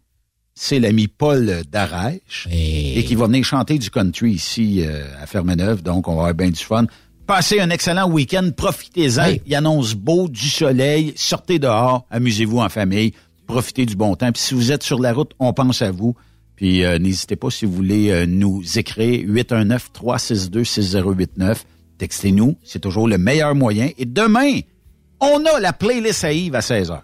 [0.55, 5.81] C'est l'ami Paul Darèche et qui va venir chanter du country ici euh, à Ferme-Neuve.
[5.81, 6.85] Donc, on va avoir bien du fun.
[7.25, 8.51] Passez un excellent week-end.
[8.55, 9.37] Profitez-en.
[9.45, 11.13] Il annonce beau, du soleil.
[11.15, 12.05] Sortez dehors.
[12.11, 13.13] Amusez-vous en famille.
[13.47, 14.31] Profitez du bon temps.
[14.31, 16.15] Puis si vous êtes sur la route, on pense à vous.
[16.55, 21.57] Puis euh, n'hésitez pas si vous voulez euh, nous écrire 819-362-6089.
[21.97, 22.57] Textez-nous.
[22.63, 23.89] C'est toujours le meilleur moyen.
[23.97, 24.59] Et demain,
[25.19, 26.99] on a la playlist à Yves à 16h.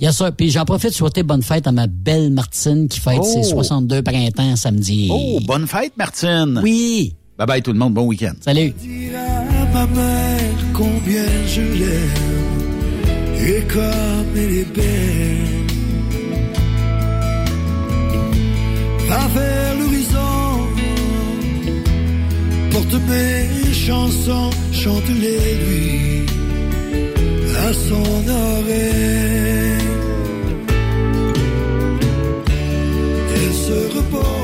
[0.00, 0.32] Yes, sir.
[0.36, 3.24] Puis j'en profite de souhaiter bonne fête à ma belle Martine qui fête Oh.
[3.24, 5.08] ses 62 printemps samedi.
[5.10, 6.60] Oh, bonne fête, Martine.
[6.62, 7.14] Oui.
[7.38, 7.94] Bye bye tout le monde.
[7.94, 8.32] Bon week-end.
[8.40, 8.74] Salut.
[9.14, 10.40] à ma mère
[10.72, 15.38] combien je l'aime et comme elle est belle.
[19.08, 20.68] Va vers l'horizon,
[22.70, 26.26] porte mes chansons, chante-les lui
[27.56, 29.73] à son oreille.
[34.14, 34.43] Elle se repose.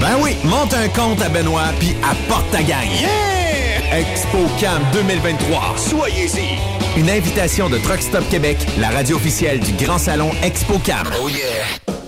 [0.00, 2.90] Ben oui, monte un compte à Benoît puis apporte ta gagne.
[3.00, 3.98] Yeah!
[3.98, 5.74] ExpoCam 2023.
[5.76, 6.58] Soyez-y.
[6.98, 11.08] Une invitation de Truck Stop Québec, la radio officielle du Grand Salon ExpoCam.
[11.22, 12.07] Oh yeah!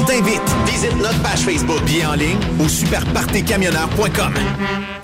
[0.00, 0.40] On t'invite.
[0.66, 1.82] Visite notre page Facebook.
[1.84, 4.32] Billets en ligne au superpartycamionneur.com.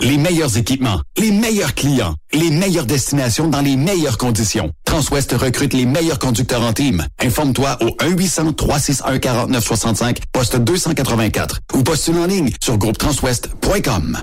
[0.00, 4.70] Les meilleurs équipements, les meilleurs clients, les meilleures destinations dans les meilleures conditions.
[4.84, 7.04] Transwest recrute les meilleurs conducteurs en team.
[7.22, 14.22] Informe-toi au 1-800-361-4965, poste 284 ou postule en ligne sur groupetranswest.com.